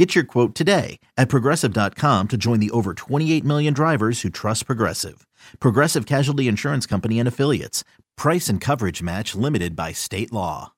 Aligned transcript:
Get 0.00 0.14
your 0.14 0.24
quote 0.24 0.54
today 0.54 0.98
at 1.18 1.28
progressive.com 1.28 2.28
to 2.28 2.38
join 2.38 2.58
the 2.58 2.70
over 2.70 2.94
28 2.94 3.44
million 3.44 3.74
drivers 3.74 4.22
who 4.22 4.30
trust 4.30 4.64
Progressive. 4.64 5.26
Progressive 5.58 6.06
Casualty 6.06 6.48
Insurance 6.48 6.86
Company 6.86 7.18
and 7.18 7.28
Affiliates. 7.28 7.84
Price 8.16 8.48
and 8.48 8.62
coverage 8.62 9.02
match 9.02 9.34
limited 9.34 9.76
by 9.76 9.92
state 9.92 10.32
law. 10.32 10.72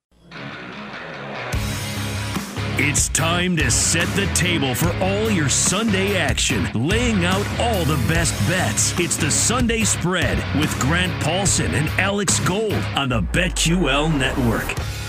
It's 2.78 3.10
time 3.10 3.56
to 3.58 3.70
set 3.70 4.08
the 4.16 4.26
table 4.34 4.74
for 4.74 4.92
all 4.96 5.30
your 5.30 5.48
Sunday 5.48 6.16
action, 6.16 6.66
laying 6.74 7.24
out 7.24 7.46
all 7.60 7.84
the 7.84 8.02
best 8.08 8.34
bets. 8.48 8.98
It's 8.98 9.16
the 9.16 9.30
Sunday 9.30 9.84
spread 9.84 10.38
with 10.58 10.76
Grant 10.80 11.12
Paulsen 11.22 11.74
and 11.74 11.88
Alex 11.90 12.40
Gold 12.40 12.72
on 12.96 13.08
the 13.08 13.22
BetQL 13.22 14.18
network. 14.18 15.01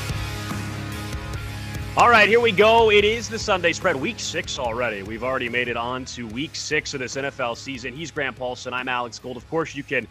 All 1.95 2.09
right, 2.09 2.27
here 2.27 2.39
we 2.39 2.51
go. 2.51 2.89
It 2.89 3.05
is 3.05 3.29
the 3.29 3.37
Sunday 3.37 3.71
spread, 3.71 3.95
week 3.95 4.19
six 4.19 4.57
already. 4.57 5.03
We've 5.03 5.23
already 5.23 5.47
made 5.47 5.67
it 5.67 5.77
on 5.77 6.05
to 6.05 6.27
week 6.27 6.55
six 6.55 6.95
of 6.95 6.99
this 7.01 7.15
NFL 7.15 7.55
season. 7.55 7.95
He's 7.95 8.09
Grant 8.09 8.35
Paulsen. 8.35 8.73
I'm 8.73 8.89
Alex 8.89 9.19
Gold. 9.19 9.37
Of 9.37 9.47
course, 9.47 9.75
you 9.75 9.83
can 9.83 10.07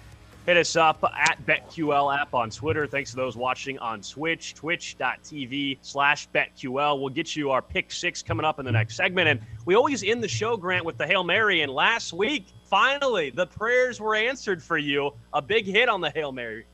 hit 0.47 0.57
us 0.57 0.77
up 0.77 1.03
at 1.03 1.45
BetQL 1.45 2.17
app 2.17 2.35
on 2.35 2.51
Twitter. 2.51 2.87
Thanks 2.87 3.11
to 3.11 3.17
those 3.17 3.37
watching 3.37 3.81
on 3.81 4.01
Twitch, 4.01 4.55
twitch.tv 4.55 5.79
slash 5.83 6.29
BetQL. 6.29 7.01
We'll 7.01 7.09
get 7.09 7.35
you 7.35 7.51
our 7.51 7.61
pick 7.61 7.91
six 7.91 8.23
coming 8.23 8.47
up 8.47 8.61
in 8.61 8.65
the 8.65 8.73
next 8.73 8.95
segment. 8.95 9.27
And 9.27 9.41
we 9.65 9.75
always 9.75 10.05
end 10.05 10.23
the 10.23 10.29
show, 10.29 10.57
Grant, 10.57 10.85
with 10.85 10.99
the 10.99 11.07
Hail 11.09 11.25
Mary. 11.25 11.63
And 11.63 11.73
last 11.73 12.13
week, 12.13 12.47
finally, 12.71 13.31
the 13.31 13.47
prayers 13.47 13.99
were 13.99 14.15
answered 14.15 14.63
for 14.63 14.79
you. 14.79 15.15
A 15.33 15.43
big 15.43 15.67
hit 15.67 15.89
on 15.89 16.01
the 16.01 16.11
Hail 16.11 16.31
Mary. 16.31 16.65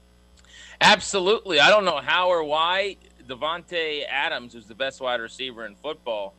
Absolutely. 0.83 1.61
I 1.61 1.71
don't 1.71 1.87
know 1.87 1.99
how 1.99 2.29
or 2.29 2.45
why 2.45 2.99
Davante 3.29 4.05
Adams, 4.09 4.55
who's 4.55 4.67
the 4.67 4.75
best 4.75 5.01
wide 5.01 5.21
receiver 5.21 5.67
in 5.67 5.75
football, 5.75 6.35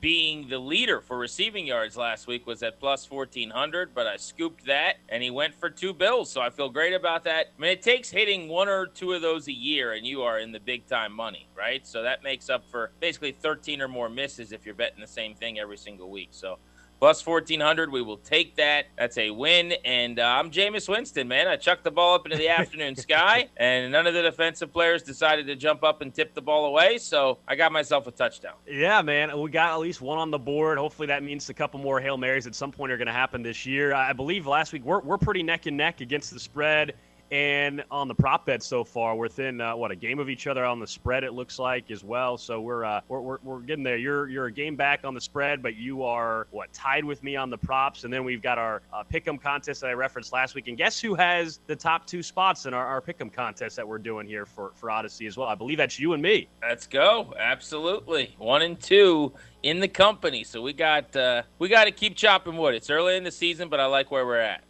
being 0.00 0.48
the 0.48 0.58
leader 0.58 1.00
for 1.00 1.16
receiving 1.16 1.66
yards 1.66 1.96
last 1.96 2.26
week 2.26 2.46
was 2.46 2.62
at 2.62 2.78
plus 2.78 3.10
1400 3.10 3.94
but 3.94 4.06
i 4.06 4.18
scooped 4.18 4.66
that 4.66 4.96
and 5.08 5.22
he 5.22 5.30
went 5.30 5.54
for 5.54 5.70
two 5.70 5.94
bills 5.94 6.30
so 6.30 6.42
i 6.42 6.50
feel 6.50 6.68
great 6.68 6.92
about 6.92 7.24
that. 7.24 7.46
I 7.56 7.62
mean 7.62 7.70
it 7.70 7.80
takes 7.80 8.10
hitting 8.10 8.46
one 8.46 8.68
or 8.68 8.86
two 8.86 9.14
of 9.14 9.22
those 9.22 9.48
a 9.48 9.52
year 9.52 9.94
and 9.94 10.06
you 10.06 10.20
are 10.20 10.40
in 10.40 10.52
the 10.52 10.60
big 10.60 10.86
time 10.86 11.10
money 11.10 11.46
right? 11.56 11.86
So 11.86 12.02
that 12.02 12.22
makes 12.22 12.50
up 12.50 12.64
for 12.70 12.90
basically 13.00 13.32
13 13.32 13.80
or 13.80 13.88
more 13.88 14.08
misses 14.08 14.52
if 14.52 14.66
you're 14.66 14.74
betting 14.74 15.00
the 15.00 15.06
same 15.06 15.34
thing 15.34 15.58
every 15.58 15.76
single 15.76 16.10
week. 16.10 16.28
So 16.32 16.58
plus 17.04 17.26
1400 17.26 17.92
we 17.92 18.00
will 18.00 18.16
take 18.16 18.56
that 18.56 18.86
that's 18.96 19.18
a 19.18 19.28
win 19.28 19.74
and 19.84 20.18
uh, 20.18 20.22
i'm 20.22 20.50
Jameis 20.50 20.88
winston 20.88 21.28
man 21.28 21.46
i 21.46 21.54
chucked 21.54 21.84
the 21.84 21.90
ball 21.90 22.14
up 22.14 22.24
into 22.24 22.38
the 22.38 22.48
afternoon 22.60 22.96
sky 22.96 23.46
and 23.58 23.92
none 23.92 24.06
of 24.06 24.14
the 24.14 24.22
defensive 24.22 24.72
players 24.72 25.02
decided 25.02 25.46
to 25.46 25.54
jump 25.54 25.84
up 25.84 26.00
and 26.00 26.14
tip 26.14 26.32
the 26.32 26.40
ball 26.40 26.64
away 26.64 26.96
so 26.96 27.36
i 27.46 27.54
got 27.54 27.72
myself 27.72 28.06
a 28.06 28.10
touchdown 28.10 28.54
Yeah, 28.66 29.02
man. 29.02 29.38
We 29.38 29.50
got 29.50 29.74
at 29.74 29.80
least 29.80 30.00
one 30.00 30.16
on 30.16 30.30
the 30.30 30.38
board. 30.38 30.78
Hopefully, 30.78 31.06
that 31.08 31.22
means 31.22 31.46
a 31.50 31.54
couple 31.54 31.78
more 31.78 32.00
Hail 32.00 32.16
Marys 32.16 32.46
at 32.46 32.54
some 32.54 32.72
point 32.72 32.90
are 32.90 32.96
going 32.96 33.06
to 33.06 33.12
happen 33.12 33.42
this 33.42 33.66
year. 33.66 33.92
I 33.92 34.14
believe 34.14 34.46
last 34.46 34.72
week 34.72 34.82
we're, 34.82 35.00
we're 35.00 35.18
pretty 35.18 35.42
neck 35.42 35.66
and 35.66 35.76
neck 35.76 36.00
against 36.00 36.32
the 36.32 36.40
spread 36.40 36.94
and 37.34 37.82
on 37.90 38.06
the 38.06 38.14
prop 38.14 38.46
bet 38.46 38.62
so 38.62 38.84
far. 38.84 39.16
Within, 39.16 39.60
uh, 39.60 39.74
what, 39.74 39.90
a 39.90 39.96
game 39.96 40.20
of 40.20 40.30
each 40.30 40.46
other 40.46 40.64
on 40.64 40.78
the 40.78 40.86
spread, 40.86 41.24
it 41.24 41.32
looks 41.32 41.58
like, 41.58 41.90
as 41.90 42.04
well. 42.04 42.38
So 42.38 42.60
we're, 42.60 42.84
uh, 42.84 43.00
we're, 43.08 43.20
we're, 43.20 43.38
we're 43.42 43.58
getting 43.58 43.82
there. 43.82 43.96
You're, 43.96 44.28
you're 44.28 44.46
a 44.46 44.52
game 44.52 44.76
back 44.76 45.00
on 45.02 45.14
the 45.14 45.20
spread, 45.20 45.60
but 45.60 45.74
you 45.74 46.04
are, 46.04 46.46
what, 46.52 46.72
tied 46.72 47.04
with 47.04 47.24
me 47.24 47.34
on 47.34 47.50
the 47.50 47.58
props. 47.58 48.04
And 48.04 48.12
then 48.12 48.22
we've 48.22 48.40
got 48.40 48.56
our 48.56 48.82
uh, 48.92 49.02
pick 49.02 49.26
'em 49.26 49.36
contest 49.36 49.80
that 49.80 49.88
I 49.90 49.94
referenced 49.94 50.32
last 50.32 50.54
week. 50.54 50.68
And 50.68 50.78
guess 50.78 51.00
who 51.00 51.16
has 51.16 51.58
the 51.66 51.74
top 51.74 52.06
two 52.06 52.22
spots 52.22 52.66
in 52.66 52.74
our, 52.74 52.86
our 52.86 53.00
pick 53.00 53.20
'em 53.20 53.30
contest 53.30 53.74
that 53.74 53.88
we're 53.88 53.98
doing 53.98 54.28
here 54.28 54.46
for, 54.46 54.70
for 54.76 54.90
Audacy 54.90 55.26
as 55.26 55.36
well? 55.36 55.48
I 55.48 55.56
believe 55.56 55.78
that's 55.78 55.98
you 55.98 56.12
and 56.12 56.22
me. 56.22 56.46
Let's 56.62 56.86
go. 56.86 57.34
Absolutely. 57.36 58.36
One 58.38 58.62
and 58.62 58.80
two 58.80 59.32
in 59.64 59.80
the 59.80 59.88
company. 59.88 60.44
So 60.44 60.62
we 60.62 60.72
got 60.72 61.16
uh, 61.16 61.42
we 61.58 61.68
got 61.68 61.86
to 61.86 61.90
keep 61.90 62.14
chopping 62.14 62.56
wood. 62.56 62.76
It's 62.76 62.90
early 62.90 63.16
in 63.16 63.24
the 63.24 63.32
season, 63.32 63.68
but 63.68 63.80
I 63.80 63.86
like 63.86 64.12
where 64.12 64.24
we're 64.24 64.38
at. 64.38 64.62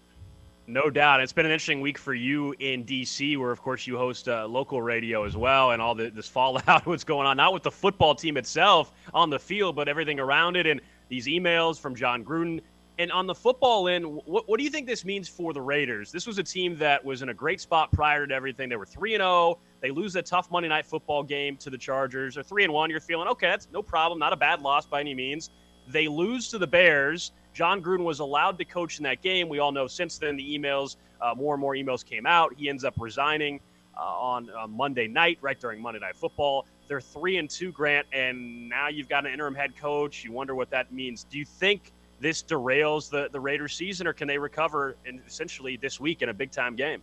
No 0.66 0.88
doubt. 0.88 1.20
It's 1.20 1.32
been 1.32 1.44
an 1.44 1.52
interesting 1.52 1.82
week 1.82 1.98
for 1.98 2.14
you 2.14 2.54
in 2.58 2.84
D.C., 2.84 3.36
where, 3.36 3.50
of 3.50 3.60
course, 3.60 3.86
you 3.86 3.98
host 3.98 4.28
uh, 4.28 4.47
local 4.47 4.80
radio 4.80 5.25
as 5.25 5.36
well, 5.36 5.72
and 5.72 5.82
all 5.82 5.94
the, 5.94 6.08
this 6.08 6.28
fallout, 6.34 6.86
what's 6.86 7.04
going 7.04 7.26
on, 7.26 7.36
not 7.36 7.52
with 7.52 7.62
the 7.62 7.70
football 7.70 8.14
team 8.14 8.38
itself 8.38 8.92
on 9.12 9.28
the 9.28 9.38
field, 9.38 9.76
but 9.76 9.88
everything 9.88 10.19
around 10.19 10.56
it, 10.56 10.66
and 10.66 10.80
these 11.08 11.26
emails 11.26 11.78
from 11.78 11.94
John 11.94 12.24
Gruden. 12.24 12.60
And 12.98 13.12
on 13.12 13.26
the 13.26 13.34
football 13.34 13.88
end, 13.88 14.06
what, 14.24 14.48
what 14.48 14.56
do 14.56 14.64
you 14.64 14.70
think 14.70 14.86
this 14.86 15.04
means 15.04 15.28
for 15.28 15.53
the 15.53 15.60
Raiders? 15.60 16.10
This 16.10 16.26
was 16.26 16.38
a 16.38 16.42
team 16.42 16.78
that 16.78 17.04
was 17.04 17.20
in 17.22 17.28
a 17.28 17.34
great 17.34 17.60
spot 17.60 17.92
prior 17.92 18.26
to 18.26 18.34
everything. 18.34 18.69
They 18.69 18.76
were 18.76 18.86
3 18.86 19.14
and 19.14 19.20
0. 19.20 19.58
They 19.80 19.91
lose 19.91 20.16
a 20.16 20.22
tough 20.22 20.50
Monday 20.50 20.69
night 20.69 20.86
football 20.86 21.22
game 21.22 21.56
to 21.58 21.70
the 21.70 21.76
Chargers. 21.76 22.36
They're 22.36 22.44
3 22.44 22.64
and 22.64 22.72
1. 22.72 22.91
You're 22.91 23.00
feeling, 23.00 23.28
okay, 23.28 23.48
that's 23.48 23.69
no 23.72 23.82
problem. 23.82 24.19
Not 24.19 24.32
a 24.32 24.36
bad 24.36 24.62
loss 24.62 24.86
by 24.86 25.00
any 25.00 25.14
means. 25.14 25.50
They 25.88 26.08
lose 26.08 26.48
to 26.50 26.58
the 26.58 26.66
Bears. 26.66 27.32
John 27.54 27.81
Gruden 27.81 28.04
was 28.04 28.19
allowed 28.19 28.59
to 28.59 28.65
coach 28.65 28.98
in 28.98 29.04
that 29.04 29.22
game. 29.22 29.48
We 29.48 29.60
all 29.60 29.72
know 29.72 29.87
since 29.87 30.19
then 30.19 30.37
the 30.37 30.59
emails, 30.59 30.97
uh, 31.20 31.34
more 31.37 31.54
and 31.54 31.60
more 31.60 31.75
emails 31.75 32.04
came 32.04 32.26
out. 32.26 32.53
He 32.54 32.69
ends 32.69 32.84
up 32.84 32.94
resigning 32.98 33.60
uh, 33.97 34.03
on 34.03 34.50
uh, 34.50 34.66
Monday 34.66 35.06
night, 35.06 35.38
right 35.41 35.59
during 35.59 35.81
Monday 35.81 36.00
Night 36.00 36.16
Football. 36.16 36.66
They're 36.88 37.00
three 37.00 37.38
and 37.38 37.48
two, 37.48 37.72
Grant, 37.72 38.06
and 38.12 38.69
now 38.69 38.88
you've 38.88 39.09
got 39.09 39.25
an 39.25 39.32
interim 39.32 39.54
head 39.54 39.76
coach. 39.76 40.25
You 40.25 40.32
wonder 40.32 40.54
what 40.54 40.69
that 40.70 40.92
means. 40.92 41.25
Do 41.25 41.38
you 41.38 41.44
think 41.44 41.92
this 42.20 42.42
derails 42.42 43.09
the 43.09 43.28
the 43.32 43.41
Raiders' 43.41 43.75
season, 43.75 44.06
or 44.06 44.12
can 44.12 44.28
they 44.28 44.36
recover 44.36 44.97
in, 45.06 45.22
essentially 45.26 45.76
this 45.76 46.00
week 46.00 46.22
in 46.22 46.28
a 46.28 46.34
big 46.34 46.50
time 46.50 46.75
game? 46.76 47.00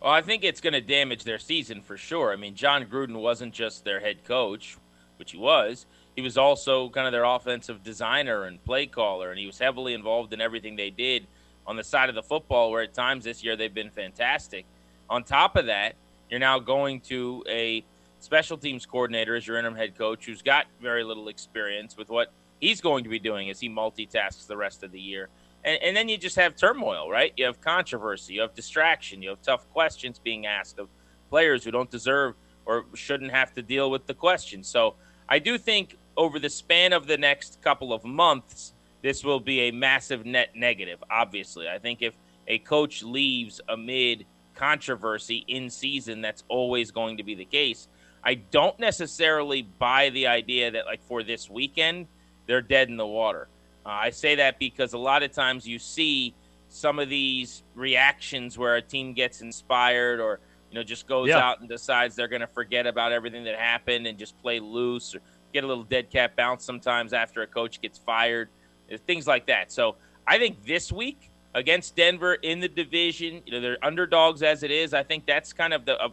Well, 0.00 0.12
I 0.12 0.22
think 0.22 0.44
it's 0.44 0.60
going 0.60 0.72
to 0.72 0.80
damage 0.80 1.24
their 1.24 1.38
season 1.38 1.80
for 1.80 1.96
sure. 1.96 2.32
I 2.32 2.36
mean, 2.36 2.54
John 2.54 2.84
Gruden 2.86 3.20
wasn't 3.20 3.52
just 3.52 3.84
their 3.84 4.00
head 4.00 4.24
coach, 4.24 4.76
which 5.16 5.32
he 5.32 5.38
was. 5.38 5.86
He 6.14 6.22
was 6.22 6.36
also 6.36 6.90
kind 6.90 7.06
of 7.06 7.12
their 7.12 7.24
offensive 7.24 7.82
designer 7.82 8.44
and 8.44 8.62
play 8.64 8.86
caller, 8.86 9.30
and 9.30 9.38
he 9.38 9.46
was 9.46 9.58
heavily 9.58 9.94
involved 9.94 10.32
in 10.32 10.40
everything 10.40 10.76
they 10.76 10.90
did 10.90 11.26
on 11.66 11.76
the 11.76 11.84
side 11.84 12.08
of 12.08 12.14
the 12.14 12.22
football, 12.22 12.70
where 12.70 12.82
at 12.82 12.92
times 12.92 13.24
this 13.24 13.42
year 13.42 13.56
they've 13.56 13.72
been 13.72 13.90
fantastic. 13.90 14.66
On 15.08 15.24
top 15.24 15.56
of 15.56 15.66
that, 15.66 15.94
you're 16.30 16.40
now 16.40 16.58
going 16.58 17.00
to 17.00 17.44
a 17.48 17.84
special 18.20 18.56
teams 18.56 18.86
coordinator 18.86 19.34
as 19.36 19.46
your 19.46 19.58
interim 19.58 19.74
head 19.74 19.96
coach 19.96 20.26
who's 20.26 20.42
got 20.42 20.66
very 20.80 21.04
little 21.04 21.28
experience 21.28 21.96
with 21.96 22.08
what 22.08 22.32
he's 22.60 22.80
going 22.80 23.04
to 23.04 23.10
be 23.10 23.18
doing 23.18 23.50
as 23.50 23.58
he 23.60 23.68
multitasks 23.68 24.46
the 24.46 24.56
rest 24.56 24.82
of 24.82 24.92
the 24.92 25.00
year. 25.00 25.28
And, 25.64 25.82
and 25.82 25.96
then 25.96 26.08
you 26.08 26.16
just 26.16 26.36
have 26.36 26.56
turmoil, 26.56 27.10
right? 27.10 27.32
You 27.36 27.46
have 27.46 27.60
controversy, 27.60 28.34
you 28.34 28.40
have 28.40 28.54
distraction, 28.54 29.22
you 29.22 29.30
have 29.30 29.42
tough 29.42 29.68
questions 29.72 30.18
being 30.18 30.46
asked 30.46 30.78
of 30.78 30.88
players 31.30 31.64
who 31.64 31.70
don't 31.70 31.90
deserve 31.90 32.34
or 32.64 32.84
shouldn't 32.94 33.32
have 33.32 33.52
to 33.54 33.62
deal 33.62 33.90
with 33.90 34.06
the 34.06 34.14
questions. 34.14 34.68
So 34.68 34.94
I 35.28 35.38
do 35.38 35.58
think 35.58 35.96
over 36.16 36.38
the 36.38 36.50
span 36.50 36.92
of 36.92 37.06
the 37.06 37.16
next 37.16 37.60
couple 37.62 37.92
of 37.92 38.04
months, 38.04 38.74
this 39.02 39.24
will 39.24 39.40
be 39.40 39.62
a 39.62 39.70
massive 39.72 40.24
net 40.24 40.50
negative, 40.54 41.02
obviously. 41.10 41.68
I 41.68 41.78
think 41.78 42.02
if 42.02 42.14
a 42.46 42.58
coach 42.58 43.02
leaves 43.02 43.60
amid 43.68 44.26
controversy 44.54 45.44
in 45.48 45.70
season, 45.70 46.20
that's 46.20 46.44
always 46.48 46.90
going 46.90 47.16
to 47.16 47.22
be 47.22 47.34
the 47.34 47.44
case. 47.44 47.88
I 48.24 48.34
don't 48.34 48.78
necessarily 48.78 49.62
buy 49.62 50.10
the 50.10 50.28
idea 50.28 50.70
that, 50.70 50.86
like, 50.86 51.02
for 51.02 51.22
this 51.22 51.50
weekend, 51.50 52.06
they're 52.46 52.62
dead 52.62 52.88
in 52.88 52.96
the 52.96 53.06
water. 53.06 53.48
Uh, 53.84 53.88
I 53.88 54.10
say 54.10 54.36
that 54.36 54.58
because 54.58 54.92
a 54.92 54.98
lot 54.98 55.22
of 55.24 55.32
times 55.32 55.66
you 55.66 55.78
see 55.78 56.34
some 56.68 56.98
of 56.98 57.08
these 57.08 57.64
reactions 57.74 58.56
where 58.56 58.76
a 58.76 58.82
team 58.82 59.12
gets 59.12 59.40
inspired 59.40 60.20
or, 60.20 60.38
you 60.70 60.76
know, 60.76 60.84
just 60.84 61.08
goes 61.08 61.28
Yeah. 61.28 61.38
out 61.38 61.60
and 61.60 61.68
decides 61.68 62.14
they're 62.14 62.28
going 62.28 62.40
to 62.40 62.46
forget 62.46 62.86
about 62.86 63.10
everything 63.12 63.44
that 63.44 63.58
happened 63.58 64.06
and 64.06 64.16
just 64.18 64.40
play 64.40 64.60
loose 64.60 65.14
or 65.14 65.20
get 65.52 65.64
a 65.64 65.66
little 65.66 65.84
dead 65.84 66.10
cat 66.10 66.36
bounce 66.36 66.64
sometimes 66.64 67.12
after 67.12 67.42
a 67.42 67.46
coach 67.46 67.80
gets 67.80 67.98
fired, 67.98 68.48
uh, 68.92 68.96
things 69.06 69.26
like 69.26 69.46
that. 69.46 69.72
So 69.72 69.96
I 70.26 70.38
think 70.38 70.64
this 70.64 70.92
week 70.92 71.30
against 71.54 71.96
Denver 71.96 72.34
in 72.34 72.60
the 72.60 72.68
division, 72.68 73.42
you 73.44 73.52
know, 73.52 73.60
they're 73.60 73.84
underdogs 73.84 74.42
as 74.42 74.62
it 74.62 74.70
is. 74.70 74.94
I 74.94 75.02
think 75.02 75.26
that's 75.26 75.52
kind 75.52 75.74
of 75.74 75.84
the 75.84 76.02
a 76.02 76.08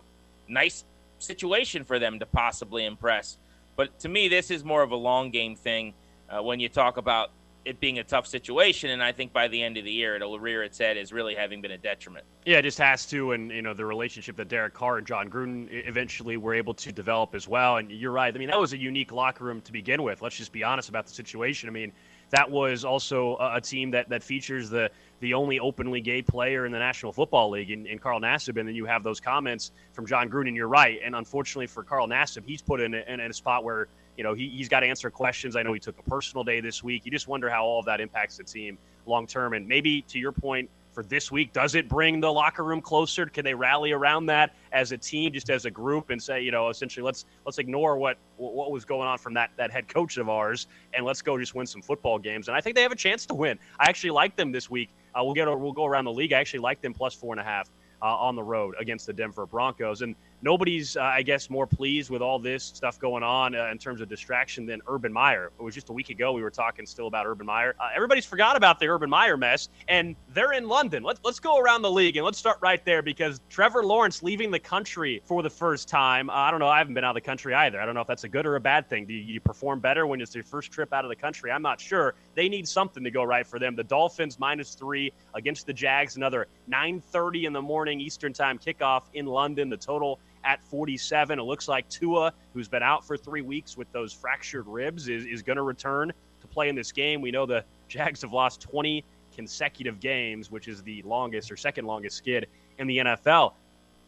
nice 0.47 0.83
situation 1.19 1.83
for 1.83 2.00
them 2.00 2.19
to 2.19 2.25
possibly 2.25 2.86
impress. 2.86 3.38
But 3.75 3.97
to 4.00 4.09
me, 4.09 4.27
this 4.27 4.51
is 4.51 4.63
more 4.63 4.81
of 4.81 4.91
a 4.91 4.95
long 4.95 5.30
game 5.30 5.56
thing 5.56 5.94
uh, 6.30 6.42
when 6.44 6.59
you 6.59 6.69
talk 6.69 6.97
about 6.97 7.31
it 7.65 7.79
being 7.79 8.00
a 8.00 8.03
tough 8.03 8.25
situation. 8.25 8.89
And 8.89 9.03
I 9.03 9.11
think 9.11 9.33
by 9.33 9.47
the 9.47 9.61
end 9.61 9.77
of 9.77 9.85
the 9.85 9.91
year, 9.91 10.15
it'll 10.15 10.39
rear 10.39 10.63
its 10.63 10.77
head 10.77 10.97
as 10.97 11.11
really 11.11 11.35
having 11.35 11.61
been 11.61 11.71
a 11.71 11.77
detriment. 11.77 12.25
Yeah, 12.45 12.57
it 12.57 12.63
just 12.63 12.79
has 12.79 13.06
to, 13.07 13.33
and 13.33 13.51
you 13.51 13.61
know 13.61 13.73
the 13.73 13.85
relationship 13.85 14.35
that 14.38 14.47
Derek 14.47 14.73
Carr 14.73 14.97
and 14.97 15.06
John 15.06 15.29
Gruden 15.29 15.67
eventually 15.69 16.38
were 16.38 16.53
able 16.53 16.73
to 16.75 16.91
develop 16.91 17.35
as 17.35 17.47
well. 17.47 17.77
And 17.77 17.91
you're 17.91 18.11
right. 18.11 18.33
I 18.33 18.38
mean, 18.38 18.50
that 18.50 18.59
was 18.59 18.73
a 18.73 18.77
unique 18.77 19.11
locker 19.11 19.44
room 19.44 19.61
to 19.61 19.71
begin 19.71 20.03
with. 20.03 20.21
Let's 20.21 20.38
just 20.38 20.51
be 20.51 20.63
honest 20.63 20.89
about 20.89 21.06
the 21.06 21.13
situation. 21.13 21.69
I 21.69 21.71
mean, 21.71 21.91
that 22.31 22.50
was 22.50 22.85
also 22.85 23.35
a, 23.38 23.57
a 23.57 23.61
team 23.61 23.91
that 23.91 24.09
that 24.09 24.23
features 24.23 24.69
the 24.69 24.89
the 25.19 25.33
only 25.33 25.59
openly 25.59 26.01
gay 26.01 26.21
player 26.21 26.65
in 26.65 26.71
the 26.71 26.79
National 26.79 27.11
Football 27.11 27.51
League 27.51 27.71
in, 27.71 27.85
in 27.85 28.00
Carl 28.00 28.21
Nassib. 28.21 28.57
And 28.57 28.67
then 28.67 28.75
you 28.75 28.85
have 28.85 29.03
those 29.03 29.19
comments 29.19 29.71
from 29.91 30.06
John 30.06 30.29
Gruden. 30.29 30.56
You're 30.56 30.67
right. 30.67 31.00
And 31.03 31.15
unfortunately 31.15 31.67
for 31.67 31.83
Carl 31.83 32.07
Nassib, 32.07 32.44
he's 32.45 32.61
put 32.61 32.79
in 32.79 32.94
a, 32.94 33.03
in 33.07 33.19
a 33.19 33.33
spot 33.33 33.63
where, 33.63 33.89
you 34.19 34.24
know, 34.24 34.33
he, 34.33 34.50
he's 34.50 34.68
got 34.68 34.81
to 34.81 34.86
answer 34.86 35.10
questions. 35.10 35.56
I 35.56 35.63
know 35.63 35.71
he 35.71 35.80
took 35.80 35.98
a 35.98 36.04
personal 36.04 36.44
day 36.44 36.60
this 36.60 36.83
week. 36.83 37.06
You 37.06 37.12
just 37.12 37.30
wonder 37.30 37.50
how 37.50 37.63
all 37.63 37.80
of 37.80 37.86
that 37.86 38.01
impacts 38.01 38.36
the 38.36 38.44
team 38.44 38.77
long 39.06 39.25
term. 39.25 39.54
And 39.54 39.66
maybe 39.66 40.01
to 40.10 40.19
your 40.19 40.33
point, 40.33 40.69
for 40.92 41.04
this 41.04 41.31
week? 41.31 41.54
Does 41.54 41.75
it 41.75 41.88
bring 41.88 42.19
the 42.19 42.30
locker 42.33 42.63
room 42.63 42.81
closer? 42.81 43.27
Can 43.27 43.45
they 43.45 43.54
rally 43.54 43.94
around 43.94 44.25
that 44.25 44.56
as 44.74 44.92
a 44.92 44.98
team, 44.98 45.31
just 45.31 45.50
as 45.50 45.63
a 45.63 45.71
group, 45.71 46.10
and 46.10 46.21
say, 46.21 46.42
you 46.42 46.51
know, 46.51 46.68
essentially, 46.68 47.06
let's 47.06 47.24
let's 47.45 47.60
ignore 47.60 47.95
what 47.95 48.18
what 48.36 48.71
was 48.71 48.83
going 48.83 49.07
on 49.07 49.18
from 49.18 49.33
that 49.36 49.51
that 49.56 49.71
head 49.71 49.88
coach 49.88 50.18
of 50.18 50.27
ours, 50.27 50.68
and 50.94 51.06
let's 51.06 51.21
go 51.21 51.38
just 51.38 51.56
win 51.56 51.68
some 51.68 51.81
football 51.81 52.19
games. 52.19 52.50
And 52.50 52.57
I 52.57 52.60
think 52.60 52.75
they 52.75 52.81
have 52.81 52.92
a 52.92 52.98
chance 52.98 53.25
to 53.27 53.33
win. 53.33 53.57
I 53.80 53.88
actually 53.88 54.10
like 54.10 54.36
them 54.36 54.51
this 54.51 54.69
week. 54.69 54.89
Uh, 55.16 55.24
we'll 55.24 55.36
get 55.36 55.48
we'll 55.48 55.71
go 55.71 55.86
around 55.86 56.04
the 56.06 56.12
league. 56.12 56.33
I 56.33 56.39
actually 56.39 56.62
like 56.62 56.81
them 56.81 56.94
plus 56.94 57.13
four 57.13 57.33
and 57.33 57.39
a 57.39 57.45
half 57.45 57.69
uh, 58.01 58.06
on 58.06 58.36
the 58.36 58.44
road 58.44 58.75
against 58.80 59.06
the 59.06 59.13
Denver 59.13 59.45
Broncos. 59.45 60.01
And 60.01 60.16
nobody's, 60.41 60.95
uh, 60.97 61.01
I 61.01 61.21
guess, 61.21 61.50
more 61.50 61.68
pleased 61.68 62.09
with 62.09 62.21
all 62.21 62.39
this 62.39 62.63
stuff 62.63 63.00
going 63.00 63.24
on 63.24 63.56
uh, 63.56 63.69
in 63.71 63.77
terms 63.77 64.01
of 64.01 64.09
distraction 64.09 64.65
than 64.65 64.81
Urban 64.88 65.12
Meyer. 65.12 65.51
It 65.59 65.63
was 65.63 65.75
just 65.75 65.89
a 65.89 65.94
week 65.94 66.09
ago 66.09 66.31
we 66.31 66.41
were 66.41 66.50
talking 66.50 66.86
still 66.86 67.07
about 67.07 67.25
Urban 67.25 67.45
Meyer. 67.45 67.75
Uh, 67.80 67.89
everybody's 67.94 68.25
forgot 68.25 68.56
about 68.56 68.80
the 68.80 68.88
Urban 68.88 69.09
Meyer 69.09 69.38
mess, 69.38 69.69
and 69.88 70.15
they're 70.33 70.53
in 70.53 70.68
London. 70.68 71.03
Let's 71.03 71.19
let's 71.24 71.39
go 71.39 71.59
around 71.59 71.81
the 71.81 71.91
league 71.91 72.18
and 72.18 72.25
let's 72.25 72.38
start 72.38 72.57
right 72.62 72.83
there 72.86 73.01
because 73.01 73.41
Trevor 73.50 73.83
Lawrence 73.83 74.24
leaving 74.24 74.51
the 74.51 74.59
country 74.59 75.21
for 75.25 75.44
the 75.44 75.50
first 75.50 75.88
time. 75.88 76.30
Uh, 76.30 76.33
I 76.33 76.51
don't 76.51 76.59
know. 76.59 76.68
I 76.68 76.77
haven't 76.77 76.94
been 76.94 77.03
out 77.03 77.12
of 77.12 77.15
the 77.15 77.21
country 77.21 77.53
either. 77.53 77.80
I 77.80 77.85
don't 77.85 77.95
know 77.95 78.01
if 78.01 78.07
that's 78.07 78.24
a 78.24 78.30
good 78.30 78.45
or 78.45 78.56
a 78.56 78.62
bad 78.62 78.89
thing. 78.89 79.06
Do 79.06 79.13
you, 79.13 79.33
you 79.33 79.39
perform 79.39 79.80
better 79.80 80.07
when 80.07 80.21
it's 80.21 80.33
your 80.33 80.44
first 80.44 80.71
trip 80.71 80.94
out 80.94 81.06
of 81.06 81.09
the 81.09 81.15
country? 81.15 81.51
I'm 81.51 81.62
not 81.62 81.80
sure. 81.80 82.15
They 82.35 82.50
need 82.50 82.68
something 82.68 83.03
to 83.03 83.12
go 83.12 83.24
right 83.24 83.45
for 83.45 83.59
them. 83.59 83.75
The 83.75 83.83
Dolphins 83.83 84.39
minus 84.39 84.75
three 84.75 85.12
against 85.33 85.65
the 85.65 85.74
Jags. 85.74 86.15
Another 86.15 86.47
9:30 86.69 87.45
in 87.45 87.53
the 87.53 87.62
morning 87.62 88.00
Eastern 88.00 88.33
Time 88.33 88.57
kickoff 88.57 89.03
in 89.13 89.25
London. 89.25 89.69
The 89.69 89.77
total 89.77 90.19
at 90.44 90.63
47. 90.63 91.39
It 91.39 91.44
looks 91.44 91.68
like 91.68 91.88
Tua, 91.89 92.33
who's 92.53 92.68
been 92.68 92.83
out 92.83 93.06
for 93.06 93.18
three 93.18 93.41
weeks 93.41 93.77
with 93.77 93.91
those 93.91 94.13
fractured 94.13 94.68
ribs, 94.68 95.07
is, 95.07 95.25
is 95.25 95.41
going 95.41 95.57
to 95.57 95.63
return 95.63 96.12
to 96.41 96.47
play 96.47 96.69
in 96.69 96.75
this 96.75 96.91
game. 96.91 97.21
We 97.21 97.31
know 97.31 97.45
the 97.45 97.63
Jags 97.88 98.21
have 98.21 98.33
lost 98.33 98.62
20 98.62 99.03
consecutive 99.36 100.00
games, 100.00 100.51
which 100.51 100.68
is 100.68 100.83
the 100.83 101.01
longest 101.03 101.51
or 101.51 101.57
second 101.57 101.86
longest 101.86 102.18
skid 102.18 102.47
in 102.77 102.88
the 102.88 102.97
NFL. 102.97 103.53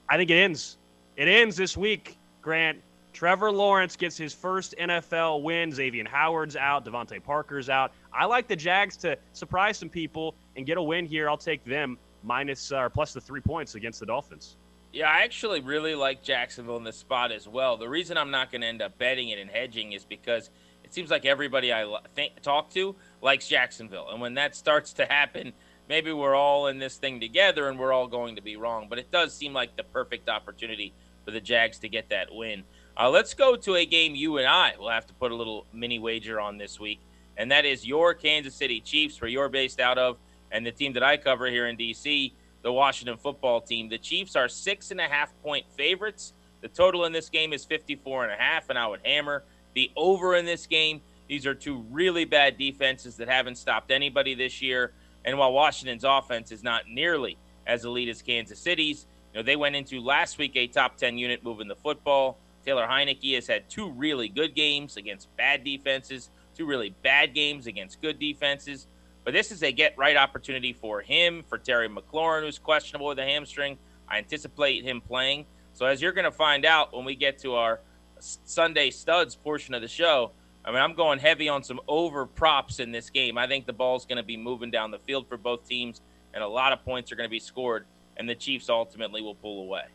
I 0.10 0.18
think 0.18 0.30
it 0.30 0.36
ends. 0.36 0.78
It 1.16 1.28
ends 1.28 1.56
this 1.56 1.78
week, 1.78 2.18
Grant. 2.42 2.82
Trevor 3.14 3.52
Lawrence 3.52 3.96
gets 3.96 4.18
his 4.18 4.34
first 4.34 4.74
NFL 4.80 5.44
win. 5.44 5.72
Xavien 5.72 6.08
Howard's 6.08 6.56
out. 6.56 6.86
DeVante 6.86 7.22
Parker's 7.22 7.70
out. 7.70 7.92
I 8.14 8.26
like 8.26 8.48
the 8.48 8.56
Jags 8.56 8.96
to 8.98 9.18
surprise 9.34 9.78
some 9.78 9.90
people 9.90 10.36
and 10.56 10.66
get 10.66 10.78
a 10.78 10.82
win 10.82 11.06
here. 11.06 11.30
I'll 11.30 11.38
take 11.38 11.64
them 11.66 11.98
minus 12.24 12.72
uh, 12.72 12.78
or 12.78 12.90
plus 12.90 13.14
the 13.14 13.22
three 13.22 13.42
points 13.42 13.76
against 13.76 14.00
the 14.00 14.06
Dolphins. 14.06 14.58
Yeah, 14.94 15.10
I 15.10 15.22
actually 15.22 15.62
really 15.62 15.96
like 15.96 16.22
Jacksonville 16.22 16.76
in 16.76 16.84
this 16.84 16.98
spot 16.98 17.32
as 17.32 17.48
well. 17.48 17.78
The 17.78 17.88
reason 17.88 18.18
I'm 18.18 18.32
not 18.32 18.52
going 18.52 18.62
to 18.62 18.68
end 18.68 18.82
up 18.82 18.98
betting 18.98 19.30
it 19.30 19.40
and 19.40 19.50
hedging 19.50 19.94
is 19.94 20.04
because 20.04 20.50
it 20.84 20.94
seems 20.94 21.10
like 21.10 21.26
everybody 21.26 21.72
I 21.72 21.86
think, 22.14 22.42
talk 22.42 22.70
to 22.72 22.96
likes 23.22 23.48
Jacksonville. 23.48 24.10
And 24.12 24.20
when 24.20 24.34
that 24.34 24.54
starts 24.54 24.92
to 24.94 25.06
happen, 25.06 25.54
maybe 25.88 26.12
we're 26.12 26.36
all 26.36 26.68
in 26.68 26.78
this 26.78 26.98
thing 26.98 27.22
together 27.22 27.70
and 27.70 27.80
we're 27.80 27.94
all 27.94 28.08
going 28.08 28.36
to 28.36 28.42
be 28.42 28.58
wrong. 28.58 28.88
But 28.90 29.00
it 29.00 29.10
does 29.12 29.34
seem 29.34 29.54
like 29.54 29.78
the 29.78 29.84
perfect 29.84 30.28
opportunity 30.28 30.92
for 31.24 31.32
the 31.32 31.40
Jags 31.40 31.80
to 31.80 31.88
get 31.88 32.10
that 32.10 32.34
win. 32.34 32.66
Uh, 33.00 33.10
let's 33.10 33.34
go 33.34 33.56
to 33.56 33.76
a 33.76 33.86
game 33.86 34.14
you 34.14 34.40
and 34.40 34.48
I 34.48 34.74
will 34.78 34.90
have 34.90 35.08
to 35.08 35.14
put 35.14 35.32
a 35.32 35.36
little 35.36 35.66
mini 35.72 36.00
wager 36.00 36.42
on 36.42 36.58
this 36.58 36.82
week, 36.82 37.00
and 37.38 37.50
that 37.52 37.64
is 37.64 37.88
your 37.88 38.14
Kansas 38.14 38.54
City 38.54 38.82
Chiefs, 38.82 39.22
where 39.22 39.30
you're 39.30 39.48
based 39.48 39.80
out 39.80 39.98
of, 39.98 40.18
and 40.52 40.66
the 40.66 40.72
team 40.72 40.92
that 40.94 41.04
I 41.04 41.16
cover 41.16 41.48
here 41.48 41.68
in 41.68 41.78
D.C 41.78 42.34
the 42.62 42.72
Washington 42.72 43.18
football 43.18 43.62
team. 43.62 43.90
The 43.90 43.98
Chiefs 43.98 44.36
are 44.36 44.48
six 44.48 44.92
and 44.92 45.00
a 45.00 45.08
half 45.08 45.34
point 45.42 45.66
favorites. 45.76 46.34
The 46.62 46.68
total 46.68 47.06
in 47.06 47.12
this 47.12 47.30
game 47.30 47.54
is 47.54 47.66
54 47.66 48.26
and 48.26 48.34
a 48.34 48.36
half, 48.36 48.70
and 48.70 48.78
I 48.78 48.88
would 48.88 49.02
hammer 49.04 49.44
the 49.74 49.92
over 49.96 50.36
in 50.36 50.46
this 50.46 50.68
game. 50.68 51.02
These 51.28 51.46
are 51.46 51.56
two 51.56 51.86
really 51.90 52.26
bad 52.26 52.58
defenses 52.58 53.18
that 53.18 53.30
haven't 53.30 53.56
stopped 53.56 53.90
anybody 53.90 54.36
this 54.36 54.62
year. 54.62 54.92
And 55.24 55.38
while 55.38 55.54
Washington's 55.54 56.04
offense 56.04 56.52
is 56.52 56.64
not 56.64 56.88
nearly 56.88 57.38
as 57.66 57.86
elite 57.86 58.10
as 58.10 58.22
Kansas 58.22 58.60
City's, 58.60 59.08
you 59.34 59.40
know, 59.40 59.44
they 59.44 59.56
went 59.56 59.76
into 59.76 60.02
last 60.02 60.38
week 60.38 60.56
a 60.56 60.68
top 60.68 60.98
10 60.98 61.18
unit 61.18 61.44
moving 61.44 61.68
the 61.68 61.76
football. 61.76 62.38
Taylor 62.66 62.86
Heinicke 62.86 63.36
has 63.36 63.48
had 63.48 63.70
two 63.70 63.90
really 63.92 64.28
good 64.28 64.54
games 64.56 64.98
against 64.98 65.36
bad 65.38 65.64
defenses, 65.64 66.30
two 66.56 66.66
really 66.66 66.94
bad 67.02 67.34
games 67.34 67.66
against 67.66 68.02
good 68.02 68.20
defenses. 68.20 68.88
But 69.24 69.34
this 69.34 69.52
is 69.52 69.62
a 69.64 69.72
get 69.72 69.98
right 69.98 70.18
opportunity 70.18 70.74
for 70.74 71.02
him, 71.02 71.44
for 71.48 71.58
Terry 71.58 71.88
McLaurin, 71.88 72.42
who's 72.42 72.58
questionable 72.58 73.08
with 73.08 73.20
a 73.20 73.26
hamstring. 73.26 73.78
I 74.08 74.18
anticipate 74.18 74.84
him 74.84 75.02
playing. 75.02 75.46
So, 75.74 75.86
as 75.86 76.02
you're 76.02 76.12
going 76.12 76.26
to 76.26 76.32
find 76.32 76.66
out 76.66 76.94
when 76.94 77.06
we 77.06 77.16
get 77.16 77.38
to 77.40 77.56
our 77.56 77.80
Sunday 78.20 78.90
studs 78.90 79.36
portion 79.36 79.74
of 79.74 79.82
the 79.82 79.88
show, 79.88 80.32
I 80.66 80.72
mean, 80.72 80.82
I'm 80.82 80.94
going 80.94 81.20
heavy 81.20 81.50
on 81.50 81.64
some 81.64 81.80
over 81.88 82.26
props 82.26 82.80
in 82.80 82.92
this 82.92 83.10
game. 83.10 83.38
I 83.38 83.48
think 83.48 83.66
the 83.66 83.74
ball's 83.74 84.06
going 84.06 84.18
to 84.18 84.24
be 84.24 84.38
moving 84.38 84.70
down 84.70 84.92
the 84.92 85.00
field 85.00 85.28
for 85.28 85.38
both 85.38 85.68
teams, 85.68 86.02
and 86.34 86.44
a 86.44 86.48
lot 86.48 86.72
of 86.72 86.84
points 86.84 87.12
are 87.12 87.16
going 87.16 87.28
to 87.28 87.32
be 87.32 87.40
scored, 87.40 87.86
and 88.18 88.28
the 88.28 88.36
Chiefs 88.36 88.70
ultimately 88.70 89.22
will 89.22 89.36
pull 89.36 89.64
away. 89.64 89.86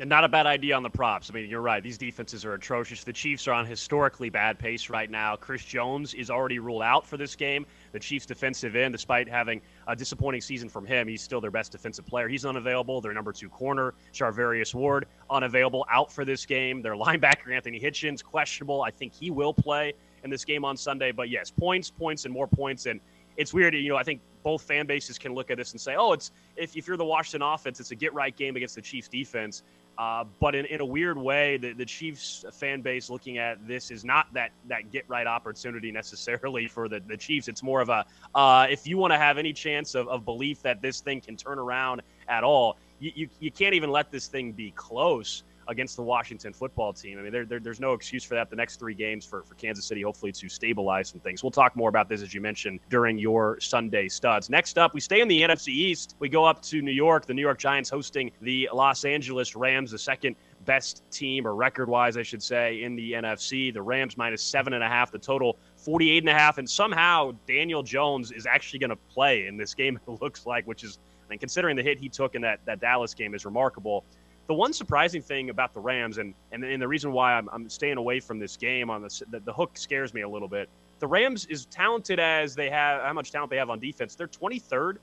Not 0.00 0.24
a 0.24 0.28
bad 0.28 0.46
idea 0.46 0.74
on 0.74 0.82
the 0.82 0.90
props. 0.90 1.30
I 1.30 1.34
mean, 1.34 1.48
you're 1.48 1.60
right. 1.60 1.80
These 1.80 1.98
defenses 1.98 2.44
are 2.44 2.54
atrocious. 2.54 3.04
The 3.04 3.12
Chiefs 3.12 3.46
are 3.46 3.52
on 3.52 3.64
historically 3.64 4.28
bad 4.28 4.58
pace 4.58 4.90
right 4.90 5.08
now. 5.08 5.36
Chris 5.36 5.64
Jones 5.64 6.14
is 6.14 6.30
already 6.30 6.58
ruled 6.58 6.82
out 6.82 7.06
for 7.06 7.16
this 7.16 7.36
game. 7.36 7.64
The 7.92 8.00
Chiefs' 8.00 8.26
defensive 8.26 8.74
end, 8.74 8.92
despite 8.92 9.28
having 9.28 9.60
a 9.86 9.94
disappointing 9.94 10.40
season 10.40 10.68
from 10.68 10.84
him, 10.84 11.06
he's 11.06 11.22
still 11.22 11.40
their 11.40 11.52
best 11.52 11.70
defensive 11.70 12.04
player. 12.06 12.26
He's 12.26 12.44
unavailable. 12.44 13.00
Their 13.00 13.12
number 13.12 13.32
two 13.32 13.48
corner, 13.48 13.94
Charvarius 14.12 14.74
Ward, 14.74 15.06
unavailable, 15.30 15.86
out 15.88 16.10
for 16.10 16.24
this 16.24 16.44
game. 16.44 16.82
Their 16.82 16.94
linebacker, 16.96 17.54
Anthony 17.54 17.78
Hitchens, 17.78 18.24
questionable. 18.24 18.82
I 18.82 18.90
think 18.90 19.12
he 19.14 19.30
will 19.30 19.54
play 19.54 19.92
in 20.24 20.30
this 20.30 20.44
game 20.44 20.64
on 20.64 20.76
Sunday. 20.76 21.12
But 21.12 21.28
yes, 21.28 21.52
points, 21.52 21.88
points, 21.88 22.24
and 22.24 22.34
more 22.34 22.48
points. 22.48 22.86
And 22.86 23.00
it's 23.36 23.54
weird. 23.54 23.74
You 23.74 23.90
know, 23.90 23.96
I 23.96 24.02
think 24.02 24.20
both 24.42 24.62
fan 24.62 24.86
bases 24.86 25.18
can 25.18 25.34
look 25.34 25.50
at 25.50 25.56
this 25.56 25.70
and 25.72 25.80
say, 25.80 25.94
oh, 25.96 26.12
it's 26.12 26.32
if, 26.56 26.76
if 26.76 26.86
you're 26.86 26.96
the 26.96 27.04
Washington 27.04 27.42
offense, 27.42 27.80
it's 27.80 27.92
a 27.92 27.96
get 27.96 28.12
right 28.12 28.36
game 28.36 28.56
against 28.56 28.74
the 28.74 28.82
Chiefs 28.82 29.08
defense. 29.08 29.62
Uh, 29.96 30.24
but 30.40 30.54
in, 30.54 30.64
in 30.66 30.80
a 30.80 30.84
weird 30.84 31.16
way, 31.16 31.56
the, 31.56 31.72
the 31.72 31.84
Chiefs 31.84 32.44
fan 32.52 32.80
base 32.80 33.10
looking 33.10 33.38
at 33.38 33.66
this 33.66 33.90
is 33.90 34.04
not 34.04 34.26
that 34.34 34.50
that 34.68 34.90
get 34.90 35.04
right 35.08 35.26
opportunity 35.26 35.92
necessarily 35.92 36.66
for 36.66 36.88
the, 36.88 37.00
the 37.06 37.16
Chiefs. 37.16 37.48
It's 37.48 37.62
more 37.62 37.80
of 37.80 37.88
a 37.88 38.04
uh, 38.34 38.66
if 38.68 38.86
you 38.86 38.98
want 38.98 39.12
to 39.12 39.18
have 39.18 39.38
any 39.38 39.52
chance 39.52 39.94
of, 39.94 40.08
of 40.08 40.24
belief 40.24 40.62
that 40.62 40.82
this 40.82 41.00
thing 41.00 41.20
can 41.20 41.36
turn 41.36 41.58
around 41.58 42.02
at 42.28 42.42
all, 42.42 42.76
you, 42.98 43.12
you, 43.14 43.28
you 43.38 43.50
can't 43.50 43.74
even 43.74 43.90
let 43.90 44.10
this 44.10 44.26
thing 44.26 44.52
be 44.52 44.72
close 44.72 45.44
against 45.68 45.96
the 45.96 46.02
Washington 46.02 46.52
football 46.52 46.92
team. 46.92 47.18
I 47.18 47.22
mean, 47.22 47.32
there, 47.32 47.44
there, 47.44 47.60
there's 47.60 47.80
no 47.80 47.92
excuse 47.92 48.24
for 48.24 48.34
that. 48.34 48.50
The 48.50 48.56
next 48.56 48.76
three 48.76 48.94
games 48.94 49.24
for, 49.24 49.42
for 49.42 49.54
Kansas 49.54 49.84
City, 49.84 50.02
hopefully, 50.02 50.32
to 50.32 50.48
stabilize 50.48 51.08
some 51.08 51.20
things. 51.20 51.42
We'll 51.42 51.50
talk 51.50 51.76
more 51.76 51.88
about 51.88 52.08
this, 52.08 52.22
as 52.22 52.34
you 52.34 52.40
mentioned, 52.40 52.80
during 52.90 53.18
your 53.18 53.58
Sunday 53.60 54.08
studs. 54.08 54.50
Next 54.50 54.78
up, 54.78 54.94
we 54.94 55.00
stay 55.00 55.20
in 55.20 55.28
the 55.28 55.42
NFC 55.42 55.68
East. 55.68 56.16
We 56.18 56.28
go 56.28 56.44
up 56.44 56.62
to 56.62 56.82
New 56.82 56.92
York, 56.92 57.26
the 57.26 57.34
New 57.34 57.42
York 57.42 57.58
Giants 57.58 57.90
hosting 57.90 58.30
the 58.40 58.68
Los 58.72 59.04
Angeles 59.04 59.56
Rams, 59.56 59.90
the 59.90 59.98
second 59.98 60.36
best 60.64 61.02
team, 61.10 61.46
or 61.46 61.54
record 61.54 61.88
wise, 61.88 62.16
I 62.16 62.22
should 62.22 62.42
say, 62.42 62.82
in 62.82 62.96
the 62.96 63.12
NFC. 63.12 63.72
The 63.72 63.82
Rams 63.82 64.16
minus 64.16 64.42
seven 64.42 64.72
and 64.72 64.82
a 64.82 64.88
half, 64.88 65.10
the 65.10 65.18
total 65.18 65.58
48 65.76 66.22
and 66.22 66.28
a 66.28 66.34
half. 66.34 66.58
And 66.58 66.68
somehow 66.68 67.32
Daniel 67.46 67.82
Jones 67.82 68.32
is 68.32 68.46
actually 68.46 68.78
going 68.78 68.90
to 68.90 68.96
play 68.96 69.46
in 69.46 69.56
this 69.56 69.74
game, 69.74 69.98
it 70.08 70.22
looks 70.22 70.46
like, 70.46 70.66
which 70.66 70.84
is, 70.84 70.98
I 71.24 71.30
mean, 71.30 71.38
considering 71.38 71.76
the 71.76 71.82
hit 71.82 71.98
he 71.98 72.08
took 72.08 72.34
in 72.34 72.42
that, 72.42 72.60
that 72.64 72.80
Dallas 72.80 73.14
game, 73.14 73.34
is 73.34 73.44
remarkable 73.44 74.04
the 74.46 74.54
one 74.54 74.72
surprising 74.72 75.22
thing 75.22 75.50
about 75.50 75.72
the 75.74 75.80
Rams, 75.80 76.18
and 76.18 76.34
and, 76.52 76.64
and 76.64 76.80
the 76.80 76.88
reason 76.88 77.12
why 77.12 77.34
I'm, 77.34 77.48
I'm 77.52 77.68
staying 77.68 77.96
away 77.96 78.20
from 78.20 78.38
this 78.38 78.56
game 78.56 78.90
on 78.90 79.02
this, 79.02 79.22
the, 79.30 79.40
the 79.40 79.52
hook 79.52 79.72
scares 79.74 80.12
me 80.12 80.22
a 80.22 80.28
little 80.28 80.48
bit. 80.48 80.68
The 81.00 81.06
Rams, 81.06 81.46
as 81.50 81.66
talented 81.66 82.20
as 82.20 82.54
they 82.54 82.70
have, 82.70 83.02
how 83.02 83.12
much 83.12 83.32
talent 83.32 83.50
they 83.50 83.56
have 83.56 83.70
on 83.70 83.80
defense, 83.80 84.14
they're 84.14 84.28
23rd 84.28 84.98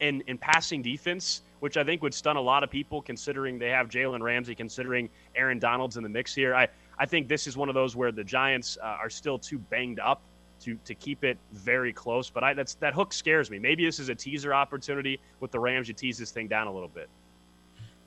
in 0.00 0.22
in 0.26 0.38
passing 0.38 0.82
defense, 0.82 1.42
which 1.60 1.76
I 1.76 1.84
think 1.84 2.02
would 2.02 2.14
stun 2.14 2.36
a 2.36 2.40
lot 2.40 2.64
of 2.64 2.70
people, 2.70 3.00
considering 3.00 3.58
they 3.58 3.70
have 3.70 3.88
Jalen 3.88 4.22
Ramsey, 4.22 4.54
considering 4.54 5.08
Aaron 5.36 5.58
Donald's 5.58 5.96
in 5.96 6.02
the 6.02 6.08
mix 6.08 6.34
here. 6.34 6.54
I 6.54 6.68
I 6.98 7.06
think 7.06 7.28
this 7.28 7.46
is 7.46 7.56
one 7.56 7.68
of 7.68 7.74
those 7.74 7.96
where 7.96 8.12
the 8.12 8.24
Giants 8.24 8.78
uh, 8.82 8.86
are 8.86 9.10
still 9.10 9.38
too 9.38 9.58
banged 9.58 10.00
up 10.00 10.20
to 10.60 10.76
to 10.84 10.94
keep 10.94 11.24
it 11.24 11.38
very 11.52 11.92
close. 11.92 12.30
But 12.30 12.44
I 12.44 12.54
that's 12.54 12.74
that 12.76 12.94
hook 12.94 13.12
scares 13.12 13.50
me. 13.50 13.58
Maybe 13.58 13.84
this 13.84 14.00
is 14.00 14.08
a 14.08 14.14
teaser 14.14 14.52
opportunity 14.52 15.20
with 15.40 15.52
the 15.52 15.60
Rams. 15.60 15.88
You 15.88 15.94
tease 15.94 16.18
this 16.18 16.30
thing 16.30 16.48
down 16.48 16.66
a 16.66 16.72
little 16.72 16.88
bit. 16.88 17.08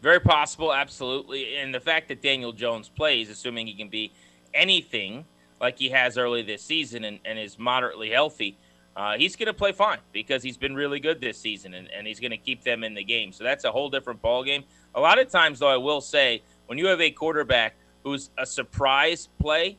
Very 0.02 0.20
possible, 0.20 0.74
absolutely. 0.74 1.58
And 1.58 1.74
the 1.74 1.80
fact 1.80 2.08
that 2.10 2.22
Daniel 2.22 2.54
Jones 2.54 2.90
plays, 2.90 3.30
assuming 3.30 3.68
he 3.68 3.74
can 3.74 3.90
be 3.90 4.12
anything 4.54 5.26
like 5.60 5.80
he 5.80 5.90
has 5.90 6.18
early 6.18 6.44
this 6.44 6.62
season 6.62 7.04
and, 7.04 7.20
and 7.26 7.40
is 7.40 7.58
moderately 7.58 8.12
healthy, 8.12 8.58
uh, 8.96 9.18
he's 9.18 9.36
going 9.36 9.48
to 9.48 9.54
play 9.54 9.72
fine 9.72 10.00
because 10.12 10.42
he's 10.42 10.58
been 10.58 10.76
really 10.76 11.00
good 11.00 11.22
this 11.22 11.38
season 11.38 11.74
and, 11.74 11.90
and 11.92 12.08
he's 12.08 12.20
going 12.20 12.32
to 12.32 12.38
keep 12.38 12.64
them 12.64 12.84
in 12.84 12.94
the 12.94 13.04
game. 13.04 13.32
So 13.32 13.44
that's 13.44 13.64
a 13.64 13.72
whole 13.72 13.90
different 13.90 14.22
ball 14.22 14.44
game. 14.44 14.64
A 14.96 15.00
lot 15.00 15.20
of 15.20 15.30
times, 15.30 15.60
though, 15.60 15.68
I 15.68 15.78
will 15.78 16.02
say 16.02 16.42
when 16.68 16.78
you 16.78 16.88
have 16.88 17.02
a 17.02 17.12
quarterback 17.12 17.76
who's 18.04 18.30
a 18.38 18.46
surprise 18.46 19.30
play, 19.40 19.78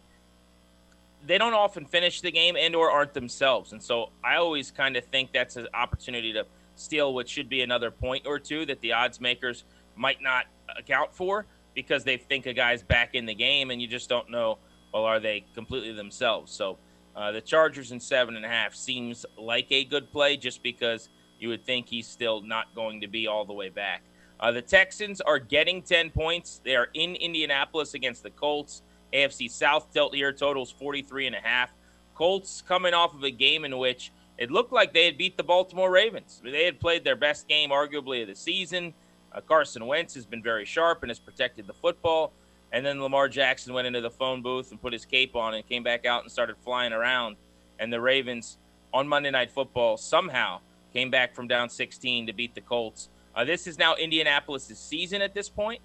they 1.27 1.39
don't 1.39 1.55
often 1.55 1.85
finish 1.85 2.21
the 2.21 2.31
game 2.31 2.57
and 2.57 2.75
or 2.75 2.91
aren't 2.91 3.13
themselves. 3.13 3.73
And 3.73 3.83
so 3.83 4.11
I 4.25 4.37
always 4.37 4.71
kind 4.71 4.97
of 4.97 5.05
think 5.07 5.33
that's 5.33 5.57
an 5.57 5.69
opportunity 5.75 6.33
to 6.33 6.47
steal 6.77 7.13
what 7.13 7.29
should 7.29 7.49
be 7.49 7.63
another 7.63 7.91
point 7.91 8.27
or 8.27 8.39
two 8.39 8.65
that 8.67 8.81
the 8.81 8.93
odds 8.93 9.21
makers 9.21 9.65
might 9.99 10.23
not 10.23 10.47
account 10.77 11.15
for 11.15 11.47
because 11.75 12.05
they 12.05 12.17
think 12.17 12.47
a 12.47 12.53
guy's 12.53 12.83
back 12.83 13.15
in 13.15 13.27
the 13.27 13.35
game, 13.35 13.71
and 13.71 13.81
you 13.81 13.89
just 13.89 14.09
don't 14.09 14.31
know. 14.31 14.59
Well, 14.93 15.05
are 15.05 15.21
they 15.21 15.45
completely 15.55 15.93
themselves? 15.93 16.53
So 16.53 16.79
uh, 17.15 17.33
the 17.33 17.41
Chargers 17.41 17.93
in 17.93 18.01
seven 18.01 18.37
and 18.37 18.45
a 18.45 18.49
half 18.49 18.75
seems 18.75 19.27
like 19.37 19.71
a 19.71 19.85
good 19.85 20.11
play, 20.11 20.37
just 20.37 20.63
because 20.63 21.09
you 21.39 21.49
would 21.49 21.65
think 21.65 21.89
he's 21.89 22.07
still 22.07 22.41
not 22.41 22.75
going 22.75 23.01
to 23.01 23.09
be 23.09 23.27
all 23.27 23.45
the 23.45 23.53
way 23.53 23.69
back. 23.69 24.03
Uh, 24.41 24.53
the 24.53 24.63
Texans 24.63 25.21
are 25.21 25.39
getting 25.39 25.83
10 25.83 26.11
points. 26.11 26.61
They 26.65 26.77
are 26.77 26.89
in 26.95 27.17
Indianapolis 27.17 27.95
against 27.95 28.23
the 28.23 28.31
Colts. 28.31 28.83
AFC 29.13 29.51
South 29.51 29.93
tilt 29.93 30.15
here 30.15 30.33
totals 30.33 30.71
43 30.71 31.27
and 31.27 31.37
a 31.37 31.41
half. 31.41 31.73
Colts 32.15 32.63
coming 32.67 32.95
off 32.95 33.15
of 33.15 33.25
a 33.25 33.31
game 33.31 33.65
in 33.65 33.79
which 33.79 34.13
it 34.37 34.51
looked 34.51 34.73
like 34.73 34.93
they 34.93 35.07
had 35.07 35.19
beat 35.19 35.37
the 35.37 35.43
Baltimore 35.43 35.91
Ravens. 35.91 36.41
They 36.45 36.65
had 36.65 36.79
played 36.79 37.05
their 37.05 37.17
best 37.17 37.49
game, 37.49 37.71
arguably, 37.71 38.23
of 38.23 38.29
the 38.29 38.35
season. 38.35 38.95
Uh, 39.33 39.41
Carson 39.41 39.87
Wentz 39.87 40.15
has 40.15 40.27
been 40.27 40.43
very 40.43 40.65
sharp 40.65 41.03
and 41.03 41.11
has 41.11 41.19
protected 41.19 41.67
the 41.67 41.75
football. 41.75 42.33
And 42.73 42.85
then 42.85 43.03
Lamar 43.03 43.29
Jackson 43.29 43.73
went 43.73 43.87
into 43.87 44.01
the 44.01 44.11
phone 44.11 44.43
booth 44.43 44.71
and 44.71 44.81
put 44.81 44.93
his 44.93 45.05
cape 45.05 45.35
on 45.35 45.55
and 45.55 45.67
came 45.67 45.83
back 45.83 46.05
out 46.05 46.23
and 46.23 46.31
started 46.31 46.57
flying 46.65 46.93
around. 46.93 47.37
And 47.79 47.93
the 47.93 48.01
Ravens 48.01 48.59
on 48.93 49.09
Monday 49.09 49.31
Night 49.31 49.51
Football 49.51 49.97
somehow 49.97 50.61
came 50.93 51.11
back 51.11 51.35
from 51.35 51.49
down 51.49 51.69
16 51.69 52.27
to 52.27 52.33
beat 52.33 52.55
the 52.55 52.61
Colts. 52.61 53.09
Uh, 53.35 53.45
this 53.45 53.67
is 53.67 53.79
now 53.79 53.95
Indianapolis' 53.95 54.79
season 54.79 55.23
at 55.23 55.35
this 55.35 55.49
point. 55.49 55.81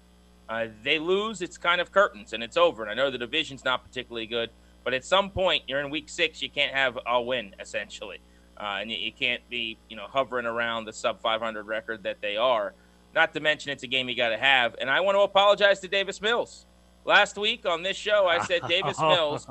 Uh, 0.48 0.66
they 0.82 0.98
lose, 0.98 1.40
it's 1.40 1.56
kind 1.56 1.80
of 1.80 1.90
curtains 1.92 2.32
and 2.32 2.42
it's 2.42 2.56
over. 2.56 2.82
And 2.82 2.90
I 2.90 2.94
know 2.94 3.10
the 3.10 3.18
division's 3.18 3.64
not 3.64 3.84
particularly 3.84 4.26
good, 4.26 4.50
but 4.82 4.92
at 4.92 5.04
some 5.04 5.30
point, 5.30 5.62
you're 5.66 5.80
in 5.80 5.88
week 5.88 6.08
six, 6.08 6.42
you 6.42 6.50
can't 6.50 6.74
have 6.74 6.98
a 7.06 7.20
win, 7.20 7.54
essentially. 7.58 8.20
Uh, 8.56 8.78
and 8.80 8.90
you, 8.90 8.98
you, 8.98 9.12
can't 9.12 9.40
be, 9.48 9.78
you 9.88 9.96
know, 9.96 10.06
hovering 10.06 10.46
around 10.46 10.84
the 10.84 10.92
sub 10.92 11.20
500 11.20 11.66
record 11.66 12.02
that 12.02 12.20
they 12.20 12.36
are. 12.36 12.74
Not 13.14 13.32
to 13.34 13.40
mention, 13.40 13.70
it's 13.70 13.82
a 13.82 13.86
game 13.86 14.08
you 14.08 14.16
got 14.16 14.30
to 14.30 14.38
have. 14.38 14.74
And 14.80 14.90
I 14.90 15.00
want 15.00 15.16
to 15.16 15.20
apologize 15.20 15.80
to 15.80 15.88
Davis 15.88 16.20
Mills. 16.20 16.66
Last 17.04 17.36
week 17.36 17.66
on 17.66 17.82
this 17.82 17.96
show, 17.96 18.26
I 18.26 18.44
said 18.44 18.62
Davis 18.68 18.98
Mills 18.98 19.46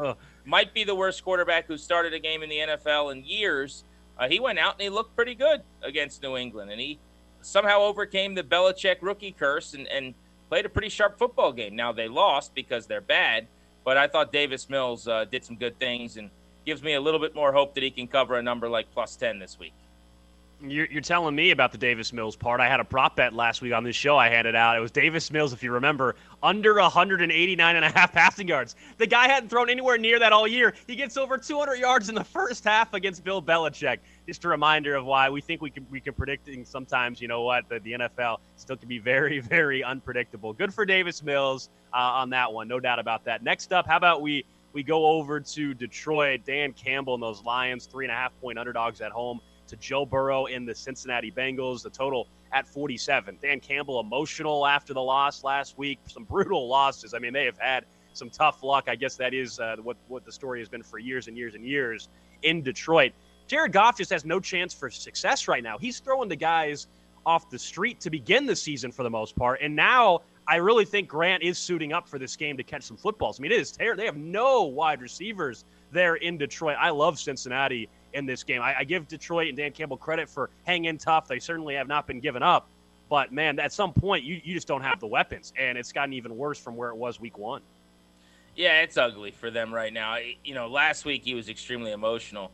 might 0.45 0.73
be 0.73 0.83
the 0.83 0.95
worst 0.95 1.23
quarterback 1.23 1.67
who 1.67 1.77
started 1.77 2.13
a 2.13 2.19
game 2.19 2.43
in 2.43 2.49
the 2.49 2.57
NFL 2.57 3.11
in 3.11 3.23
years. 3.23 3.85
Uh, 4.17 4.27
he 4.27 4.39
went 4.39 4.59
out 4.59 4.73
and 4.73 4.81
he 4.81 4.89
looked 4.89 5.15
pretty 5.15 5.35
good 5.35 5.61
against 5.81 6.21
New 6.21 6.35
England, 6.35 6.71
and 6.71 6.79
he 6.79 6.99
somehow 7.41 7.79
overcame 7.79 8.35
the 8.35 8.43
Belichick 8.43 8.97
rookie 9.01 9.31
curse 9.31 9.73
and, 9.73 9.87
and 9.87 10.13
played 10.49 10.65
a 10.65 10.69
pretty 10.69 10.89
sharp 10.89 11.17
football 11.17 11.51
game. 11.51 11.75
Now 11.75 11.91
they 11.91 12.07
lost 12.07 12.53
because 12.53 12.85
they're 12.85 13.01
bad, 13.01 13.47
but 13.83 13.97
I 13.97 14.07
thought 14.07 14.31
Davis 14.31 14.69
Mills 14.69 15.07
uh, 15.07 15.25
did 15.25 15.43
some 15.45 15.55
good 15.55 15.79
things 15.79 16.17
and 16.17 16.29
gives 16.65 16.83
me 16.83 16.93
a 16.93 17.01
little 17.01 17.19
bit 17.19 17.35
more 17.35 17.51
hope 17.51 17.75
that 17.75 17.83
he 17.83 17.91
can 17.91 18.07
cover 18.07 18.35
a 18.35 18.43
number 18.43 18.69
like 18.69 18.91
plus 18.93 19.15
10 19.15 19.39
this 19.39 19.57
week. 19.59 19.73
You're, 20.65 20.85
you're, 20.85 21.01
telling 21.01 21.35
me 21.35 21.51
about 21.51 21.73
the 21.73 21.77
Davis 21.77 22.13
Mills 22.13 22.37
part. 22.37 22.61
I 22.61 22.69
had 22.69 22.79
a 22.79 22.85
prop 22.85 23.17
bet 23.17 23.33
last 23.33 23.61
week 23.61 23.73
on 23.73 23.83
this 23.83 23.97
show 23.97 24.15
I 24.17 24.29
handed 24.29 24.55
out. 24.55 24.77
It 24.77 24.79
was 24.79 24.91
Davis 24.91 25.29
Mills, 25.29 25.51
if 25.51 25.61
you 25.61 25.73
remember, 25.73 26.15
under 26.41 26.75
189 26.75 27.75
and 27.75 27.83
a 27.83 27.89
half 27.89 28.13
passing 28.13 28.47
yards. 28.47 28.77
The 28.97 29.05
guy 29.05 29.27
hadn't 29.27 29.49
thrown 29.49 29.69
anywhere 29.69 29.97
near 29.97 30.19
that 30.19 30.31
all 30.31 30.47
year. 30.47 30.73
He 30.87 30.95
gets 30.95 31.17
over 31.17 31.37
200 31.37 31.75
yards 31.75 32.07
in 32.07 32.15
the 32.15 32.23
first 32.23 32.63
half 32.63 32.93
against 32.93 33.25
Bill 33.25 33.41
Belichick. 33.41 33.97
Just 34.25 34.45
a 34.45 34.47
reminder 34.47 34.95
of 34.95 35.03
why 35.03 35.29
we 35.29 35.41
think 35.41 35.61
we 35.61 35.69
can 35.69 35.85
we 35.91 35.99
can 35.99 36.13
predict 36.13 36.47
sometimes. 36.65 37.19
You 37.19 37.27
know 37.27 37.41
what? 37.41 37.67
The, 37.67 37.79
the 37.79 37.91
NFL 37.93 38.37
still 38.55 38.77
can 38.77 38.87
be 38.87 38.99
very 38.99 39.39
very 39.41 39.83
unpredictable. 39.83 40.53
Good 40.53 40.73
for 40.73 40.85
Davis 40.85 41.21
Mills 41.23 41.69
uh, 41.93 41.97
on 41.97 42.29
that 42.29 42.53
one, 42.53 42.69
no 42.69 42.79
doubt 42.79 42.99
about 42.99 43.25
that. 43.25 43.43
Next 43.43 43.73
up, 43.73 43.85
how 43.85 43.97
about 43.97 44.21
we 44.21 44.45
we 44.71 44.81
go 44.81 45.07
over 45.07 45.41
to 45.41 45.73
Detroit? 45.73 46.45
Dan 46.45 46.71
Campbell 46.71 47.15
and 47.15 47.23
those 47.23 47.43
Lions, 47.43 47.85
three 47.85 48.05
and 48.05 48.13
a 48.13 48.15
half 48.15 48.31
point 48.39 48.57
underdogs 48.57 49.01
at 49.01 49.11
home 49.11 49.41
to 49.67 49.75
Joe 49.77 50.05
Burrow 50.05 50.45
in 50.45 50.65
the 50.65 50.75
Cincinnati 50.75 51.31
Bengals. 51.31 51.83
The 51.83 51.89
total 51.89 52.27
at 52.51 52.67
47. 52.67 53.37
Dan 53.41 53.59
Campbell 53.59 53.99
emotional 53.99 54.65
after 54.65 54.93
the 54.93 55.01
loss 55.01 55.43
last 55.43 55.77
week. 55.77 55.99
Some 56.07 56.23
brutal 56.23 56.67
losses. 56.67 57.13
I 57.13 57.19
mean, 57.19 57.33
they 57.33 57.45
have 57.45 57.57
had 57.57 57.85
some 58.13 58.29
tough 58.29 58.63
luck. 58.63 58.85
I 58.87 58.95
guess 58.95 59.15
that 59.15 59.33
is 59.33 59.59
uh, 59.59 59.77
what 59.81 59.97
what 60.07 60.25
the 60.25 60.31
story 60.31 60.59
has 60.59 60.69
been 60.69 60.83
for 60.83 60.99
years 60.99 61.27
and 61.27 61.37
years 61.37 61.55
and 61.55 61.65
years 61.65 62.09
in 62.43 62.61
Detroit. 62.61 63.11
Jared 63.47 63.73
Goff 63.73 63.97
just 63.97 64.11
has 64.11 64.23
no 64.23 64.39
chance 64.39 64.73
for 64.73 64.89
success 64.89 65.47
right 65.47 65.63
now. 65.63 65.77
He's 65.77 65.99
throwing 65.99 66.29
the 66.29 66.35
guys 66.35 66.87
off 67.25 67.49
the 67.49 67.59
street 67.59 67.99
to 68.01 68.09
begin 68.09 68.45
the 68.45 68.55
season 68.55 68.91
for 68.91 69.03
the 69.03 69.09
most 69.09 69.35
part, 69.35 69.59
and 69.61 69.75
now 69.75 70.21
I 70.47 70.57
really 70.57 70.85
think 70.85 71.07
Grant 71.07 71.41
is 71.41 71.57
suiting 71.57 71.93
up 71.93 72.07
for 72.07 72.19
this 72.19 72.35
game 72.35 72.57
to 72.57 72.63
catch 72.63 72.83
some 72.83 72.97
footballs. 72.97 73.39
I 73.39 73.43
mean, 73.43 73.51
it 73.51 73.59
is 73.59 73.71
terrible. 73.71 74.01
They 74.01 74.05
have 74.05 74.17
no 74.17 74.63
wide 74.63 75.01
receivers 75.01 75.63
there 75.91 76.15
in 76.15 76.37
Detroit. 76.37 76.75
I 76.79 76.89
love 76.89 77.17
Cincinnati 77.17 77.87
in 78.13 78.25
this 78.25 78.43
game. 78.43 78.61
I, 78.61 78.79
I 78.79 78.83
give 78.83 79.07
Detroit 79.07 79.49
and 79.49 79.57
Dan 79.57 79.71
Campbell 79.71 79.97
credit 79.97 80.29
for 80.29 80.49
hanging 80.65 80.97
tough. 80.97 81.27
They 81.27 81.39
certainly 81.39 81.75
have 81.75 81.87
not 81.87 82.07
been 82.07 82.19
given 82.19 82.43
up. 82.43 82.67
But 83.09 83.31
man, 83.31 83.59
at 83.59 83.71
some 83.71 83.93
point, 83.93 84.23
you, 84.23 84.41
you 84.43 84.53
just 84.53 84.67
don't 84.67 84.81
have 84.81 84.99
the 84.99 85.07
weapons, 85.07 85.53
and 85.59 85.77
it's 85.77 85.91
gotten 85.91 86.13
even 86.13 86.35
worse 86.37 86.57
from 86.57 86.75
where 86.75 86.89
it 86.89 86.95
was 86.95 87.19
week 87.19 87.37
one. 87.37 87.61
Yeah, 88.55 88.81
it's 88.81 88.97
ugly 88.97 89.31
for 89.31 89.51
them 89.51 89.73
right 89.73 89.91
now. 89.91 90.17
You 90.43 90.53
know, 90.53 90.67
last 90.67 91.05
week 91.05 91.23
he 91.23 91.33
was 91.33 91.49
extremely 91.49 91.91
emotional. 91.91 92.51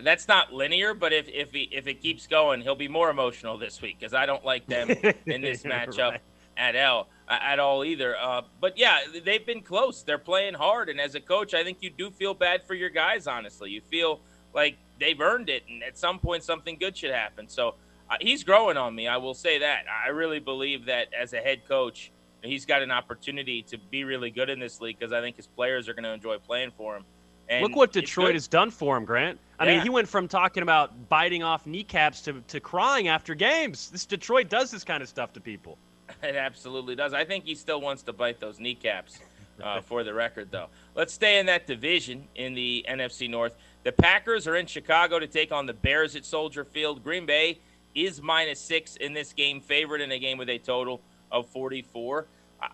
That's 0.00 0.26
not 0.26 0.52
linear, 0.52 0.94
but 0.94 1.12
if 1.12 1.28
if 1.28 1.52
he, 1.52 1.68
if 1.70 1.86
it 1.86 2.00
keeps 2.00 2.26
going, 2.26 2.62
he'll 2.62 2.74
be 2.74 2.88
more 2.88 3.10
emotional 3.10 3.58
this 3.58 3.82
week 3.82 3.98
because 3.98 4.14
I 4.14 4.24
don't 4.24 4.44
like 4.44 4.66
them 4.66 4.90
in 5.26 5.42
this 5.42 5.62
matchup 5.64 6.12
right. 6.12 6.20
at 6.56 6.76
all 6.76 7.08
at 7.28 7.58
all 7.58 7.84
either. 7.84 8.16
Uh, 8.16 8.42
but 8.60 8.78
yeah, 8.78 8.98
they've 9.24 9.44
been 9.44 9.62
close. 9.62 10.02
They're 10.02 10.18
playing 10.18 10.54
hard, 10.54 10.88
and 10.88 11.00
as 11.00 11.14
a 11.14 11.20
coach, 11.20 11.54
I 11.54 11.62
think 11.64 11.78
you 11.80 11.90
do 11.90 12.10
feel 12.10 12.34
bad 12.34 12.66
for 12.66 12.74
your 12.74 12.90
guys. 12.90 13.26
Honestly, 13.26 13.70
you 13.70 13.80
feel 13.80 14.20
like 14.54 14.76
they've 14.98 15.20
earned 15.20 15.48
it, 15.48 15.64
and 15.68 15.82
at 15.82 15.98
some 15.98 16.18
point 16.18 16.42
something 16.42 16.76
good 16.78 16.96
should 16.96 17.12
happen. 17.12 17.48
So 17.48 17.74
uh, 18.10 18.16
he's 18.20 18.44
growing 18.44 18.76
on 18.76 18.94
me. 18.94 19.08
I 19.08 19.16
will 19.16 19.34
say 19.34 19.58
that. 19.58 19.84
I 20.04 20.08
really 20.08 20.40
believe 20.40 20.86
that 20.86 21.08
as 21.18 21.32
a 21.32 21.38
head 21.38 21.66
coach, 21.66 22.12
he's 22.42 22.66
got 22.66 22.82
an 22.82 22.90
opportunity 22.90 23.62
to 23.62 23.78
be 23.78 24.04
really 24.04 24.30
good 24.30 24.50
in 24.50 24.58
this 24.58 24.80
league 24.80 24.98
because 24.98 25.12
I 25.12 25.20
think 25.20 25.36
his 25.36 25.46
players 25.46 25.88
are 25.88 25.94
going 25.94 26.04
to 26.04 26.12
enjoy 26.12 26.38
playing 26.38 26.72
for 26.76 26.96
him. 26.96 27.04
And 27.48 27.62
Look 27.62 27.76
what 27.76 27.92
Detroit 27.92 28.34
has 28.34 28.48
done 28.48 28.70
for 28.70 28.96
him, 28.96 29.04
Grant. 29.04 29.38
I 29.58 29.64
yeah. 29.64 29.72
mean, 29.72 29.82
he 29.82 29.90
went 29.90 30.08
from 30.08 30.28
talking 30.28 30.62
about 30.62 31.08
biting 31.08 31.42
off 31.42 31.66
kneecaps 31.66 32.22
to, 32.22 32.40
to 32.48 32.60
crying 32.60 33.08
after 33.08 33.34
games. 33.34 33.90
This 33.90 34.06
Detroit 34.06 34.48
does 34.48 34.70
this 34.70 34.84
kind 34.84 35.02
of 35.02 35.08
stuff 35.08 35.32
to 35.34 35.40
people. 35.40 35.78
It 36.22 36.36
absolutely 36.36 36.94
does. 36.94 37.14
I 37.14 37.24
think 37.24 37.44
he 37.44 37.54
still 37.54 37.80
wants 37.80 38.02
to 38.02 38.12
bite 38.12 38.38
those 38.38 38.60
kneecaps. 38.60 39.18
Uh, 39.62 39.80
for 39.88 40.04
the 40.04 40.12
record, 40.12 40.50
though, 40.50 40.66
let's 40.94 41.12
stay 41.12 41.38
in 41.38 41.46
that 41.46 41.66
division 41.66 42.28
in 42.34 42.54
the 42.54 42.84
NFC 42.88 43.30
North. 43.30 43.56
The 43.84 43.92
Packers 43.92 44.46
are 44.46 44.54
in 44.56 44.66
Chicago 44.66 45.18
to 45.18 45.26
take 45.26 45.50
on 45.50 45.66
the 45.66 45.72
Bears 45.72 46.14
at 46.14 46.24
Soldier 46.24 46.64
Field. 46.64 47.02
Green 47.02 47.26
Bay 47.26 47.58
is 47.94 48.22
minus 48.22 48.60
six 48.60 48.96
in 48.96 49.12
this 49.12 49.32
game, 49.32 49.60
favored 49.60 50.00
in 50.00 50.12
a 50.12 50.18
game 50.18 50.38
with 50.38 50.48
a 50.48 50.58
total 50.58 51.00
of 51.32 51.48
44. 51.48 52.26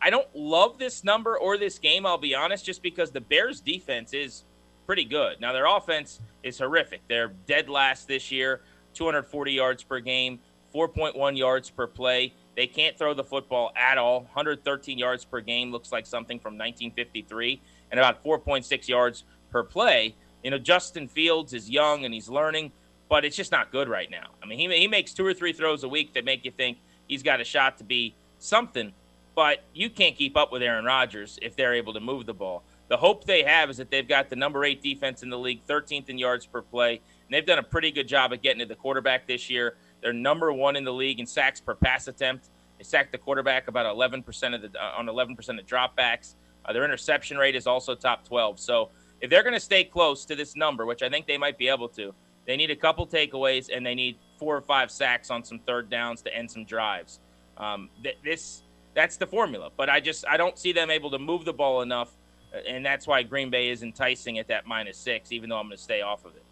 I 0.03 0.11
don't 0.11 0.29
love 0.35 0.79
this 0.79 1.03
number 1.03 1.38
or 1.38 1.57
this 1.57 1.79
game, 1.79 2.05
I'll 2.05 2.19
be 2.19 2.35
honest, 2.35 2.67
just 2.67 2.83
because 2.83 3.11
the 3.11 3.23
Bears' 3.23 3.61
defense 3.61 4.12
is 4.12 4.45
pretty 4.87 5.05
good. 5.05 5.41
Now, 5.41 5.53
their 5.53 5.65
offense 5.65 6.21
is 6.43 6.59
horrific. 6.59 7.00
They're 7.09 7.33
dead 7.47 7.71
last 7.71 8.07
this 8.07 8.31
year, 8.31 8.61
240 8.93 9.53
yards 9.53 9.83
per 9.83 10.00
game, 10.00 10.41
4.1 10.75 11.38
yards 11.38 11.71
per 11.71 11.87
play. 11.87 12.35
They 12.55 12.67
can't 12.67 12.99
throw 12.99 13.15
the 13.15 13.25
football 13.25 13.73
at 13.77 13.97
all. 13.97 14.21
113 14.21 14.99
yards 14.99 15.25
per 15.25 15.41
game 15.41 15.73
looks 15.73 15.91
like 15.91 16.05
something 16.05 16.38
from 16.38 16.59
1953, 16.59 17.62
and 17.91 17.99
about 17.99 18.23
4.6 18.23 18.88
yards 18.88 19.25
per 19.50 19.62
play. 19.62 20.15
You 20.49 20.52
know, 20.52 20.59
Justin 20.59 21.09
Fields 21.09 21.52
is 21.52 21.69
young 21.69 22.07
and 22.07 22.14
he's 22.14 22.31
learning, 22.31 22.73
but 23.11 23.23
it's 23.26 23.37
just 23.37 23.52
not 23.52 23.71
good 23.71 23.87
right 23.87 24.11
now. 24.11 24.28
I 24.43 24.47
mean, 24.47 24.59
he, 24.59 24.78
he 24.78 24.88
makes 24.88 25.12
two 25.12 25.26
or 25.26 25.35
three 25.35 25.52
throws 25.52 25.85
a 25.85 25.88
week 25.90 26.14
that 26.14 26.25
make 26.25 26.43
you 26.47 26.50
think 26.50 26.78
he's 27.07 27.23
got 27.23 27.43
a 27.43 27.45
shot 27.45 27.76
to 27.76 27.85
be 27.85 28.14
something, 28.38 28.95
but 29.35 29.62
you 29.75 29.90
can't 29.90 30.17
keep 30.17 30.38
up 30.38 30.50
with 30.50 30.62
Aaron 30.62 30.87
Rodgers 30.87 31.38
if 31.43 31.55
they're 31.55 31.75
able 31.75 31.93
to 31.93 32.00
move 32.00 32.25
the 32.25 32.33
ball. 32.33 32.62
The 32.88 32.97
hope 32.97 33.25
they 33.25 33.43
have 33.43 33.69
is 33.69 33.76
that 33.76 33.90
they've 33.90 34.09
got 34.09 34.31
the 34.31 34.37
number 34.37 34.64
eight 34.64 34.83
defense 34.83 35.23
in 35.23 35.28
the 35.28 35.38
league, 35.38 35.61
13th 35.67 36.09
in 36.09 36.17
yards 36.17 36.47
per 36.47 36.62
play, 36.62 36.93
and 36.93 37.28
they've 37.28 37.45
done 37.45 37.59
a 37.59 37.62
pretty 37.62 37.90
good 37.90 38.09
job 38.09 38.33
of 38.33 38.40
getting 38.40 38.61
to 38.61 38.64
the 38.64 38.75
quarterback 38.75 39.26
this 39.26 39.50
year. 39.50 39.75
They're 40.00 40.14
number 40.14 40.50
one 40.50 40.76
in 40.76 40.85
the 40.85 40.95
league 40.95 41.21
in 41.21 41.26
sacks 41.26 41.61
per 41.61 41.75
pass 41.75 42.09
attempt. 42.09 42.49
They 42.78 42.85
sacked 42.85 43.12
the 43.12 43.19
quarterback 43.19 43.69
about 43.69 43.85
11% 43.85 44.55
of 44.55 44.62
the 44.62 44.83
uh, 44.83 44.95
on 44.97 45.09
11% 45.09 45.37
of 45.59 45.67
dropbacks. 45.67 46.37
Uh, 46.64 46.73
their 46.73 46.87
interception 46.87 47.37
rate 47.37 47.55
is 47.55 47.67
also 47.67 47.95
top 47.95 48.26
12. 48.26 48.59
So 48.59 48.88
if 49.21 49.31
they're 49.31 49.43
going 49.43 49.55
to 49.55 49.61
stay 49.61 49.85
close 49.85 50.25
to 50.27 50.37
this 50.37 50.57
number, 50.57 50.87
which 50.87 51.03
I 51.03 51.09
think 51.09 51.27
they 51.27 51.39
might 51.39 51.59
be 51.59 51.69
able 51.69 51.89
to, 51.91 52.15
they 52.47 52.57
need 52.57 52.71
a 52.71 52.77
couple 52.77 53.07
takeaways 53.07 53.69
and 53.75 53.85
they 53.85 53.95
need 53.95 54.17
four 54.39 54.57
or 54.57 54.61
five 54.61 54.91
sacks 54.91 55.31
on 55.31 55.45
some 55.45 55.59
third 55.61 55.91
downs 55.91 56.23
to 56.23 56.35
end 56.35 56.51
some 56.51 56.65
drives. 56.65 57.21
Um, 57.57 57.91
th- 58.03 58.19
this 58.25 58.63
that's 58.95 59.17
the 59.17 59.27
formula. 59.27 59.71
But 59.77 59.89
I 59.89 60.01
just 60.01 60.27
I 60.27 60.37
don't 60.37 60.59
see 60.59 60.73
them 60.73 60.91
able 60.91 61.11
to 61.11 61.19
move 61.19 61.45
the 61.45 61.53
ball 61.53 61.83
enough, 61.83 62.11
uh, 62.53 62.59
and 62.69 62.85
that's 62.85 63.07
why 63.07 63.23
Green 63.23 63.51
Bay 63.51 63.69
is 63.69 63.83
enticing 63.83 64.39
at 64.39 64.49
that 64.49 64.67
minus 64.67 64.97
six, 64.97 65.33
even 65.33 65.49
though 65.49 65.59
I'm 65.59 65.67
going 65.67 65.77
to 65.77 65.83
stay 65.83 66.01
off 66.03 66.25
of 66.25 66.35
it. 66.35 66.43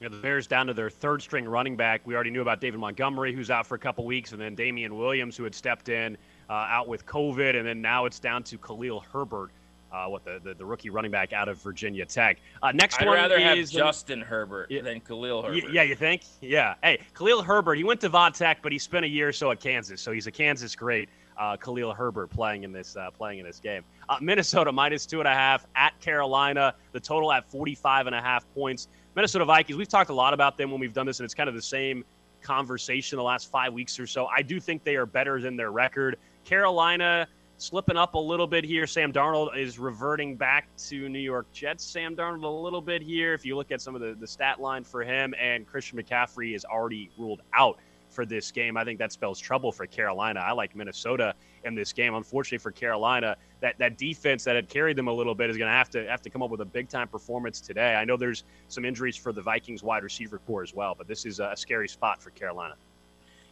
Yeah, 0.00 0.08
the 0.08 0.18
Bears 0.18 0.46
down 0.46 0.66
to 0.66 0.74
their 0.74 0.90
third 0.90 1.22
string 1.22 1.46
running 1.46 1.74
back. 1.74 2.02
We 2.04 2.14
already 2.14 2.30
knew 2.30 2.42
about 2.42 2.60
David 2.60 2.78
Montgomery, 2.78 3.34
who's 3.34 3.50
out 3.50 3.66
for 3.66 3.76
a 3.76 3.78
couple 3.78 4.04
weeks, 4.04 4.32
and 4.32 4.40
then 4.40 4.54
Damien 4.54 4.96
Williams, 4.96 5.36
who 5.36 5.44
had 5.44 5.54
stepped 5.54 5.88
in 5.88 6.18
uh, 6.50 6.52
out 6.52 6.86
with 6.86 7.06
COVID, 7.06 7.56
and 7.56 7.66
then 7.66 7.80
now 7.80 8.04
it's 8.04 8.20
down 8.20 8.42
to 8.44 8.58
Khalil 8.58 9.00
Herbert 9.00 9.50
uh, 9.92 10.06
what 10.06 10.24
the, 10.24 10.40
the, 10.42 10.54
the 10.54 10.64
rookie 10.64 10.90
running 10.90 11.10
back 11.10 11.32
out 11.32 11.48
of 11.48 11.58
Virginia 11.62 12.04
Tech. 12.04 12.38
Uh, 12.62 12.72
next 12.72 13.00
I'd 13.00 13.06
one 13.06 13.16
rather 13.16 13.38
have 13.38 13.56
is 13.58 13.70
Justin 13.70 14.20
Herbert 14.20 14.70
Yeah. 14.70 14.82
than 14.82 15.00
Khalil 15.00 15.42
Herbert. 15.42 15.70
Yeah, 15.72 15.82
you 15.82 15.94
think? 15.94 16.22
Yeah. 16.40 16.74
Hey, 16.82 17.00
Khalil 17.14 17.42
Herbert. 17.42 17.74
He 17.76 17.84
went 17.84 18.00
to 18.02 18.08
Va 18.08 18.30
Tech, 18.32 18.58
but 18.62 18.72
he 18.72 18.78
spent 18.78 19.04
a 19.04 19.08
year 19.08 19.28
or 19.28 19.32
so 19.32 19.50
at 19.50 19.60
Kansas, 19.60 20.00
so 20.00 20.12
he's 20.12 20.26
a 20.26 20.32
Kansas 20.32 20.74
great. 20.74 21.08
Uh, 21.38 21.56
Khalil 21.56 21.92
Herbert 21.92 22.30
playing 22.30 22.64
in 22.64 22.72
this 22.72 22.96
uh, 22.96 23.10
playing 23.10 23.40
in 23.40 23.44
this 23.44 23.60
game. 23.60 23.82
Uh, 24.08 24.16
Minnesota 24.22 24.72
minus 24.72 25.04
two 25.04 25.18
and 25.18 25.28
a 25.28 25.34
half 25.34 25.66
at 25.76 25.98
Carolina. 26.00 26.74
The 26.92 27.00
total 27.00 27.30
at 27.30 27.46
45 27.46 28.06
and 28.06 28.16
a 28.16 28.20
half 28.22 28.46
points. 28.54 28.88
Minnesota 29.14 29.44
Vikings. 29.44 29.76
We've 29.76 29.86
talked 29.88 30.08
a 30.10 30.14
lot 30.14 30.32
about 30.32 30.56
them 30.56 30.70
when 30.70 30.80
we've 30.80 30.94
done 30.94 31.04
this, 31.06 31.20
and 31.20 31.24
it's 31.24 31.34
kind 31.34 31.48
of 31.50 31.54
the 31.54 31.60
same 31.62 32.04
conversation 32.40 33.16
the 33.18 33.22
last 33.22 33.50
five 33.50 33.72
weeks 33.72 33.98
or 33.98 34.06
so. 34.06 34.26
I 34.26 34.40
do 34.42 34.60
think 34.60 34.82
they 34.84 34.96
are 34.96 35.04
better 35.06 35.40
than 35.40 35.56
their 35.56 35.72
record. 35.72 36.16
Carolina 36.44 37.26
slipping 37.58 37.96
up 37.96 38.14
a 38.14 38.18
little 38.18 38.46
bit 38.46 38.64
here. 38.64 38.86
Sam 38.86 39.12
Darnold 39.12 39.56
is 39.56 39.78
reverting 39.78 40.36
back 40.36 40.68
to 40.88 41.08
New 41.08 41.18
York 41.18 41.50
Jets. 41.52 41.84
Sam 41.84 42.14
Darnold 42.14 42.44
a 42.44 42.48
little 42.48 42.82
bit 42.82 43.02
here. 43.02 43.34
If 43.34 43.44
you 43.44 43.56
look 43.56 43.70
at 43.70 43.80
some 43.80 43.94
of 43.94 44.00
the, 44.00 44.14
the 44.18 44.26
stat 44.26 44.60
line 44.60 44.84
for 44.84 45.02
him, 45.02 45.34
and 45.40 45.66
Christian 45.66 45.98
McCaffrey 45.98 46.54
is 46.54 46.64
already 46.64 47.10
ruled 47.16 47.42
out 47.54 47.78
for 48.08 48.24
this 48.24 48.50
game. 48.50 48.76
I 48.76 48.84
think 48.84 48.98
that 48.98 49.12
spells 49.12 49.38
trouble 49.38 49.72
for 49.72 49.86
Carolina. 49.86 50.40
I 50.40 50.52
like 50.52 50.76
Minnesota 50.76 51.34
in 51.64 51.74
this 51.74 51.92
game. 51.92 52.14
Unfortunately 52.14 52.58
for 52.58 52.70
Carolina, 52.70 53.36
that, 53.60 53.78
that 53.78 53.98
defense 53.98 54.44
that 54.44 54.56
had 54.56 54.68
carried 54.68 54.96
them 54.96 55.08
a 55.08 55.12
little 55.12 55.34
bit 55.34 55.50
is 55.50 55.56
going 55.56 55.68
to 55.68 55.76
have 55.76 55.90
to 55.90 56.08
have 56.08 56.22
to 56.22 56.30
come 56.30 56.42
up 56.42 56.50
with 56.50 56.60
a 56.60 56.64
big 56.64 56.88
time 56.88 57.08
performance 57.08 57.60
today. 57.60 57.94
I 57.94 58.04
know 58.04 58.16
there's 58.16 58.44
some 58.68 58.84
injuries 58.84 59.16
for 59.16 59.32
the 59.32 59.42
Vikings 59.42 59.82
wide 59.82 60.02
receiver 60.02 60.38
corps 60.46 60.62
as 60.62 60.74
well, 60.74 60.94
but 60.96 61.08
this 61.08 61.26
is 61.26 61.40
a 61.40 61.52
scary 61.56 61.88
spot 61.88 62.22
for 62.22 62.30
Carolina. 62.30 62.74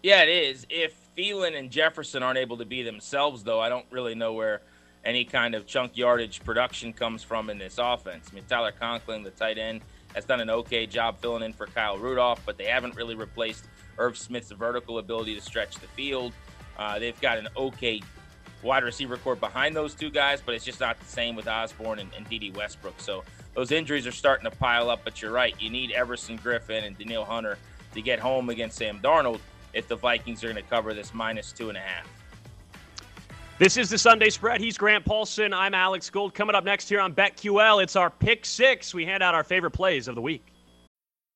Yeah, 0.04 0.20
it 0.20 0.28
is. 0.28 0.66
If 0.68 0.94
Thielen 1.16 1.58
and 1.58 1.70
Jefferson 1.70 2.22
aren't 2.22 2.36
able 2.36 2.58
to 2.58 2.66
be 2.66 2.82
themselves, 2.82 3.42
though, 3.42 3.58
I 3.58 3.70
don't 3.70 3.86
really 3.90 4.14
know 4.14 4.34
where 4.34 4.60
any 5.02 5.24
kind 5.24 5.54
of 5.54 5.66
chunk 5.66 5.96
yardage 5.96 6.44
production 6.44 6.92
comes 6.92 7.22
from 7.22 7.48
in 7.48 7.56
this 7.56 7.78
offense. 7.78 8.28
I 8.30 8.34
mean, 8.34 8.44
Tyler 8.46 8.70
Conklin, 8.78 9.22
the 9.22 9.30
tight 9.30 9.56
end, 9.56 9.80
has 10.14 10.26
done 10.26 10.42
an 10.42 10.50
okay 10.50 10.84
job 10.84 11.22
filling 11.22 11.42
in 11.42 11.54
for 11.54 11.64
Kyle 11.68 11.96
Rudolph, 11.96 12.42
but 12.44 12.58
they 12.58 12.66
haven't 12.66 12.96
really 12.96 13.14
replaced 13.14 13.64
Irv 13.96 14.18
Smith's 14.18 14.50
vertical 14.50 14.98
ability 14.98 15.36
to 15.36 15.40
stretch 15.40 15.76
the 15.76 15.86
field. 15.86 16.34
Uh, 16.78 16.98
they've 16.98 17.18
got 17.22 17.38
an 17.38 17.48
okay 17.56 18.02
wide 18.62 18.84
receiver 18.84 19.16
corps 19.16 19.36
behind 19.36 19.74
those 19.74 19.94
two 19.94 20.10
guys, 20.10 20.42
but 20.44 20.54
it's 20.54 20.66
just 20.66 20.80
not 20.80 21.00
the 21.00 21.06
same 21.06 21.34
with 21.34 21.48
Osborn 21.48 21.98
and, 21.98 22.10
and 22.14 22.28
Dede 22.28 22.54
Westbrook. 22.54 23.00
So 23.00 23.24
those 23.54 23.72
injuries 23.72 24.06
are 24.06 24.12
starting 24.12 24.50
to 24.50 24.54
pile 24.54 24.90
up, 24.90 25.00
but 25.02 25.22
you're 25.22 25.32
right. 25.32 25.54
You 25.58 25.70
need 25.70 25.92
Everson 25.92 26.38
Griffen 26.38 26.86
and 26.86 26.98
Danielle 26.98 27.24
Hunter 27.24 27.56
to 27.94 28.02
get 28.02 28.18
home 28.18 28.50
against 28.50 28.76
Sam 28.76 29.00
Darnold 29.00 29.40
if 29.74 29.88
the 29.88 29.96
Vikings 29.96 30.42
are 30.44 30.52
going 30.52 30.62
to 30.62 30.70
cover 30.70 30.94
this 30.94 31.12
minus 31.12 31.52
two 31.52 31.68
and 31.68 31.76
a 31.76 31.80
half. 31.80 32.06
This 33.58 33.76
is 33.76 33.88
the 33.88 33.98
Sunday 33.98 34.30
spread. 34.30 34.60
He's 34.60 34.76
Grant 34.76 35.04
Paulsen. 35.04 35.54
I'm 35.54 35.74
Alex 35.74 36.10
Gold. 36.10 36.34
Coming 36.34 36.56
up 36.56 36.64
next 36.64 36.88
here 36.88 37.00
on 37.00 37.14
BetQL, 37.14 37.82
it's 37.82 37.94
our 37.94 38.10
pick 38.10 38.44
six. 38.44 38.92
We 38.92 39.04
hand 39.04 39.22
out 39.22 39.34
our 39.34 39.44
favorite 39.44 39.70
plays 39.70 40.08
of 40.08 40.16
the 40.16 40.22
week. 40.22 40.53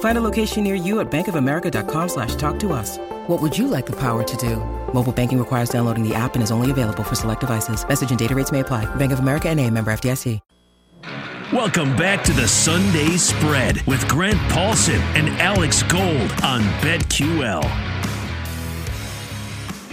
Find 0.00 0.18
a 0.18 0.20
location 0.20 0.64
near 0.64 0.74
you 0.74 0.98
at 0.98 1.08
bankofamerica.com 1.08 2.08
slash 2.08 2.34
talk 2.34 2.58
to 2.58 2.72
us. 2.72 2.98
What 3.28 3.40
would 3.40 3.56
you 3.56 3.68
like 3.68 3.86
the 3.86 4.00
power 4.00 4.24
to 4.24 4.36
do? 4.36 4.56
Mobile 4.92 5.12
banking 5.12 5.38
requires 5.38 5.70
downloading 5.70 6.02
the 6.02 6.16
app 6.16 6.34
and 6.34 6.42
is 6.42 6.50
only 6.50 6.72
available 6.72 7.04
for 7.04 7.14
select 7.14 7.42
devices. 7.42 7.86
Message 7.86 8.10
and 8.10 8.18
data 8.18 8.34
rates 8.34 8.50
may 8.50 8.60
apply. 8.60 8.92
Bank 8.96 9.12
of 9.12 9.20
America 9.20 9.48
and 9.48 9.60
a 9.60 9.70
member 9.70 9.92
FDIC. 9.92 10.40
Welcome 11.50 11.96
back 11.96 12.22
to 12.24 12.34
the 12.34 12.46
Sunday 12.46 13.16
Spread 13.16 13.80
with 13.86 14.06
Grant 14.06 14.36
Paulsen 14.52 15.00
and 15.16 15.30
Alex 15.40 15.82
Gold 15.84 16.30
on 16.42 16.60
BetQL. 16.82 17.87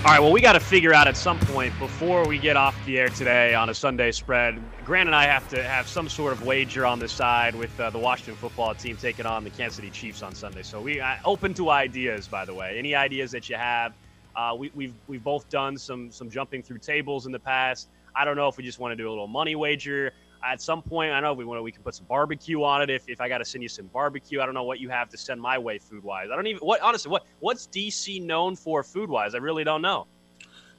All 0.05 0.11
right, 0.11 0.19
well, 0.19 0.31
we 0.31 0.39
got 0.39 0.53
to 0.53 0.59
figure 0.59 0.93
out 0.93 1.07
at 1.07 1.17
some 1.17 1.39
point 1.39 1.73
before 1.79 2.27
we 2.27 2.37
get 2.37 2.55
off 2.55 2.75
the 2.85 2.99
air 2.99 3.09
today 3.09 3.55
on 3.55 3.71
a 3.71 3.73
Sunday 3.73 4.11
spread. 4.11 4.61
Grant 4.85 5.09
and 5.09 5.15
I 5.15 5.23
have 5.23 5.49
to 5.49 5.63
have 5.63 5.87
some 5.87 6.09
sort 6.09 6.31
of 6.31 6.45
wager 6.45 6.85
on 6.85 6.99
the 6.99 7.07
side 7.07 7.55
with 7.55 7.79
uh, 7.79 7.89
the 7.89 7.97
Washington 7.97 8.35
football 8.35 8.75
team 8.75 8.97
taking 8.97 9.25
on 9.25 9.43
the 9.43 9.49
Kansas 9.49 9.77
City 9.77 9.89
Chiefs 9.89 10.21
on 10.21 10.35
Sunday. 10.35 10.61
So 10.61 10.79
we 10.79 10.99
uh, 10.99 11.15
open 11.25 11.55
to 11.55 11.71
ideas, 11.71 12.27
by 12.27 12.45
the 12.45 12.53
way. 12.53 12.77
Any 12.77 12.93
ideas 12.93 13.31
that 13.31 13.49
you 13.49 13.55
have? 13.55 13.95
Uh, 14.35 14.55
we, 14.55 14.69
we've 14.75 14.93
we've 15.07 15.23
both 15.23 15.49
done 15.49 15.75
some 15.75 16.11
some 16.11 16.29
jumping 16.29 16.61
through 16.61 16.77
tables 16.77 17.25
in 17.25 17.31
the 17.31 17.39
past. 17.39 17.87
I 18.15 18.25
don't 18.25 18.35
know 18.35 18.47
if 18.47 18.57
we 18.57 18.63
just 18.63 18.77
want 18.77 18.91
to 18.91 18.95
do 18.95 19.09
a 19.09 19.09
little 19.09 19.25
money 19.25 19.55
wager 19.55 20.13
at 20.45 20.61
some 20.61 20.81
point. 20.81 21.11
I 21.11 21.19
know 21.19 21.33
we 21.33 21.45
want 21.45 21.61
we 21.63 21.71
can 21.71 21.83
put 21.83 21.95
some 21.95 22.05
barbecue 22.07 22.63
on 22.63 22.81
it. 22.81 22.89
If, 22.89 23.07
if 23.07 23.21
I 23.21 23.29
got 23.29 23.39
to 23.39 23.45
send 23.45 23.63
you 23.63 23.69
some 23.69 23.87
barbecue, 23.87 24.41
I 24.41 24.45
don't 24.45 24.53
know 24.53 24.63
what 24.63 24.79
you 24.79 24.89
have 24.89 25.09
to 25.09 25.17
send 25.17 25.41
my 25.41 25.57
way 25.57 25.77
food 25.77 26.03
wise. 26.03 26.29
I 26.31 26.35
don't 26.35 26.47
even 26.47 26.59
what 26.59 26.81
honestly 26.81 27.11
what 27.11 27.25
what's 27.39 27.67
DC 27.67 28.21
known 28.23 28.55
for 28.55 28.83
food 28.83 29.09
wise. 29.09 29.35
I 29.35 29.39
really 29.39 29.63
don't 29.63 29.81
know. 29.81 30.07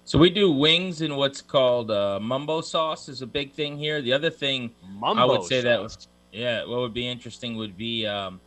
So 0.05 0.18
we 0.18 0.31
do 0.31 0.52
wings 0.52 1.00
and 1.00 1.16
what's 1.16 1.42
called 1.42 1.90
uh, 1.90 2.20
mumbo 2.20 2.61
sauce 2.61 3.09
is 3.09 3.22
a 3.22 3.26
big 3.26 3.52
thing 3.52 3.76
here. 3.76 4.00
The 4.00 4.12
other 4.12 4.31
thing 4.31 4.72
Mumbo 4.88 5.20
I 5.20 5.24
would 5.24 5.44
say 5.44 5.61
that 5.62 5.81
sauce. 5.81 5.96
was 5.96 6.09
yeah, 6.33 6.64
what 6.64 6.81
would 6.81 6.94
be 6.94 7.09
interesting 7.09 7.57
would 7.57 7.76
be 7.76 8.07
um, 8.07 8.40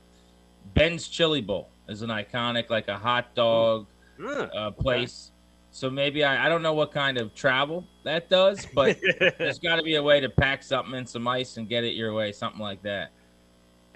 Ben's 0.74 1.08
Chili 1.08 1.42
Bowl 1.42 1.70
is 1.88 2.02
an 2.02 2.10
iconic 2.10 2.70
like 2.70 2.88
a 2.88 2.98
hot 2.98 3.36
dog 3.36 3.88
Mm, 4.20 4.50
uh, 4.54 4.72
place. 4.72 5.29
So 5.72 5.90
maybe 5.90 6.24
I, 6.24 6.46
I 6.46 6.50
don't 6.50 6.62
know 6.62 6.74
what 6.74 6.92
kind 6.92 7.18
of 7.18 7.34
travel 7.34 7.86
that 8.04 8.30
does, 8.30 8.66
but 8.74 8.98
there's 9.38 9.60
got 9.60 9.76
to 9.76 9.84
be 9.84 9.96
a 9.96 10.04
way 10.04 10.20
to 10.20 10.30
pack 10.30 10.64
something 10.64 10.96
in 10.96 11.06
some 11.06 11.28
ice 11.28 11.58
and 11.58 11.70
get 11.70 11.84
it 11.84 11.94
your 11.94 12.14
way, 12.14 12.32
something 12.32 12.62
like 12.62 12.82
that. 12.84 13.12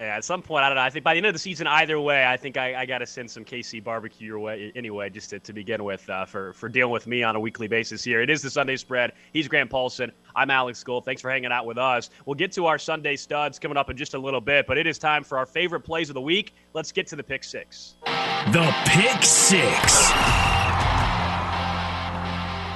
Yeah, 0.00 0.16
at 0.16 0.24
some 0.24 0.42
point, 0.42 0.64
I 0.64 0.68
don't 0.68 0.76
know. 0.76 0.82
I 0.82 0.90
think 0.90 1.04
by 1.04 1.14
the 1.14 1.18
end 1.18 1.26
of 1.26 1.34
the 1.34 1.38
season, 1.38 1.68
either 1.68 2.00
way, 2.00 2.26
I 2.26 2.36
think 2.36 2.56
I, 2.56 2.74
I 2.74 2.86
got 2.86 2.98
to 2.98 3.06
send 3.06 3.30
some 3.30 3.44
KC 3.44 3.82
barbecue 3.82 4.26
your 4.26 4.40
way 4.40 4.72
anyway, 4.74 5.08
just 5.08 5.30
to, 5.30 5.38
to 5.38 5.52
begin 5.52 5.84
with, 5.84 6.08
uh, 6.10 6.24
for, 6.24 6.52
for 6.54 6.68
dealing 6.68 6.92
with 6.92 7.06
me 7.06 7.22
on 7.22 7.36
a 7.36 7.40
weekly 7.40 7.68
basis 7.68 8.02
here. 8.02 8.20
It 8.20 8.28
is 8.28 8.42
the 8.42 8.50
Sunday 8.50 8.76
spread. 8.76 9.12
He's 9.32 9.46
Grant 9.46 9.70
Paulsen. 9.70 10.10
I'm 10.34 10.50
Alex 10.50 10.82
Gold. 10.82 11.04
Thanks 11.04 11.22
for 11.22 11.30
hanging 11.30 11.52
out 11.52 11.64
with 11.64 11.78
us. 11.78 12.10
We'll 12.26 12.34
get 12.34 12.50
to 12.52 12.66
our 12.66 12.78
Sunday 12.78 13.14
studs 13.14 13.60
coming 13.60 13.76
up 13.76 13.88
in 13.88 13.96
just 13.96 14.14
a 14.14 14.18
little 14.18 14.40
bit, 14.40 14.66
but 14.66 14.78
it 14.78 14.88
is 14.88 14.98
time 14.98 15.22
for 15.22 15.38
our 15.38 15.46
favorite 15.46 15.82
plays 15.82 16.10
of 16.10 16.14
the 16.14 16.20
week. 16.20 16.54
Let's 16.72 16.90
get 16.90 17.06
to 17.08 17.16
the 17.16 17.22
pick 17.22 17.44
six. 17.44 17.94
The 18.04 18.74
Pick 18.86 19.22
Six. 19.22 20.63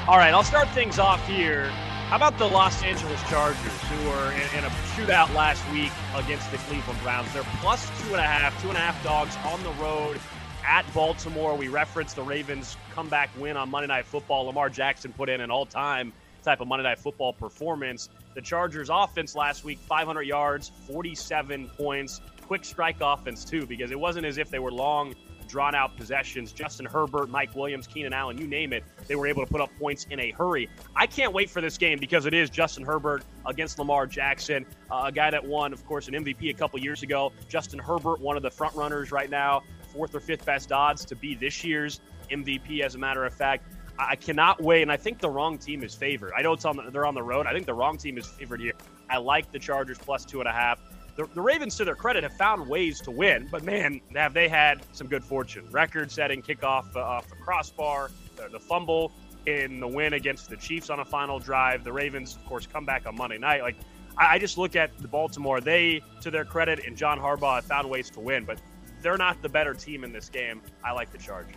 All 0.09 0.17
right, 0.17 0.33
I'll 0.33 0.43
start 0.43 0.71
things 0.71 0.99
off 0.99 1.25
here. 1.29 1.67
How 2.09 2.17
about 2.17 2.39
the 2.39 2.47
Los 2.47 2.83
Angeles 2.83 3.23
Chargers, 3.29 3.59
who 3.61 4.09
were 4.09 4.33
in, 4.33 4.59
in 4.59 4.65
a 4.65 4.71
shootout 4.97 5.35
last 5.35 5.63
week 5.71 5.93
against 6.15 6.51
the 6.51 6.57
Cleveland 6.57 6.99
Browns? 7.03 7.31
They're 7.35 7.43
plus 7.61 7.87
two 8.01 8.15
and 8.15 8.17
a 8.17 8.23
half, 8.23 8.59
two 8.63 8.71
and 8.71 8.79
a 8.79 8.81
half 8.81 9.05
dogs 9.05 9.37
on 9.45 9.63
the 9.63 9.71
road 9.73 10.19
at 10.67 10.91
Baltimore. 10.95 11.55
We 11.57 11.69
referenced 11.69 12.17
the 12.17 12.23
Ravens' 12.23 12.79
comeback 12.95 13.29
win 13.39 13.59
on 13.59 13.71
Monday 13.71 13.89
Night 13.89 14.07
Football. 14.07 14.45
Lamar 14.45 14.71
Jackson 14.71 15.13
put 15.13 15.29
in 15.29 15.43
an 15.43 15.51
all-time 15.51 16.15
type 16.43 16.63
of 16.63 16.69
Monday 16.69 16.85
Night 16.85 17.01
Football 17.01 17.35
performance. 17.35 18.09
The 18.33 18.41
Chargers' 18.41 18.89
offense 18.91 19.37
last 19.37 19.63
week, 19.63 19.79
500 19.79 20.23
yards, 20.23 20.73
47 20.91 21.69
points, 21.77 22.23
quick 22.47 22.65
strike 22.65 22.97
offense 23.03 23.45
too, 23.45 23.67
because 23.67 23.91
it 23.91 24.01
wasn't 24.01 24.25
as 24.25 24.39
if 24.39 24.49
they 24.49 24.59
were 24.59 24.73
long 24.73 25.15
drawn 25.49 25.75
out 25.75 25.97
possessions. 25.97 26.53
Justin 26.53 26.87
Herbert, 26.87 27.29
Mike 27.29 27.55
Williams, 27.55 27.87
Keenan 27.87 28.13
Allen, 28.13 28.39
you 28.39 28.47
name 28.47 28.73
it, 28.73 28.85
they 29.07 29.17
were 29.17 29.27
able 29.27 29.45
to 29.45 29.51
put 29.51 29.61
up 29.61 29.71
points 29.79 30.07
in 30.11 30.21
a 30.21 30.31
hurry. 30.31 30.69
I 30.95 31.07
can't 31.07 31.33
wait 31.33 31.51
for 31.51 31.61
this 31.61 31.79
game 31.79 31.99
because 31.99 32.27
it 32.27 32.35
is 32.35 32.51
Justin 32.51 32.85
Herbert 32.85 33.25
against 33.47 33.79
Lamar 33.79 34.07
Jackson, 34.07 34.67
uh, 34.91 35.05
a 35.07 35.13
guy 35.13 35.31
that 35.31 35.45
won, 35.45 35.73
of 35.73 35.85
course, 35.87 36.09
an 36.09 36.15
MVP 36.15 36.51
a 36.51 36.55
couple 36.55 36.79
years 36.79 37.03
ago. 37.03 37.33
Justin 37.49 37.79
Herbert, 37.79 38.21
one 38.21 38.37
of 38.37 38.43
the 38.43 38.51
front 38.51 38.75
runners 38.75 39.11
right 39.11 39.31
now, 39.31 39.63
fourth 39.93 40.15
or 40.15 40.21
fifth 40.21 40.45
best 40.45 40.71
odds 40.73 41.05
to 41.07 41.17
be 41.17 41.35
this 41.35 41.65
year's 41.65 42.01
MVP, 42.31 42.81
as 42.81 42.95
a 42.95 42.99
matter 42.99 43.25
of 43.25 43.35
fact. 43.35 43.65
I 43.99 44.15
cannot 44.15 44.63
wait, 44.63 44.83
and 44.83 44.93
I 44.93 44.97
think 44.97 45.19
the 45.19 45.29
wrong 45.29 45.59
team 45.59 45.83
is 45.83 45.93
favored. 45.93 46.33
I 46.37 46.43
know 46.43 46.53
it's 46.53 46.65
on 46.65 46.77
the, 46.77 46.89
they're 46.93 47.07
on 47.07 47.17
the 47.17 47.23
road. 47.23 47.49
I 47.49 47.53
think 47.53 47.67
the 47.67 47.75
wrong 47.75 47.97
team 47.99 48.17
is 48.17 48.27
favored 48.27 48.61
here. 48.61 48.75
I 49.11 49.17
like 49.17 49.51
the 49.51 49.59
Chargers 49.59 49.99
plus 49.99 50.25
two 50.25 50.39
and 50.39 50.49
a 50.49 50.53
half. 50.53 50.81
The, 51.19 51.29
the 51.35 51.41
Ravens, 51.41 51.77
to 51.79 51.85
their 51.85 51.97
credit, 51.97 52.23
have 52.23 52.37
found 52.37 52.69
ways 52.69 53.01
to 53.01 53.11
win, 53.11 53.49
but 53.51 53.65
man, 53.65 54.01
have 54.15 54.33
they 54.33 54.47
had 54.47 54.87
some 54.93 55.09
good 55.09 55.25
fortune. 55.25 55.67
Record 55.73 56.13
setting 56.13 56.41
kickoff 56.41 56.95
uh, 56.95 57.01
off 57.01 57.29
the 57.29 57.35
crossbar, 57.35 58.13
the, 58.37 58.49
the 58.49 58.61
fumble 58.61 59.11
in 59.45 59.81
the 59.81 59.89
win 59.89 60.13
against 60.13 60.49
the 60.49 60.57
Chiefs 60.57 60.91
on 60.91 61.01
a 61.01 61.05
final 61.05 61.41
drive. 61.41 61.83
The 61.83 61.93
Ravens, 61.93 62.37
of 62.37 62.47
course, 62.47 62.69
come 62.69 62.87
back 62.87 63.05
on 63.05 63.17
Monday 63.17 63.37
night. 63.37 63.63
Like, 63.63 63.75
I, 64.17 64.35
I 64.35 64.39
just 64.39 64.59
look 64.59 64.77
at 64.77 64.97
the 64.99 65.09
Baltimore. 65.09 65.61
They, 65.61 66.03
to 66.21 66.31
their 66.31 66.45
credit, 66.45 66.87
and 66.87 66.97
John 66.97 67.19
Harbaugh 67.19 67.57
have 67.57 67.65
found 67.65 67.91
ways 67.91 68.11
to 68.11 68.21
win, 68.21 68.45
but 68.45 68.61
they're 69.03 69.19
not 69.19 69.43
the 69.43 69.49
better 69.49 69.75
team 69.75 70.05
in 70.05 70.13
this 70.13 70.29
game. 70.29 70.63
I 70.85 70.93
like 70.93 71.11
the 71.11 71.19
Chargers. 71.19 71.57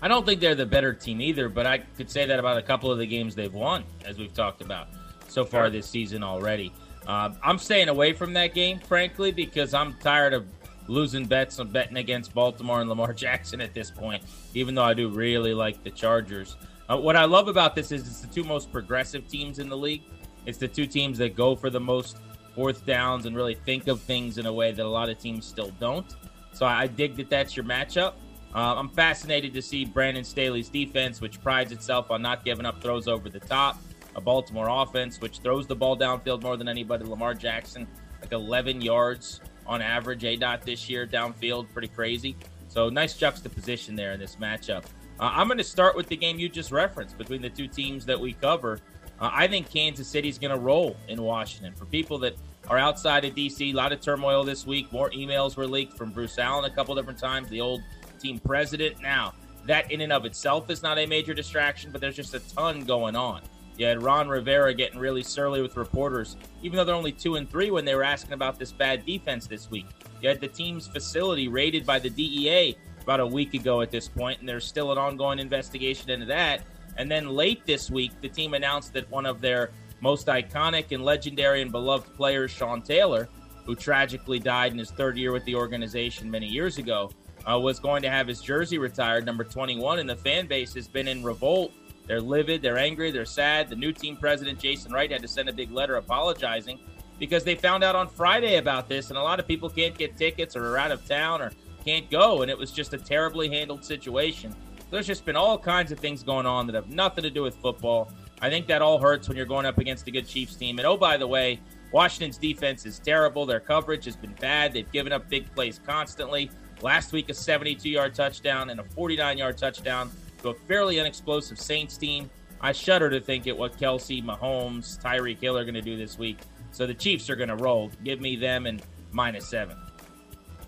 I 0.00 0.06
don't 0.06 0.24
think 0.24 0.40
they're 0.40 0.54
the 0.54 0.64
better 0.64 0.94
team 0.94 1.20
either, 1.20 1.48
but 1.48 1.66
I 1.66 1.78
could 1.78 2.08
say 2.08 2.24
that 2.24 2.38
about 2.38 2.56
a 2.56 2.62
couple 2.62 2.92
of 2.92 2.98
the 2.98 3.06
games 3.06 3.34
they've 3.34 3.52
won, 3.52 3.82
as 4.04 4.16
we've 4.16 4.32
talked 4.32 4.60
about 4.60 4.86
so 5.26 5.44
far 5.44 5.70
this 5.70 5.88
season 5.88 6.22
already. 6.22 6.72
Um, 7.06 7.36
I'm 7.42 7.58
staying 7.58 7.88
away 7.88 8.12
from 8.12 8.32
that 8.34 8.54
game, 8.54 8.78
frankly, 8.80 9.30
because 9.30 9.74
I'm 9.74 9.94
tired 9.94 10.32
of 10.34 10.46
losing 10.88 11.26
bets 11.26 11.58
on 11.58 11.68
betting 11.68 11.96
against 11.96 12.34
Baltimore 12.34 12.80
and 12.80 12.88
Lamar 12.88 13.12
Jackson 13.14 13.60
at 13.60 13.74
this 13.74 13.90
point, 13.90 14.22
even 14.54 14.74
though 14.74 14.84
I 14.84 14.94
do 14.94 15.08
really 15.08 15.54
like 15.54 15.82
the 15.84 15.90
Chargers. 15.90 16.56
Uh, 16.88 16.96
what 16.96 17.16
I 17.16 17.24
love 17.24 17.48
about 17.48 17.74
this 17.74 17.90
is 17.90 18.06
it's 18.06 18.20
the 18.20 18.28
two 18.28 18.44
most 18.44 18.70
progressive 18.70 19.28
teams 19.28 19.58
in 19.58 19.68
the 19.68 19.76
league. 19.76 20.02
It's 20.46 20.58
the 20.58 20.68
two 20.68 20.86
teams 20.86 21.18
that 21.18 21.34
go 21.34 21.56
for 21.56 21.70
the 21.70 21.80
most 21.80 22.18
fourth 22.54 22.86
downs 22.86 23.26
and 23.26 23.36
really 23.36 23.54
think 23.54 23.88
of 23.88 24.00
things 24.00 24.38
in 24.38 24.46
a 24.46 24.52
way 24.52 24.72
that 24.72 24.84
a 24.84 24.88
lot 24.88 25.08
of 25.08 25.18
teams 25.18 25.44
still 25.44 25.72
don't. 25.80 26.14
So 26.52 26.64
I 26.64 26.86
dig 26.86 27.16
that 27.16 27.28
that's 27.28 27.56
your 27.56 27.64
matchup. 27.64 28.14
Uh, 28.54 28.74
I'm 28.76 28.88
fascinated 28.88 29.52
to 29.54 29.60
see 29.60 29.84
Brandon 29.84 30.24
Staley's 30.24 30.68
defense, 30.68 31.20
which 31.20 31.42
prides 31.42 31.72
itself 31.72 32.10
on 32.10 32.22
not 32.22 32.44
giving 32.44 32.64
up 32.64 32.80
throws 32.80 33.08
over 33.08 33.28
the 33.28 33.40
top. 33.40 33.78
A 34.16 34.20
Baltimore 34.20 34.68
offense, 34.68 35.20
which 35.20 35.38
throws 35.38 35.66
the 35.66 35.76
ball 35.76 35.96
downfield 35.96 36.42
more 36.42 36.56
than 36.56 36.68
anybody. 36.68 37.04
Lamar 37.04 37.34
Jackson, 37.34 37.86
like 38.20 38.32
11 38.32 38.80
yards 38.80 39.40
on 39.66 39.80
average, 39.82 40.24
A 40.24 40.36
dot 40.36 40.62
this 40.62 40.88
year 40.88 41.06
downfield, 41.06 41.70
pretty 41.72 41.88
crazy. 41.88 42.36
So 42.68 42.88
nice 42.88 43.14
juxtaposition 43.14 43.94
there 43.94 44.12
in 44.12 44.20
this 44.20 44.36
matchup. 44.36 44.84
Uh, 45.18 45.30
I'm 45.32 45.46
going 45.48 45.58
to 45.58 45.64
start 45.64 45.96
with 45.96 46.08
the 46.08 46.16
game 46.16 46.38
you 46.38 46.48
just 46.48 46.72
referenced 46.72 47.16
between 47.16 47.40
the 47.40 47.50
two 47.50 47.68
teams 47.68 48.04
that 48.06 48.18
we 48.18 48.32
cover. 48.34 48.80
Uh, 49.20 49.30
I 49.32 49.46
think 49.46 49.70
Kansas 49.70 50.08
City's 50.08 50.38
going 50.38 50.50
to 50.50 50.58
roll 50.58 50.96
in 51.08 51.22
Washington. 51.22 51.74
For 51.74 51.86
people 51.86 52.18
that 52.18 52.36
are 52.68 52.78
outside 52.78 53.24
of 53.24 53.34
DC, 53.34 53.72
a 53.72 53.72
lot 53.72 53.92
of 53.92 54.00
turmoil 54.00 54.44
this 54.44 54.66
week. 54.66 54.92
More 54.92 55.10
emails 55.10 55.56
were 55.56 55.66
leaked 55.66 55.96
from 55.96 56.10
Bruce 56.10 56.38
Allen 56.38 56.64
a 56.64 56.74
couple 56.74 56.94
different 56.94 57.18
times. 57.18 57.48
The 57.48 57.60
old 57.60 57.82
team 58.18 58.38
president. 58.38 59.00
Now, 59.00 59.34
that 59.66 59.90
in 59.90 60.00
and 60.00 60.12
of 60.12 60.24
itself 60.24 60.70
is 60.70 60.82
not 60.82 60.98
a 60.98 61.06
major 61.06 61.34
distraction, 61.34 61.90
but 61.90 62.00
there's 62.00 62.16
just 62.16 62.34
a 62.34 62.40
ton 62.40 62.84
going 62.84 63.16
on. 63.16 63.42
You 63.78 63.86
had 63.86 64.02
Ron 64.02 64.28
Rivera 64.28 64.72
getting 64.74 64.98
really 64.98 65.22
surly 65.22 65.60
with 65.60 65.76
reporters, 65.76 66.36
even 66.62 66.76
though 66.76 66.84
they're 66.84 66.94
only 66.94 67.12
two 67.12 67.36
and 67.36 67.48
three 67.48 67.70
when 67.70 67.84
they 67.84 67.94
were 67.94 68.02
asking 68.02 68.32
about 68.32 68.58
this 68.58 68.72
bad 68.72 69.04
defense 69.04 69.46
this 69.46 69.70
week. 69.70 69.86
You 70.22 70.28
had 70.28 70.40
the 70.40 70.48
team's 70.48 70.86
facility 70.86 71.48
raided 71.48 71.84
by 71.84 71.98
the 71.98 72.10
DEA 72.10 72.76
about 73.02 73.20
a 73.20 73.26
week 73.26 73.54
ago 73.54 73.82
at 73.82 73.90
this 73.90 74.08
point, 74.08 74.40
and 74.40 74.48
there's 74.48 74.64
still 74.64 74.92
an 74.92 74.98
ongoing 74.98 75.38
investigation 75.38 76.10
into 76.10 76.26
that. 76.26 76.62
And 76.96 77.10
then 77.10 77.28
late 77.28 77.66
this 77.66 77.90
week, 77.90 78.12
the 78.22 78.28
team 78.28 78.54
announced 78.54 78.94
that 78.94 79.10
one 79.10 79.26
of 79.26 79.40
their 79.40 79.70
most 80.00 80.26
iconic 80.26 80.92
and 80.92 81.04
legendary 81.04 81.60
and 81.62 81.70
beloved 81.70 82.14
players, 82.16 82.50
Sean 82.50 82.80
Taylor, 82.80 83.28
who 83.64 83.74
tragically 83.74 84.38
died 84.38 84.72
in 84.72 84.78
his 84.78 84.90
third 84.90 85.18
year 85.18 85.32
with 85.32 85.44
the 85.44 85.54
organization 85.54 86.30
many 86.30 86.46
years 86.46 86.78
ago, 86.78 87.10
uh, 87.48 87.58
was 87.58 87.78
going 87.78 88.02
to 88.02 88.10
have 88.10 88.26
his 88.26 88.40
jersey 88.40 88.78
retired, 88.78 89.26
number 89.26 89.44
21, 89.44 89.98
and 89.98 90.08
the 90.08 90.16
fan 90.16 90.46
base 90.46 90.74
has 90.74 90.88
been 90.88 91.06
in 91.06 91.22
revolt. 91.22 91.72
They're 92.06 92.20
livid, 92.20 92.62
they're 92.62 92.78
angry, 92.78 93.10
they're 93.10 93.24
sad. 93.24 93.68
The 93.68 93.76
new 93.76 93.92
team 93.92 94.16
president, 94.16 94.58
Jason 94.58 94.92
Wright, 94.92 95.10
had 95.10 95.22
to 95.22 95.28
send 95.28 95.48
a 95.48 95.52
big 95.52 95.70
letter 95.72 95.96
apologizing 95.96 96.78
because 97.18 97.44
they 97.44 97.54
found 97.54 97.82
out 97.82 97.96
on 97.96 98.08
Friday 98.08 98.56
about 98.56 98.88
this, 98.88 99.08
and 99.08 99.18
a 99.18 99.22
lot 99.22 99.40
of 99.40 99.48
people 99.48 99.68
can't 99.68 99.96
get 99.96 100.16
tickets 100.16 100.54
or 100.54 100.66
are 100.66 100.78
out 100.78 100.92
of 100.92 101.06
town 101.06 101.42
or 101.42 101.50
can't 101.84 102.10
go, 102.10 102.42
and 102.42 102.50
it 102.50 102.58
was 102.58 102.70
just 102.70 102.92
a 102.94 102.98
terribly 102.98 103.48
handled 103.48 103.84
situation. 103.84 104.54
There's 104.90 105.06
just 105.06 105.24
been 105.24 105.36
all 105.36 105.58
kinds 105.58 105.90
of 105.90 105.98
things 105.98 106.22
going 106.22 106.46
on 106.46 106.66
that 106.66 106.74
have 106.74 106.88
nothing 106.88 107.22
to 107.24 107.30
do 107.30 107.42
with 107.42 107.56
football. 107.56 108.12
I 108.40 108.50
think 108.50 108.66
that 108.68 108.82
all 108.82 108.98
hurts 108.98 109.28
when 109.28 109.36
you're 109.36 109.46
going 109.46 109.66
up 109.66 109.78
against 109.78 110.06
a 110.06 110.10
good 110.10 110.28
Chiefs 110.28 110.54
team. 110.54 110.78
And 110.78 110.86
oh, 110.86 110.96
by 110.96 111.16
the 111.16 111.26
way, 111.26 111.60
Washington's 111.90 112.38
defense 112.38 112.86
is 112.86 112.98
terrible. 112.98 113.46
Their 113.46 113.60
coverage 113.60 114.04
has 114.04 114.14
been 114.14 114.34
bad. 114.34 114.72
They've 114.72 114.90
given 114.92 115.12
up 115.12 115.28
big 115.28 115.52
plays 115.54 115.80
constantly. 115.84 116.50
Last 116.82 117.12
week, 117.12 117.30
a 117.30 117.34
72 117.34 117.88
yard 117.88 118.14
touchdown 118.14 118.70
and 118.70 118.78
a 118.78 118.84
49 118.84 119.38
yard 119.38 119.56
touchdown 119.58 120.10
to 120.42 120.50
a 120.50 120.54
fairly 120.54 121.00
unexplosive 121.00 121.58
Saints 121.58 121.96
team. 121.96 122.30
I 122.60 122.72
shudder 122.72 123.10
to 123.10 123.20
think 123.20 123.46
at 123.46 123.56
what 123.56 123.78
Kelce, 123.78 124.24
Mahomes, 124.24 125.00
Tyreek 125.00 125.40
Hill 125.40 125.56
are 125.56 125.64
going 125.64 125.74
to 125.74 125.82
do 125.82 125.96
this 125.96 126.18
week. 126.18 126.38
So 126.72 126.86
the 126.86 126.94
Chiefs 126.94 127.28
are 127.30 127.36
going 127.36 127.48
to 127.48 127.56
roll. 127.56 127.90
Give 128.04 128.20
me 128.20 128.36
them 128.36 128.66
and 128.66 128.82
minus 129.12 129.48
seven. 129.48 129.76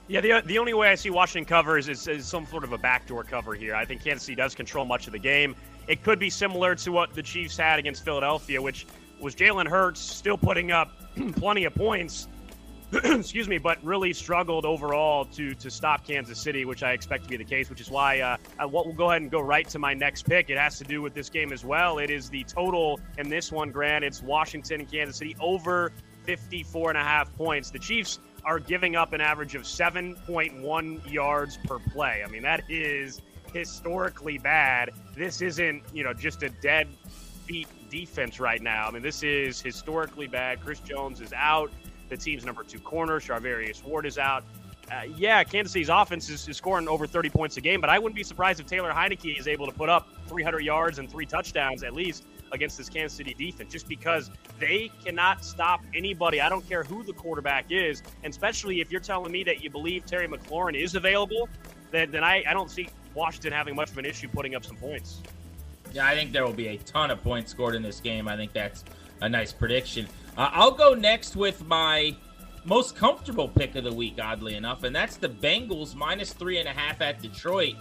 Yeah, 0.07 0.23
the, 0.23 0.43
the 0.47 0.59
only 0.59 0.73
way 0.73 0.89
I 0.89 0.95
see 0.95 1.11
Washington 1.11 1.47
covers 1.47 1.89
is, 1.89 2.09
is 2.09 2.27
some 2.27 2.47
sort 2.47 2.65
of 2.65 2.73
a 2.73 2.79
backdoor 2.79 3.25
cover 3.25 3.55
here. 3.55 3.75
I 3.75 3.85
think 3.85 4.03
Kansas 4.03 4.25
City 4.25 4.37
does 4.37 4.55
control 4.55 4.87
much 4.87 5.07
of 5.07 5.13
the 5.13 5.19
game. 5.19 5.55
It 5.87 6.03
could 6.03 6.19
be 6.19 6.31
similar 6.31 6.75
to 6.77 6.93
what 6.93 7.15
the 7.15 7.23
Chiefs 7.23 7.59
had 7.59 7.79
against 7.79 8.05
Philadelphia, 8.05 8.61
which 8.61 8.87
was 9.21 9.35
Jalen 9.35 9.67
Hurts 9.67 10.01
still 10.01 10.39
putting 10.39 10.73
up 10.73 10.93
plenty 11.37 11.65
of 11.65 11.75
points 11.75 12.29
excuse 13.05 13.49
me, 13.49 13.59
but 13.59 13.83
really 13.85 14.15
struggled 14.15 14.65
overall 14.65 15.27
to 15.27 15.55
to 15.55 15.71
stop 15.71 16.07
Kansas 16.07 16.39
City, 16.39 16.65
which 16.65 16.83
I 16.83 16.93
expect 16.93 17.25
to 17.25 17.29
be 17.29 17.37
the 17.37 17.45
case. 17.45 17.69
Which 17.69 17.83
is 17.83 17.91
why 17.91 18.21
uh, 18.21 18.37
I, 18.59 18.65
we'll 18.65 18.93
go 18.93 19.11
ahead 19.11 19.21
and 19.21 19.31
go 19.31 19.41
right 19.41 19.69
to 19.69 19.79
my 19.79 19.93
next 19.93 20.23
pick. 20.23 20.49
It 20.49 20.57
has 20.57 20.79
to 20.79 20.85
do 20.85 21.03
with 21.03 21.13
this 21.13 21.29
game 21.29 21.53
as 21.53 21.65
well. 21.65 21.99
It 21.99 22.09
is 22.09 22.31
the 22.31 22.45
total 22.45 22.99
in 23.19 23.29
this 23.29 23.53
one, 23.53 23.71
Grant. 23.73 24.05
It's 24.05 24.23
Washington 24.23 24.81
and 24.81 24.91
Kansas 24.91 25.17
City 25.17 25.37
over 25.39 25.93
54 26.25 26.91
and 26.91 26.99
a 26.99 27.03
half 27.03 27.35
points. 27.37 27.71
The 27.71 27.79
Chiefs 27.79 28.21
are 28.45 28.59
giving 28.59 28.97
up 28.97 29.13
an 29.13 29.21
average 29.21 29.55
of 29.55 29.63
7.1 29.63 31.13
yards 31.13 31.59
per 31.67 31.79
play. 31.79 32.23
I 32.25 32.31
mean, 32.31 32.43
that 32.43 32.63
is 32.71 33.21
historically 33.53 34.39
bad. 34.39 34.91
This 35.15 35.43
isn't, 35.43 35.83
you 35.93 36.05
know, 36.05 36.15
just 36.15 36.43
a 36.43 36.49
dead 36.49 36.89
beat 37.47 37.69
defense 37.91 38.41
right 38.41 38.63
now. 38.63 38.87
I 38.87 38.91
mean, 38.91 39.03
this 39.03 39.23
is 39.23 39.61
historically 39.61 40.27
bad. 40.27 40.63
Chris 40.63 40.81
Jones 40.81 41.21
is 41.21 41.33
out 41.35 41.71
the 42.09 42.17
team's 42.17 42.45
number 42.45 42.63
two 42.63 42.81
corner. 42.81 43.21
Charvarius 43.21 43.83
Ward 43.85 44.07
is 44.07 44.19
out. 44.19 44.45
Uh, 44.91 45.03
yeah, 45.17 45.45
Kansas 45.45 45.73
City's 45.73 45.91
offense 45.91 46.31
is, 46.31 46.49
is, 46.49 46.57
scoring 46.57 46.89
over 46.89 47.07
30 47.07 47.29
points 47.29 47.59
a 47.59 47.61
game, 47.61 47.79
but 47.81 47.91
I 47.91 47.99
wouldn't 47.99 48.17
be 48.17 48.23
surprised 48.23 48.59
if 48.59 48.67
Taylor 48.67 48.91
Heinicke 48.91 49.39
is 49.39 49.47
able 49.47 49.67
to 49.67 49.73
put 49.73 49.91
up 49.91 50.09
300 50.29 50.61
yards 50.61 50.99
and 50.99 51.11
three 51.11 51.27
touchdowns 51.27 51.83
at 51.83 51.93
least 51.93 52.25
against 52.53 52.79
this 52.79 52.89
Kansas 52.89 53.15
City 53.15 53.35
defense, 53.35 53.71
just 53.71 53.87
because 53.87 54.31
they 54.59 54.91
cannot 55.05 55.45
stop 55.45 55.83
anybody. 55.95 56.41
I 56.41 56.49
don't 56.49 56.67
care 56.67 56.85
who 56.85 57.03
the 57.03 57.13
quarterback 57.13 57.67
is, 57.69 58.03
and 58.23 58.31
especially 58.31 58.81
if 58.81 58.91
you're 58.91 59.01
telling 59.03 59.31
me 59.31 59.45
that 59.45 59.63
you 59.63 59.69
believe 59.69 60.07
Terry 60.07 60.27
McLaurin 60.27 60.75
is 60.75 60.95
available, 60.95 61.51
then, 61.91 62.11
then 62.11 62.25
I, 62.25 62.43
I 62.49 62.55
don't 62.55 62.71
see 62.71 62.89
Washington 63.15 63.53
having 63.53 63.75
much 63.75 63.91
of 63.91 63.99
an 63.99 64.07
issue 64.07 64.29
putting 64.29 64.55
up 64.55 64.65
some 64.65 64.77
points. 64.77 65.21
Yeah, 65.93 66.07
I 66.07 66.15
think 66.15 66.33
there 66.33 66.45
will 66.45 66.53
be 66.53 66.69
a 66.69 66.79
ton 66.79 67.11
of 67.11 67.23
points 67.23 67.51
scored 67.51 67.75
in 67.75 67.83
this 67.83 68.01
game. 68.01 68.29
I 68.29 68.37
think 68.37 68.53
that's 68.53 68.85
a 69.21 69.29
nice 69.29 69.53
prediction. 69.53 70.07
Uh, 70.37 70.51
I'll 70.53 70.71
go 70.71 70.95
next 70.95 71.37
with 71.37 71.67
my 71.67 72.15
most 72.65 72.97
comfortable 72.97 73.49
pick 73.49 73.77
of 73.77 73.85
the 73.85 73.93
week, 73.93 74.19
oddly 74.23 74.55
enough, 74.55 74.85
and 74.85 74.95
that's 74.95 75.17
the 75.17 75.29
Bengals 75.29 75.95
minus 75.95 76.33
three 76.33 76.59
and 76.59 76.69
a 76.69 76.73
half 76.73 77.01
at 77.01 77.21
Detroit. 77.21 77.75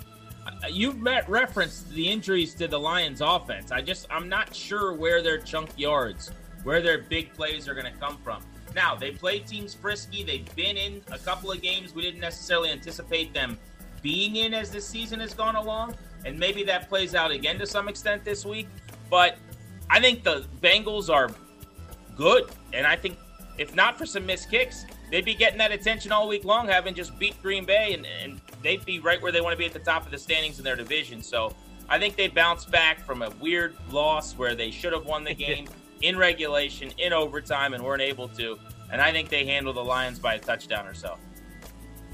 Uh, 0.45 0.67
you've 0.69 0.97
met 0.97 1.27
referenced 1.29 1.89
the 1.91 2.07
injuries 2.07 2.53
to 2.55 2.67
the 2.67 2.79
Lions 2.79 3.21
offense. 3.21 3.71
I 3.71 3.81
just 3.81 4.07
I'm 4.09 4.29
not 4.29 4.55
sure 4.55 4.93
where 4.93 5.21
their 5.21 5.37
chunk 5.39 5.69
yards, 5.77 6.31
where 6.63 6.81
their 6.81 6.99
big 6.99 7.33
plays 7.33 7.67
are 7.67 7.73
going 7.73 7.91
to 7.91 7.99
come 7.99 8.17
from. 8.23 8.41
Now 8.73 8.95
they 8.95 9.11
play 9.11 9.39
teams 9.39 9.73
frisky. 9.73 10.23
They've 10.23 10.55
been 10.55 10.77
in 10.77 11.01
a 11.11 11.17
couple 11.17 11.51
of 11.51 11.61
games 11.61 11.93
we 11.93 12.01
didn't 12.01 12.21
necessarily 12.21 12.69
anticipate 12.71 13.33
them 13.33 13.57
being 14.01 14.37
in 14.37 14.53
as 14.53 14.71
this 14.71 14.87
season 14.87 15.19
has 15.19 15.33
gone 15.33 15.55
along, 15.55 15.95
and 16.25 16.39
maybe 16.39 16.63
that 16.63 16.87
plays 16.87 17.13
out 17.13 17.31
again 17.31 17.59
to 17.59 17.67
some 17.67 17.89
extent 17.89 18.23
this 18.23 18.45
week. 18.45 18.67
But 19.09 19.37
I 19.89 19.99
think 19.99 20.23
the 20.23 20.45
Bengals 20.61 21.13
are 21.13 21.29
good. 22.15 22.49
And 22.73 22.85
I 22.85 22.95
think 22.95 23.17
if 23.57 23.75
not 23.75 23.97
for 23.97 24.05
some 24.05 24.25
missed 24.25 24.49
kicks, 24.51 24.85
they'd 25.11 25.25
be 25.25 25.33
getting 25.33 25.57
that 25.59 25.71
attention 25.71 26.11
all 26.11 26.27
week 26.27 26.43
long, 26.43 26.67
having 26.67 26.93
just 26.93 27.17
beat 27.17 27.41
Green 27.41 27.65
Bay, 27.65 27.93
and, 27.93 28.05
and 28.21 28.41
they'd 28.61 28.83
be 28.85 28.99
right 28.99 29.21
where 29.21 29.31
they 29.31 29.41
want 29.41 29.53
to 29.53 29.57
be 29.57 29.65
at 29.65 29.73
the 29.73 29.79
top 29.79 30.05
of 30.05 30.11
the 30.11 30.17
standings 30.17 30.59
in 30.59 30.65
their 30.65 30.75
division. 30.75 31.21
So 31.21 31.55
I 31.89 31.97
think 31.99 32.15
they 32.15 32.27
bounced 32.27 32.69
back 32.71 32.99
from 32.99 33.21
a 33.21 33.29
weird 33.41 33.75
loss 33.91 34.33
where 34.37 34.55
they 34.55 34.71
should 34.71 34.93
have 34.93 35.05
won 35.05 35.23
the 35.23 35.33
game 35.45 35.67
in 36.01 36.17
regulation, 36.17 36.91
in 36.97 37.13
overtime, 37.13 37.73
and 37.73 37.83
weren't 37.83 38.01
able 38.01 38.27
to. 38.29 38.59
And 38.91 39.01
I 39.01 39.11
think 39.11 39.29
they 39.29 39.45
handle 39.45 39.73
the 39.73 39.83
Lions 39.83 40.19
by 40.19 40.35
a 40.35 40.39
touchdown 40.39 40.87
or 40.87 40.93
so 40.93 41.17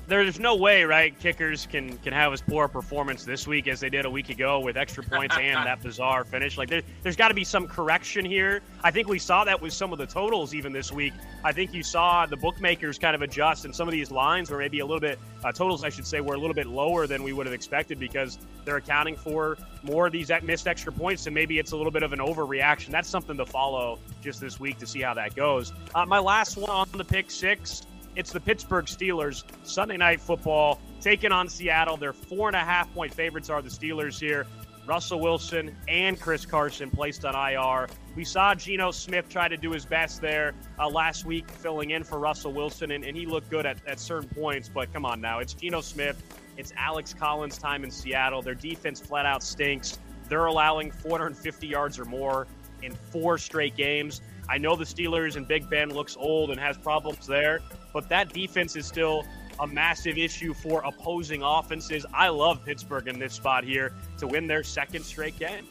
there's 0.07 0.39
no 0.39 0.55
way, 0.55 0.83
right? 0.83 1.17
Kickers 1.19 1.65
can 1.65 1.97
can 1.99 2.13
have 2.13 2.33
as 2.33 2.41
poor 2.41 2.65
a 2.65 2.69
performance 2.69 3.23
this 3.23 3.47
week 3.47 3.67
as 3.67 3.79
they 3.79 3.89
did 3.89 4.05
a 4.05 4.09
week 4.09 4.29
ago 4.29 4.59
with 4.59 4.75
extra 4.75 5.03
points 5.03 5.37
and 5.37 5.65
that 5.65 5.81
bizarre 5.83 6.25
finish. 6.25 6.57
Like 6.57 6.69
there, 6.69 6.81
has 7.05 7.15
got 7.15 7.29
to 7.29 7.33
be 7.33 7.43
some 7.43 7.67
correction 7.67 8.25
here. 8.25 8.61
I 8.83 8.91
think 8.91 9.07
we 9.07 9.19
saw 9.19 9.43
that 9.45 9.61
with 9.61 9.73
some 9.73 9.93
of 9.93 9.99
the 9.99 10.05
totals 10.05 10.53
even 10.53 10.73
this 10.73 10.91
week. 10.91 11.13
I 11.43 11.53
think 11.53 11.73
you 11.73 11.83
saw 11.83 12.25
the 12.25 12.37
bookmakers 12.37 12.99
kind 12.99 13.15
of 13.15 13.21
adjust, 13.21 13.65
and 13.65 13.73
some 13.73 13.87
of 13.87 13.93
these 13.93 14.11
lines 14.11 14.49
were 14.49 14.57
maybe 14.57 14.79
a 14.79 14.85
little 14.85 14.99
bit 14.99 15.19
uh, 15.43 15.51
totals, 15.51 15.83
I 15.83 15.89
should 15.89 16.07
say, 16.07 16.21
were 16.21 16.35
a 16.35 16.39
little 16.39 16.53
bit 16.53 16.67
lower 16.67 17.07
than 17.07 17.23
we 17.23 17.33
would 17.33 17.45
have 17.45 17.53
expected 17.53 17.99
because 17.99 18.39
they're 18.65 18.77
accounting 18.77 19.15
for 19.15 19.57
more 19.83 20.07
of 20.07 20.13
these 20.13 20.31
missed 20.43 20.67
extra 20.67 20.91
points, 20.91 21.25
and 21.25 21.33
maybe 21.33 21.59
it's 21.59 21.71
a 21.71 21.77
little 21.77 21.91
bit 21.91 22.03
of 22.03 22.13
an 22.13 22.19
overreaction. 22.19 22.89
That's 22.89 23.09
something 23.09 23.37
to 23.37 23.45
follow 23.45 23.99
just 24.21 24.39
this 24.39 24.59
week 24.59 24.77
to 24.79 24.87
see 24.87 25.01
how 25.01 25.13
that 25.13 25.35
goes. 25.35 25.73
Uh, 25.95 26.05
my 26.05 26.19
last 26.19 26.57
one 26.57 26.69
on 26.69 26.87
the 26.93 27.05
pick 27.05 27.31
six. 27.31 27.83
It's 28.15 28.31
the 28.31 28.39
Pittsburgh 28.39 28.85
Steelers 28.85 29.43
Sunday 29.63 29.97
night 29.97 30.21
football 30.21 30.79
taking 31.01 31.31
on 31.31 31.49
Seattle. 31.49 31.97
Their 31.97 32.13
four 32.13 32.47
and 32.47 32.55
a 32.55 32.59
half 32.59 32.93
point 32.93 33.11
favorites 33.11 33.49
are 33.49 33.61
the 33.61 33.69
Steelers 33.69 34.19
here. 34.19 34.45
Russell 34.85 35.19
Wilson 35.19 35.75
and 35.87 36.19
Chris 36.19 36.45
Carson 36.45 36.91
placed 36.91 37.25
on 37.25 37.35
IR. 37.35 37.87
We 38.15 38.23
saw 38.23 38.53
Geno 38.53 38.91
Smith 38.91 39.29
try 39.29 39.47
to 39.47 39.57
do 39.57 39.71
his 39.71 39.85
best 39.85 40.21
there 40.21 40.53
uh, 40.77 40.89
last 40.89 41.25
week, 41.25 41.49
filling 41.49 41.91
in 41.91 42.03
for 42.03 42.19
Russell 42.19 42.53
Wilson, 42.53 42.91
and, 42.91 43.03
and 43.03 43.15
he 43.15 43.25
looked 43.25 43.49
good 43.49 43.65
at, 43.65 43.77
at 43.87 43.99
certain 43.99 44.29
points. 44.29 44.69
But 44.69 44.93
come 44.93 45.05
on 45.05 45.21
now, 45.21 45.39
it's 45.39 45.53
Geno 45.53 45.81
Smith, 45.81 46.21
it's 46.57 46.73
Alex 46.77 47.13
Collins' 47.13 47.57
time 47.57 47.83
in 47.83 47.89
Seattle. 47.89 48.41
Their 48.41 48.55
defense 48.55 48.99
flat 48.99 49.25
out 49.25 49.41
stinks. 49.41 49.97
They're 50.29 50.45
allowing 50.45 50.91
450 50.91 51.65
yards 51.65 51.97
or 51.97 52.05
more 52.05 52.45
in 52.83 52.93
four 52.93 53.37
straight 53.37 53.75
games. 53.75 54.21
I 54.49 54.57
know 54.57 54.75
the 54.75 54.83
Steelers 54.83 55.37
and 55.37 55.47
Big 55.47 55.69
Ben 55.69 55.89
looks 55.89 56.17
old 56.17 56.51
and 56.51 56.59
has 56.59 56.77
problems 56.77 57.25
there, 57.25 57.61
but 57.93 58.09
that 58.09 58.33
defense 58.33 58.75
is 58.75 58.85
still 58.85 59.25
a 59.59 59.67
massive 59.67 60.17
issue 60.17 60.53
for 60.53 60.81
opposing 60.81 61.43
offenses. 61.43 62.05
I 62.13 62.29
love 62.29 62.65
Pittsburgh 62.65 63.07
in 63.07 63.19
this 63.19 63.33
spot 63.33 63.63
here 63.63 63.93
to 64.17 64.27
win 64.27 64.47
their 64.47 64.63
second 64.63 65.03
straight 65.03 65.37
game. 65.37 65.67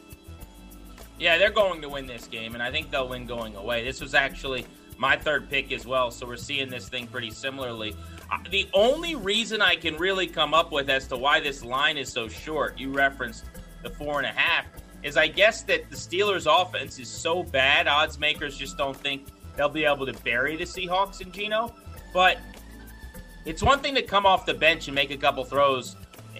Yeah, 1.19 1.37
they're 1.37 1.51
going 1.51 1.81
to 1.81 1.89
win 1.89 2.07
this 2.07 2.25
game, 2.27 2.53
and 2.53 2.63
I 2.63 2.71
think 2.71 2.89
they'll 2.89 3.09
win 3.09 3.25
going 3.25 3.55
away. 3.55 3.83
This 3.83 4.01
was 4.01 4.15
actually 4.15 4.65
my 4.97 5.17
third 5.17 5.49
pick 5.49 5.71
as 5.71 5.85
well, 5.85 6.11
so 6.11 6.25
we're 6.25 6.37
seeing 6.37 6.69
this 6.69 6.89
thing 6.89 7.07
pretty 7.07 7.29
similarly. 7.31 7.95
Uh, 8.31 8.37
the 8.49 8.67
only 8.73 9.15
reason 9.15 9.61
I 9.61 9.75
can 9.75 9.95
really 9.97 10.27
come 10.27 10.53
up 10.53 10.71
with 10.71 10.89
as 10.89 11.07
to 11.09 11.17
why 11.17 11.39
this 11.39 11.63
line 11.63 11.97
is 11.97 12.11
so 12.11 12.27
short, 12.27 12.79
you 12.79 12.91
referenced 12.91 13.45
the 13.83 13.89
four 13.89 14.19
and 14.19 14.25
a 14.25 14.31
half, 14.31 14.65
is 15.03 15.17
I 15.17 15.27
guess 15.27 15.63
that 15.63 15.89
the 15.89 15.95
Steelers' 15.95 16.47
offense 16.49 16.97
is 16.99 17.09
so 17.09 17.43
bad, 17.43 17.87
odds 17.87 18.17
makers 18.17 18.57
just 18.57 18.77
don't 18.77 18.95
think 18.95 19.27
they'll 19.55 19.69
be 19.69 19.85
able 19.85 20.05
to 20.05 20.13
bury 20.23 20.55
the 20.55 20.63
Seahawks 20.63 21.21
and 21.21 21.31
Geno. 21.31 21.73
But 22.13 22.37
it's 23.45 23.61
one 23.61 23.79
thing 23.79 23.95
to 23.95 24.03
come 24.03 24.25
off 24.25 24.45
the 24.45 24.53
bench 24.53 24.87
and 24.87 24.95
make 24.95 25.11
a 25.11 25.17
couple 25.17 25.43
throws 25.43 25.95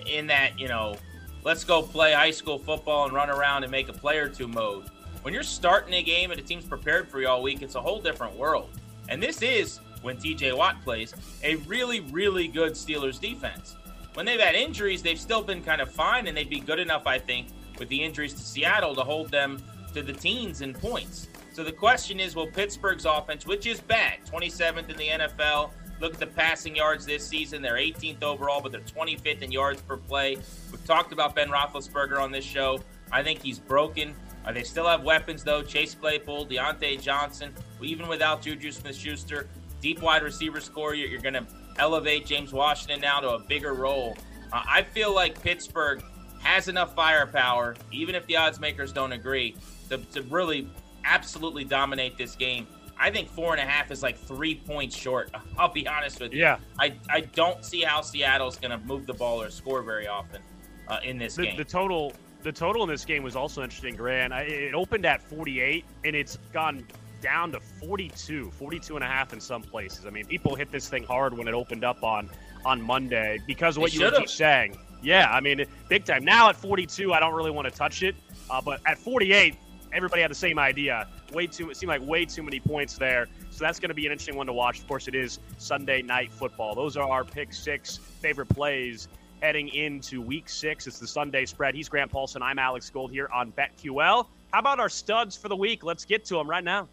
in 0.08 0.28
that, 0.28 0.58
you 0.60 0.68
know, 0.68 0.96
let's 1.44 1.64
go 1.64 1.82
play 1.82 2.14
high 2.14 2.32
school 2.32 2.58
football 2.60 3.06
and 3.06 3.14
run 3.14 3.30
around 3.30 3.64
and 3.64 3.72
make 3.72 3.90
a 3.90 3.94
play 3.94 4.18
or 4.18 4.30
two 4.30 4.48
mode. 4.48 4.86
When 5.24 5.34
you're 5.34 5.44
starting 5.44 5.94
a 5.96 6.04
game 6.04 6.32
and 6.32 6.40
the 6.40 6.44
team's 6.44 6.66
prepared 6.66 7.08
for 7.10 7.20
you 7.20 7.28
all 7.28 7.42
week, 7.42 7.62
it's 7.62 7.76
a 7.76 7.82
whole 7.82 8.00
different 8.00 8.38
world. 8.38 8.70
And 9.10 9.22
this 9.22 9.42
is, 9.42 9.80
when 10.02 10.18
TJ 10.18 10.56
Watt 10.56 10.82
plays, 10.84 11.14
a 11.44 11.56
really, 11.56 12.02
really 12.02 12.48
good 12.48 12.74
Steelers 12.74 13.20
defense. 13.20 13.76
When 14.14 14.26
they've 14.26 14.40
had 14.40 14.56
injuries, 14.56 15.02
they've 15.02 15.20
still 15.20 15.42
been 15.42 15.64
kind 15.64 15.82
of 15.82 15.92
fine, 15.92 16.28
and 16.28 16.38
they'd 16.38 16.50
be 16.50 16.60
good 16.60 16.80
enough, 16.80 17.08
I 17.08 17.18
think, 17.18 17.48
with 17.80 17.90
the 17.90 18.04
injuries 18.04 18.34
to 18.34 18.42
Seattle 18.42 18.94
to 18.96 19.02
hold 19.02 19.32
them 19.32 19.62
to 19.94 20.04
the 20.04 20.14
teens 20.14 20.62
in 20.62 20.74
points. 20.74 21.30
So 21.54 21.64
the 21.64 21.72
question 21.72 22.20
is 22.20 22.36
will 22.36 22.48
Pittsburgh's 22.48 23.06
offense, 23.06 23.46
which 23.46 23.66
is 23.66 23.80
bad, 23.80 24.20
27th 24.26 24.90
in 24.90 24.98
the 24.98 25.08
NFL, 25.08 25.72
Look 26.04 26.16
at 26.16 26.20
the 26.20 26.28
passing 26.28 26.76
yards 26.76 27.06
this 27.06 27.26
season. 27.26 27.62
They're 27.62 27.78
18th 27.78 28.24
overall, 28.24 28.62
but 28.62 28.74
they're 28.74 28.82
25th 28.82 29.42
in 29.42 29.54
yards 29.54 29.82
per 29.82 29.96
play. 29.96 30.36
We've 30.70 30.86
talked 30.86 31.14
about 31.14 31.34
Ben 31.34 31.50
Roethlisberger 31.50 32.20
on 32.20 32.30
this 32.30 32.44
show. 32.44 32.82
I 33.12 33.24
think 33.24 33.42
he's 33.42 33.58
broken. 33.58 34.14
Uh, 34.46 34.52
they 34.52 34.64
still 34.64 34.86
have 34.86 35.04
weapons, 35.04 35.46
though. 35.46 35.62
Chase 35.62 35.96
Claypool, 35.96 36.48
Diontae 36.48 37.02
Johnson. 37.02 37.54
Even 37.82 38.10
without 38.10 38.42
Juju 38.42 38.74
Smith 38.74 38.98
Schuster, 38.98 39.48
deep 39.82 40.02
wide 40.02 40.24
receiver 40.24 40.60
score, 40.60 40.94
you're, 40.94 41.08
you're 41.08 41.22
going 41.22 41.36
to 41.36 41.46
elevate 41.78 42.26
James 42.26 42.52
Washington 42.52 43.00
now 43.00 43.22
to 43.22 43.30
a 43.30 43.40
bigger 43.40 43.74
role. 43.74 44.18
Uh, 44.52 44.62
I 44.68 44.82
feel 44.82 45.16
like 45.16 45.42
Pittsburgh 45.42 46.04
has 46.42 46.68
enough 46.68 46.94
firepower, 46.96 47.76
even 47.94 48.14
if 48.14 48.26
the 48.26 48.36
odds 48.36 48.60
makers 48.60 48.92
don't 48.92 49.14
agree, 49.14 49.56
to, 49.88 50.00
to 50.00 50.22
really 50.24 50.68
absolutely 51.06 51.64
dominate 51.64 52.18
this 52.18 52.36
game. 52.36 52.68
I 52.98 53.10
think 53.10 53.28
four 53.30 53.54
and 53.54 53.62
a 53.62 53.66
half 53.66 53.92
is 53.92 54.04
like 54.04 54.18
three 54.18 54.56
points 54.56 54.96
short. 54.96 55.32
I'll 55.58 55.74
be 55.74 55.88
honest 55.88 56.20
with 56.20 56.34
you. 56.34 56.42
Yeah. 56.42 56.58
I, 56.80 56.96
I 57.10 57.22
don't 57.22 57.64
see 57.66 57.82
how 57.82 58.02
Seattle's 58.02 58.58
going 58.58 58.78
to 58.78 58.86
move 58.86 59.06
the 59.06 59.14
ball 59.14 59.42
or 59.42 59.50
score 59.50 59.82
very 59.82 60.08
often 60.08 60.42
uh, 60.88 61.00
in 61.04 61.18
this 61.18 61.36
the, 61.36 61.44
game. 61.44 61.58
The 61.58 61.66
total 61.66 62.14
the 62.44 62.52
total 62.52 62.84
in 62.84 62.90
this 62.90 63.06
game 63.06 63.24
was 63.24 63.38
also 63.38 63.64
interesting, 63.64 63.96
Grant. 63.96 64.34
It 64.34 64.74
opened 64.74 65.06
at 65.06 65.22
48 65.22 65.86
and 66.04 66.16
it's 66.16 66.38
gone 66.52 66.86
down 67.22 67.54
to 67.54 67.60
42, 67.62 68.52
42 68.52 68.96
and 68.96 69.04
a 69.04 69.08
half 69.08 69.32
in 69.32 69.40
some 69.40 69.62
places. 69.62 70.06
I 70.06 70.10
mean, 70.10 70.26
people 70.26 70.56
hit 70.56 70.72
this 70.72 70.90
thing 70.90 71.04
hard 71.04 71.36
when 71.38 71.48
it 71.48 71.54
opened 71.54 71.86
up 71.86 72.04
on 72.04 72.30
on 72.66 72.82
Monday 72.82 73.40
because 73.48 73.78
of 73.78 73.82
what 73.82 73.94
you 73.94 74.04
were 74.04 74.12
just 74.12 74.38
saying. 74.38 74.78
Yeah, 75.02 75.30
I 75.30 75.42
mean, 75.42 75.66
big 75.90 76.06
time. 76.06 76.24
Now 76.24 76.50
at 76.50 76.56
42, 76.56 77.14
I 77.14 77.20
don't 77.20 77.34
really 77.34 77.52
want 77.52 77.68
to 77.68 77.74
touch 77.74 78.04
it, 78.04 78.16
uh, 78.50 78.62
but 78.62 78.80
at 78.86 78.98
48, 78.98 79.56
everybody 79.94 80.22
had 80.22 80.32
the 80.32 80.36
same 80.36 80.60
idea. 80.60 81.08
Way 81.32 81.48
too, 81.48 81.70
it 81.70 81.78
seemed 81.78 81.90
like 81.90 82.02
way 82.02 82.26
too 82.26 82.44
many 82.44 82.60
points 82.60 82.98
there. 82.98 83.28
So 83.50 83.64
that's 83.64 83.80
going 83.80 83.90
to 83.90 83.96
be 83.96 84.06
an 84.06 84.12
interesting 84.12 84.36
one 84.36 84.48
to 84.48 84.54
watch. 84.54 84.80
Of 84.80 84.88
course, 84.88 85.08
it 85.08 85.16
is 85.16 85.40
Sunday 85.58 86.02
night 86.02 86.32
football. 86.32 86.76
Those 86.76 86.98
are 86.98 87.08
our 87.10 87.24
pick 87.24 87.54
six 87.54 87.98
favorite 87.98 88.50
plays 88.50 89.08
heading 89.42 89.68
into 89.70 90.22
week 90.22 90.48
six. 90.50 90.88
It's 90.88 91.00
the 91.00 91.08
Sunday 91.08 91.46
spread. 91.46 91.76
He's 91.76 91.90
Grant 91.90 92.12
Paulsen. 92.12 92.42
I'm 92.42 92.60
Alex 92.60 92.90
Gold 92.90 93.12
here 93.12 93.30
on 93.34 93.52
BetQL. 93.52 94.28
How 94.52 94.60
about 94.60 94.80
our 94.80 94.90
studs 94.90 95.36
for 95.36 95.50
the 95.50 95.56
week? 95.56 95.84
Let's 95.84 96.06
get 96.06 96.24
to 96.26 96.36
them 96.36 96.50
right 96.50 96.64
now. 96.64 96.88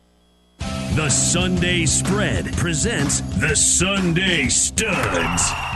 The 0.97 1.09
Sunday 1.09 1.87
Spread 1.87 2.53
presents 2.57 3.21
the 3.39 3.55
Sunday 3.55 4.49
Studs. 4.49 5.70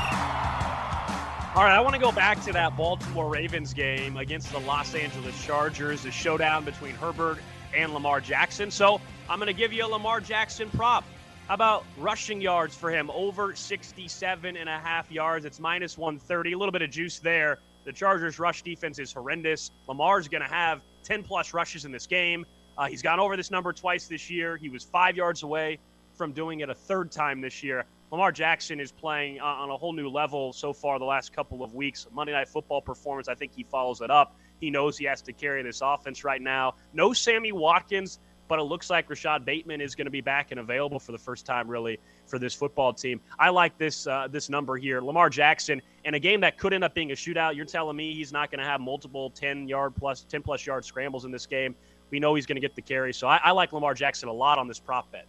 All 1.55 1.63
right, 1.63 1.77
I 1.77 1.81
want 1.81 1.95
to 1.95 2.01
go 2.01 2.11
back 2.11 2.43
to 2.47 2.53
that 2.53 2.77
Baltimore 2.77 3.29
Ravens 3.29 3.73
game 3.73 4.17
against 4.17 4.51
the 4.51 4.59
Los 4.59 4.93
Angeles 4.93 5.41
Chargers, 5.45 6.03
the 6.03 6.11
showdown 6.11 6.65
between 6.65 6.97
Herbert 6.97 7.39
and 7.73 7.95
Lamar 7.95 8.21
Jackson. 8.21 8.73
So 8.73 9.01
I'm 9.29 9.39
going 9.39 9.47
to 9.47 9.53
give 9.53 9.73
you 9.73 9.87
a 9.87 9.87
Lamar 9.87 10.21
Jackson 10.21 10.69
prop. 10.71 11.05
How 11.47 11.55
about 11.55 11.85
rushing 11.97 12.41
yards 12.41 12.75
for 12.75 12.91
him? 12.91 13.09
Over 13.09 13.55
67 13.55 14.57
and 14.57 14.69
a 14.69 14.79
half 14.81 15.13
yards. 15.13 15.45
It's 15.45 15.61
minus 15.61 15.97
130. 15.97 16.55
A 16.55 16.59
little 16.59 16.73
bit 16.73 16.83
of 16.83 16.91
juice 16.91 17.21
there. 17.21 17.61
The 17.85 17.93
Chargers' 17.93 18.41
rush 18.41 18.63
defense 18.63 18.99
is 18.99 19.13
horrendous. 19.13 19.71
Lamar's 19.87 20.27
going 20.27 20.43
to 20.43 20.49
have 20.49 20.81
10 21.05 21.23
plus 21.23 21.55
rushes 21.55 21.85
in 21.85 21.93
this 21.93 22.09
game. 22.09 22.45
Uh, 22.77 22.87
he's 22.87 23.01
gone 23.01 23.21
over 23.21 23.37
this 23.37 23.53
number 23.53 23.73
twice 23.73 24.09
this 24.09 24.29
year. 24.29 24.57
He 24.57 24.71
was 24.71 24.83
five 24.83 25.17
yards 25.17 25.45
away 25.45 25.79
from 26.17 26.33
doing 26.33 26.61
it 26.61 26.69
a 26.69 26.75
third 26.75 27.13
time 27.13 27.41
this 27.41 27.63
year. 27.63 27.85
Lamar 28.15 28.31
Jackson 28.31 28.79
is 28.79 28.93
playing 28.93 29.41
uh, 29.41 29.45
on 29.45 29.71
a 29.71 29.77
whole 29.77 29.93
new 29.93 30.09
level 30.09 30.53
so 30.53 30.73
far 30.73 31.01
the 31.01 31.05
last 31.05 31.33
couple 31.33 31.65
of 31.65 31.75
weeks. 31.75 32.07
Monday 32.13 32.33
Night 32.33 32.47
Football 32.47 32.81
performance, 32.81 33.27
I 33.27 33.35
think 33.35 33.51
he 33.53 33.65
follows 33.65 34.01
it 34.03 34.09
up. 34.09 34.37
He 34.61 34.71
knows 34.71 34.97
he 34.97 35.05
has 35.07 35.21
to 35.23 35.33
carry 35.33 35.65
this 35.65 35.81
offense 35.83 36.23
right 36.23 36.41
now. 36.41 36.77
No 36.93 37.13
Sammy 37.13 37.51
Watkins, 37.51 38.21
but 38.47 38.61
it 38.61 38.63
looks 38.63 38.89
like 38.89 39.11
Rashod 39.11 39.45
Bateman 39.45 39.81
is 39.81 39.97
going 39.97 40.05
to 40.05 40.13
be 40.13 40.21
back 40.21 40.53
and 40.53 40.61
available 40.61 41.01
for 41.01 41.11
the 41.11 41.19
first 41.19 41.45
time, 41.45 41.67
really, 41.67 41.99
for 42.25 42.39
this 42.39 42.55
football 42.55 42.93
team. 42.93 43.21
I 43.41 43.49
like 43.49 43.77
this 43.79 44.07
uh, 44.07 44.29
this 44.31 44.49
number 44.49 44.77
here. 44.77 45.01
Lamar 45.01 45.29
Jackson 45.29 45.83
in 46.05 46.15
a 46.15 46.21
game 46.21 46.41
that 46.43 46.57
could 46.57 46.73
end 46.73 46.85
up 46.85 46.95
being 46.95 47.11
a 47.11 47.17
shootout. 47.17 47.57
You're 47.57 47.65
telling 47.65 47.97
me 47.97 48.15
he's 48.15 48.33
not 48.33 48.49
going 48.49 48.61
to 48.61 48.65
have 48.65 48.81
multiple 48.81 49.31
10 49.31 49.67
yard 49.67 49.93
plus 49.97 50.23
10 50.23 50.41
plus 50.41 50.65
yard 50.65 50.85
scrambles 50.85 51.25
in 51.25 51.33
this 51.33 51.47
game. 51.47 51.75
We 52.11 52.21
know 52.21 52.37
he's 52.37 52.47
going 52.47 52.55
to 52.55 52.61
get 52.61 52.77
the 52.77 52.83
carry, 52.83 53.13
so 53.13 53.27
I, 53.27 53.41
I 53.43 53.51
like 53.51 53.73
Lamar 53.73 53.93
Jackson 53.93 54.29
a 54.29 54.33
lot 54.33 54.59
on 54.59 54.69
this 54.69 54.79
prop 54.79 55.11
bet. 55.11 55.27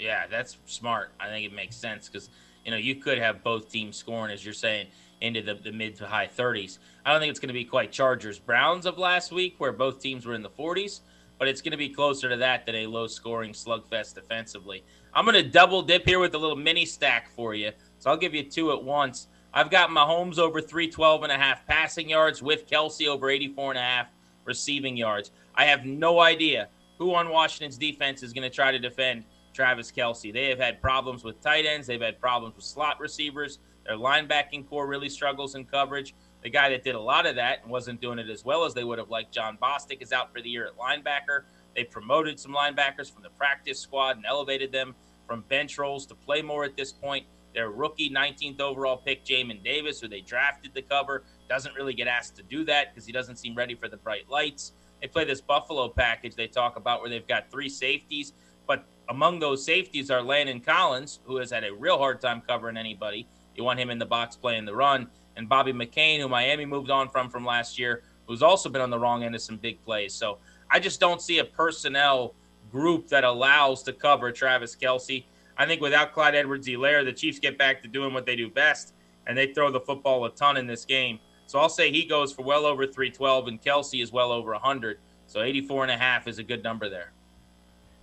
Yeah, 0.00 0.26
that's 0.30 0.56
smart. 0.64 1.12
I 1.20 1.28
think 1.28 1.44
it 1.46 1.52
makes 1.52 1.76
sense 1.76 2.08
because 2.08 2.30
you 2.64 2.70
know 2.70 2.78
you 2.78 2.94
could 2.94 3.18
have 3.18 3.44
both 3.44 3.70
teams 3.70 3.98
scoring, 3.98 4.32
as 4.32 4.42
you're 4.42 4.54
saying, 4.54 4.86
into 5.20 5.42
the, 5.42 5.54
the 5.54 5.70
mid 5.70 5.94
to 5.96 6.06
high 6.06 6.26
30s. 6.26 6.78
I 7.04 7.12
don't 7.12 7.20
think 7.20 7.30
it's 7.30 7.38
going 7.38 7.48
to 7.48 7.54
be 7.54 7.66
quite 7.66 7.92
Chargers 7.92 8.38
Browns 8.38 8.86
of 8.86 8.96
last 8.96 9.30
week, 9.30 9.56
where 9.58 9.72
both 9.72 10.00
teams 10.00 10.24
were 10.24 10.34
in 10.34 10.42
the 10.42 10.48
40s, 10.48 11.00
but 11.38 11.48
it's 11.48 11.60
going 11.60 11.72
to 11.72 11.76
be 11.76 11.90
closer 11.90 12.30
to 12.30 12.36
that 12.38 12.64
than 12.64 12.76
a 12.76 12.86
low 12.86 13.06
scoring 13.06 13.52
slugfest 13.52 14.14
defensively. 14.14 14.82
I'm 15.12 15.26
going 15.26 15.42
to 15.42 15.48
double 15.48 15.82
dip 15.82 16.06
here 16.06 16.18
with 16.18 16.34
a 16.34 16.38
little 16.38 16.56
mini 16.56 16.86
stack 16.86 17.28
for 17.28 17.54
you, 17.54 17.72
so 17.98 18.10
I'll 18.10 18.16
give 18.16 18.34
you 18.34 18.42
two 18.42 18.72
at 18.72 18.82
once. 18.82 19.28
I've 19.52 19.70
got 19.70 19.90
Mahomes 19.90 20.38
over 20.38 20.62
312 20.62 21.24
and 21.24 21.32
a 21.32 21.36
half 21.36 21.66
passing 21.66 22.08
yards 22.08 22.42
with 22.42 22.66
Kelce 22.66 23.06
over 23.06 23.28
84 23.28 23.72
and 23.72 23.78
a 23.78 23.82
half 23.82 24.06
receiving 24.46 24.96
yards. 24.96 25.30
I 25.54 25.64
have 25.66 25.84
no 25.84 26.20
idea 26.20 26.68
who 26.98 27.14
on 27.14 27.28
Washington's 27.28 27.76
defense 27.76 28.22
is 28.22 28.32
going 28.32 28.48
to 28.48 28.54
try 28.54 28.70
to 28.70 28.78
defend 28.78 29.24
Travis 29.52 29.90
Kelce. 29.90 30.32
They 30.32 30.48
have 30.48 30.58
had 30.58 30.80
problems 30.80 31.24
with 31.24 31.40
tight 31.40 31.66
ends. 31.66 31.86
They've 31.86 32.00
had 32.00 32.20
problems 32.20 32.56
with 32.56 32.64
slot 32.64 33.00
receivers. 33.00 33.58
Their 33.86 33.96
linebacking 33.96 34.68
corps 34.68 34.86
really 34.86 35.08
struggles 35.08 35.54
in 35.54 35.64
coverage. 35.64 36.14
The 36.42 36.50
guy 36.50 36.70
that 36.70 36.84
did 36.84 36.94
a 36.94 37.00
lot 37.00 37.26
of 37.26 37.36
that 37.36 37.62
and 37.62 37.70
wasn't 37.70 38.00
doing 38.00 38.18
it 38.18 38.30
as 38.30 38.44
well 38.44 38.64
as 38.64 38.72
they 38.72 38.84
would 38.84 38.98
have 38.98 39.10
liked, 39.10 39.32
Jon 39.32 39.58
Bostic, 39.60 40.00
is 40.00 40.12
out 40.12 40.32
for 40.32 40.40
the 40.40 40.48
year 40.48 40.66
at 40.66 40.76
linebacker. 40.76 41.44
They 41.74 41.84
promoted 41.84 42.40
some 42.40 42.52
linebackers 42.52 43.12
from 43.12 43.22
the 43.22 43.30
practice 43.30 43.78
squad 43.78 44.16
and 44.16 44.24
elevated 44.26 44.72
them 44.72 44.94
from 45.26 45.42
bench 45.48 45.78
roles 45.78 46.06
to 46.06 46.14
play 46.14 46.42
more 46.42 46.64
at 46.64 46.76
this 46.76 46.92
point. 46.92 47.26
Their 47.54 47.70
rookie 47.70 48.10
19th 48.10 48.60
overall 48.60 48.96
pick, 48.96 49.24
Jamin 49.24 49.62
Davis, 49.62 50.00
who 50.00 50.08
they 50.08 50.20
drafted 50.20 50.74
to 50.74 50.82
cover, 50.82 51.24
doesn't 51.48 51.74
really 51.74 51.94
get 51.94 52.06
asked 52.06 52.36
to 52.36 52.42
do 52.42 52.64
that 52.64 52.94
because 52.94 53.06
he 53.06 53.12
doesn't 53.12 53.36
seem 53.36 53.54
ready 53.54 53.74
for 53.74 53.88
the 53.88 53.96
bright 53.96 54.28
lights. 54.30 54.72
They 55.00 55.08
play 55.08 55.24
this 55.24 55.40
Buffalo 55.40 55.88
package 55.88 56.34
they 56.34 56.46
talk 56.46 56.76
about 56.76 57.00
where 57.00 57.10
they've 57.10 57.26
got 57.26 57.50
three 57.50 57.68
safeties, 57.68 58.32
but 58.66 58.84
among 59.10 59.40
those 59.40 59.64
safeties 59.64 60.08
are 60.10 60.22
Landon 60.22 60.60
Collins, 60.60 61.18
who 61.24 61.36
has 61.36 61.50
had 61.50 61.64
a 61.64 61.74
real 61.74 61.98
hard 61.98 62.20
time 62.20 62.40
covering 62.46 62.76
anybody. 62.76 63.26
You 63.56 63.64
want 63.64 63.80
him 63.80 63.90
in 63.90 63.98
the 63.98 64.06
box 64.06 64.36
playing 64.36 64.64
the 64.64 64.74
run, 64.74 65.08
and 65.36 65.48
Bobby 65.48 65.72
McCain, 65.72 66.20
who 66.20 66.28
Miami 66.28 66.64
moved 66.64 66.90
on 66.90 67.08
from 67.08 67.28
from 67.28 67.44
last 67.44 67.78
year, 67.78 68.04
who's 68.26 68.40
also 68.40 68.68
been 68.68 68.80
on 68.80 68.90
the 68.90 68.98
wrong 68.98 69.24
end 69.24 69.34
of 69.34 69.42
some 69.42 69.56
big 69.56 69.82
plays. 69.82 70.14
So 70.14 70.38
I 70.70 70.78
just 70.78 71.00
don't 71.00 71.20
see 71.20 71.40
a 71.40 71.44
personnel 71.44 72.34
group 72.70 73.08
that 73.08 73.24
allows 73.24 73.82
to 73.82 73.92
cover 73.92 74.30
Travis 74.30 74.76
Kelce. 74.76 75.24
I 75.58 75.66
think 75.66 75.80
without 75.80 76.14
Clyde 76.14 76.36
Edwards-Helaire, 76.36 77.04
the 77.04 77.12
Chiefs 77.12 77.40
get 77.40 77.58
back 77.58 77.82
to 77.82 77.88
doing 77.88 78.14
what 78.14 78.26
they 78.26 78.36
do 78.36 78.48
best 78.48 78.94
and 79.26 79.36
they 79.36 79.52
throw 79.52 79.72
the 79.72 79.80
football 79.80 80.24
a 80.24 80.30
ton 80.30 80.56
in 80.56 80.68
this 80.68 80.84
game. 80.84 81.18
So 81.46 81.58
I'll 81.58 81.68
say 81.68 81.90
he 81.90 82.04
goes 82.04 82.32
for 82.32 82.42
well 82.42 82.64
over 82.64 82.86
312, 82.86 83.48
and 83.48 83.60
Kelce 83.60 84.00
is 84.00 84.12
well 84.12 84.30
over 84.30 84.52
100. 84.52 84.98
So 85.26 85.42
84 85.42 85.82
and 85.82 85.92
a 85.92 85.96
half 85.96 86.28
is 86.28 86.38
a 86.38 86.44
good 86.44 86.62
number 86.62 86.88
there. 86.88 87.12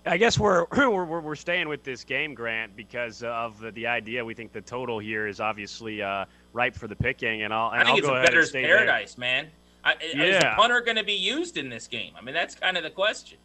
I 0.08 0.16
guess 0.16 0.38
we're, 0.40 0.66
we're 0.70 1.20
we're 1.20 1.34
staying 1.34 1.68
with 1.68 1.84
this 1.84 2.04
game, 2.04 2.34
Grant, 2.34 2.74
because 2.74 3.22
of 3.22 3.60
the, 3.60 3.70
the 3.72 3.86
idea. 3.86 4.24
We 4.24 4.34
think 4.34 4.52
the 4.52 4.60
total 4.60 4.98
here 4.98 5.26
is 5.26 5.40
obviously 5.40 6.02
uh, 6.02 6.24
ripe 6.52 6.74
for 6.74 6.88
the 6.88 6.96
picking, 6.96 7.42
and 7.42 7.52
I'll. 7.52 7.70
And 7.70 7.82
I 7.82 7.84
think 7.84 8.04
I'll 8.04 8.16
it's 8.16 8.28
a 8.28 8.30
bettor's 8.30 8.50
paradise, 8.50 9.14
there. 9.14 9.20
man. 9.20 9.50
I, 9.84 9.94
yeah. 10.14 10.24
Is 10.24 10.38
the 10.40 10.50
punter 10.56 10.80
going 10.80 10.96
to 10.96 11.04
be 11.04 11.12
used 11.12 11.56
in 11.56 11.68
this 11.68 11.86
game? 11.86 12.12
I 12.18 12.22
mean, 12.22 12.34
that's 12.34 12.54
kind 12.54 12.76
of 12.76 12.82
the 12.82 12.90
question. 12.90 13.38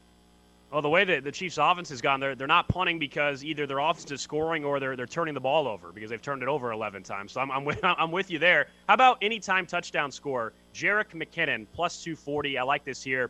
Well, 0.71 0.81
the 0.81 0.89
way 0.89 1.03
that 1.03 1.23
the 1.23 1.31
Chiefs' 1.31 1.59
offense 1.59 1.89
has 1.89 2.01
gone, 2.01 2.19
they're, 2.19 2.33
they're 2.33 2.47
not 2.47 2.67
punting 2.67 2.97
because 2.97 3.43
either 3.43 3.67
their 3.67 3.77
offense 3.77 4.09
is 4.09 4.21
scoring 4.21 4.65
or 4.65 4.79
they're, 4.79 4.95
they're 4.95 5.05
turning 5.05 5.35
the 5.35 5.39
ball 5.39 5.67
over 5.67 5.91
because 5.91 6.09
they've 6.09 6.21
turned 6.21 6.41
it 6.41 6.49
over 6.49 6.71
11 6.71 7.03
times. 7.03 7.31
So 7.31 7.41
I'm, 7.41 7.51
I'm, 7.51 7.63
with, 7.65 7.79
I'm 7.83 8.11
with 8.11 8.31
you 8.31 8.39
there. 8.39 8.67
How 8.87 8.95
about 8.95 9.19
anytime 9.21 9.67
touchdown 9.67 10.11
score? 10.11 10.53
Jerick 10.73 11.13
McKinnon, 11.13 11.67
plus 11.73 12.03
240. 12.03 12.57
I 12.57 12.63
like 12.63 12.83
this 12.83 13.03
here. 13.03 13.29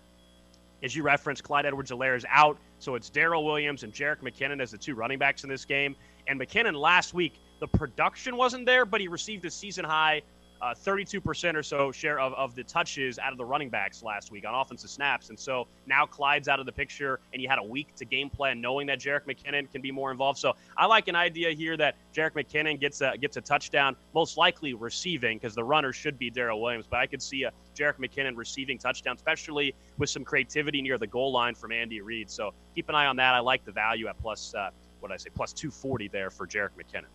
As 0.83 0.95
you 0.95 1.03
referenced, 1.03 1.43
Clyde 1.43 1.65
Edwards-Helaire 1.65 2.15
is 2.15 2.25
out. 2.29 2.57
So 2.83 2.95
it's 2.95 3.09
Darrel 3.09 3.45
Williams 3.45 3.83
and 3.83 3.93
Jerick 3.93 4.19
McKinnon 4.19 4.61
as 4.61 4.71
the 4.71 4.77
two 4.77 4.93
running 4.93 5.17
backs 5.17 5.45
in 5.45 5.49
this 5.49 5.63
game. 5.63 5.95
And 6.27 6.37
McKinnon 6.39 6.75
last 6.75 7.13
week, 7.13 7.39
the 7.61 7.67
production 7.67 8.35
wasn't 8.35 8.65
there, 8.65 8.85
but 8.85 8.99
he 8.99 9.07
received 9.07 9.45
a 9.45 9.51
season 9.51 9.85
high 9.85 10.21
uh, 10.63 10.73
32% 10.73 11.55
or 11.55 11.63
so 11.63 11.91
share 11.91 12.19
of, 12.19 12.33
of 12.33 12.55
the 12.55 12.63
touches 12.63 13.19
out 13.19 13.33
of 13.33 13.37
the 13.37 13.43
running 13.43 13.69
backs 13.69 14.01
last 14.01 14.31
week 14.31 14.47
on 14.47 14.55
offensive 14.55 14.89
snaps. 14.89 15.27
And 15.27 15.37
so 15.37 15.67
now 15.85 16.05
Clyde's 16.05 16.47
out 16.47 16.61
of 16.61 16.65
the 16.65 16.71
picture, 16.71 17.19
and 17.33 17.41
you 17.41 17.49
had 17.49 17.59
a 17.59 17.63
week 17.63 17.93
to 17.95 18.05
game 18.05 18.29
plan 18.29 18.61
knowing 18.61 18.87
that 18.87 18.99
Jerick 18.99 19.25
McKinnon 19.25 19.69
can 19.69 19.81
be 19.81 19.91
more 19.91 20.09
involved. 20.09 20.39
So 20.39 20.53
I 20.77 20.85
like 20.85 21.09
an 21.09 21.17
idea 21.17 21.51
here 21.51 21.75
that 21.77 21.95
Jerick 22.15 22.31
McKinnon 22.31 22.79
gets 22.79 23.01
a, 23.01 23.17
gets 23.17 23.35
a 23.35 23.41
touchdown, 23.41 23.97
most 24.13 24.37
likely 24.37 24.73
receiving, 24.73 25.37
because 25.37 25.53
the 25.53 25.63
runner 25.63 25.91
should 25.91 26.17
be 26.17 26.29
Darrel 26.29 26.61
Williams. 26.61 26.87
But 26.89 27.01
I 27.01 27.07
could 27.07 27.21
see 27.21 27.43
a 27.43 27.51
Jerick 27.75 27.97
McKinnon 27.97 28.35
receiving 28.35 28.77
touchdown, 28.77 29.15
especially 29.15 29.75
with 29.97 30.09
some 30.09 30.23
creativity 30.23 30.81
near 30.81 30.97
the 30.97 31.07
goal 31.07 31.31
line 31.31 31.55
from 31.55 31.71
Andy 31.71 32.01
Reid. 32.01 32.29
So 32.29 32.53
keep 32.75 32.89
an 32.89 32.95
eye 32.95 33.05
on 33.05 33.15
that. 33.17 33.33
I 33.33 33.39
like 33.39 33.65
the 33.65 33.71
value 33.71 34.07
at 34.07 34.19
plus, 34.21 34.53
uh, 34.55 34.69
what 34.99 35.11
I 35.11 35.17
say, 35.17 35.29
plus 35.33 35.53
240 35.53 36.07
there 36.07 36.29
for 36.29 36.47
Jerick 36.47 36.69
McKinnon. 36.77 37.05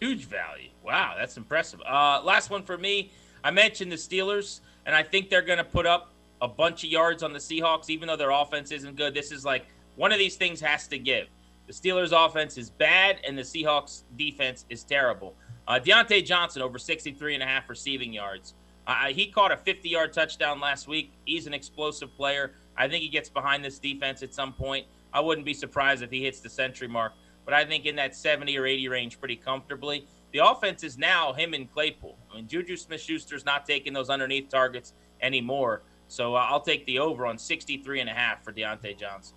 Huge 0.00 0.26
value. 0.26 0.68
Wow, 0.84 1.14
that's 1.18 1.36
impressive. 1.36 1.80
Uh, 1.80 2.22
last 2.22 2.50
one 2.50 2.62
for 2.62 2.78
me. 2.78 3.10
I 3.42 3.50
mentioned 3.50 3.90
the 3.90 3.96
Steelers, 3.96 4.60
and 4.86 4.94
I 4.94 5.02
think 5.02 5.30
they're 5.30 5.42
going 5.42 5.58
to 5.58 5.64
put 5.64 5.86
up 5.86 6.12
a 6.40 6.48
bunch 6.48 6.84
of 6.84 6.90
yards 6.90 7.22
on 7.22 7.32
the 7.32 7.38
Seahawks, 7.38 7.90
even 7.90 8.06
though 8.08 8.16
their 8.16 8.30
offense 8.30 8.70
isn't 8.70 8.96
good. 8.96 9.14
This 9.14 9.32
is 9.32 9.44
like 9.44 9.66
one 9.96 10.12
of 10.12 10.18
these 10.18 10.36
things 10.36 10.60
has 10.60 10.86
to 10.88 10.98
give. 10.98 11.26
The 11.66 11.72
Steelers' 11.72 12.12
offense 12.12 12.56
is 12.56 12.70
bad, 12.70 13.18
and 13.26 13.36
the 13.36 13.42
Seahawks' 13.42 14.02
defense 14.16 14.64
is 14.70 14.84
terrible. 14.84 15.34
Uh, 15.66 15.78
Diontae 15.78 16.24
Johnson 16.24 16.62
over 16.62 16.78
63 16.78 17.34
and 17.34 17.42
a 17.42 17.46
half 17.46 17.68
receiving 17.68 18.12
yards. 18.12 18.54
Uh, 18.88 19.06
he 19.08 19.30
caught 19.30 19.52
a 19.52 19.56
50 19.56 19.88
yard 19.88 20.12
touchdown 20.12 20.58
last 20.58 20.88
week. 20.88 21.12
He's 21.24 21.46
an 21.46 21.54
explosive 21.54 22.12
player. 22.16 22.54
I 22.76 22.88
think 22.88 23.02
he 23.02 23.08
gets 23.08 23.28
behind 23.28 23.64
this 23.64 23.78
defense 23.78 24.24
at 24.24 24.34
some 24.34 24.52
point. 24.52 24.86
I 25.12 25.20
wouldn't 25.20 25.44
be 25.44 25.54
surprised 25.54 26.02
if 26.02 26.10
he 26.10 26.24
hits 26.24 26.40
the 26.40 26.50
century 26.50 26.88
mark 26.88 27.12
but 27.48 27.54
I 27.54 27.64
think 27.64 27.86
in 27.86 27.96
that 27.96 28.14
70 28.14 28.58
or 28.58 28.66
80 28.66 28.88
range 28.88 29.18
pretty 29.18 29.36
comfortably. 29.36 30.04
The 30.34 30.46
offense 30.46 30.84
is 30.84 30.98
now 30.98 31.32
him 31.32 31.54
and 31.54 31.72
Claypool. 31.72 32.14
I 32.30 32.36
mean, 32.36 32.46
Juju 32.46 32.76
Smith 32.76 33.00
Schuster's 33.00 33.46
not 33.46 33.64
taking 33.64 33.94
those 33.94 34.10
underneath 34.10 34.50
targets 34.50 34.92
anymore. 35.22 35.80
So 36.08 36.34
uh, 36.34 36.40
I'll 36.40 36.60
take 36.60 36.84
the 36.84 36.98
over 36.98 37.24
on 37.24 37.38
63 37.38 38.00
and 38.00 38.10
a 38.10 38.12
half 38.12 38.44
for 38.44 38.52
Diontae 38.52 38.98
Johnson. 38.98 39.34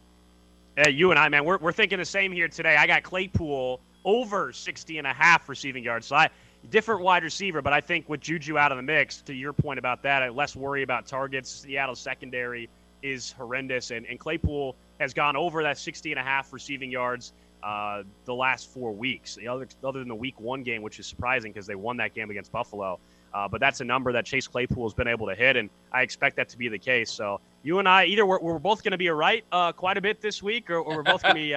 Hey, 0.75 0.91
you 0.91 1.11
and 1.11 1.17
I, 1.17 1.29
man, 1.29 1.45
we're, 1.45 1.57
we're 1.59 1.71
thinking 1.71 1.99
the 1.99 2.03
same 2.03 2.33
here 2.33 2.49
today. 2.49 2.75
I 2.75 2.85
got 2.85 3.03
Claypool 3.03 3.79
over 4.03 4.51
60 4.51 4.97
and 4.97 5.07
a 5.07 5.13
half 5.13 5.47
receiving 5.47 5.81
yards. 5.81 6.07
So 6.07 6.17
I 6.17 6.29
different 6.69 7.01
wide 7.01 7.23
receiver, 7.23 7.61
but 7.61 7.73
I 7.73 7.81
think 7.81 8.07
with 8.07 8.21
Juju 8.21 8.57
out 8.57 8.71
of 8.71 8.77
the 8.77 8.83
mix, 8.83 9.21
to 9.23 9.33
your 9.33 9.53
point 9.53 9.79
about 9.79 10.03
that, 10.03 10.35
less 10.35 10.55
worry 10.55 10.83
about 10.83 11.07
targets. 11.07 11.49
Seattle 11.49 11.95
secondary 11.95 12.69
is 13.01 13.31
horrendous, 13.31 13.91
and, 13.91 14.05
and 14.05 14.19
Claypool 14.19 14.75
has 14.99 15.13
gone 15.13 15.35
over 15.35 15.63
that 15.63 15.77
60 15.77 16.11
and 16.11 16.19
a 16.19 16.23
half 16.23 16.53
receiving 16.53 16.91
yards 16.91 17.33
uh, 17.63 18.03
the 18.25 18.33
last 18.33 18.69
four 18.69 18.91
weeks, 18.91 19.37
other, 19.49 19.67
other 19.83 19.99
than 19.99 20.07
the 20.07 20.15
week 20.15 20.39
one 20.39 20.63
game, 20.63 20.81
which 20.81 20.99
is 20.99 21.07
surprising 21.07 21.51
because 21.51 21.67
they 21.67 21.75
won 21.75 21.97
that 21.97 22.13
game 22.13 22.29
against 22.29 22.51
Buffalo. 22.51 22.99
Uh, 23.33 23.47
but 23.47 23.61
that's 23.61 23.79
a 23.79 23.85
number 23.85 24.11
that 24.11 24.25
Chase 24.25 24.47
Claypool 24.47 24.83
has 24.83 24.93
been 24.93 25.07
able 25.07 25.27
to 25.27 25.35
hit, 25.35 25.55
and 25.55 25.69
I 25.91 26.01
expect 26.01 26.35
that 26.35 26.49
to 26.49 26.57
be 26.57 26.67
the 26.67 26.77
case. 26.77 27.09
So 27.09 27.39
you 27.63 27.79
and 27.79 27.87
I, 27.87 28.05
either 28.05 28.25
we're, 28.25 28.39
we're 28.39 28.59
both 28.59 28.83
going 28.83 28.91
to 28.91 28.97
be 28.97 29.09
right 29.09 29.43
uh, 29.51 29.71
quite 29.71 29.97
a 29.97 30.01
bit 30.01 30.21
this 30.21 30.43
week, 30.43 30.69
or, 30.69 30.79
or 30.79 30.97
we're 30.97 31.03
both 31.03 31.23
going 31.23 31.35
to 31.35 31.41
be 31.41 31.53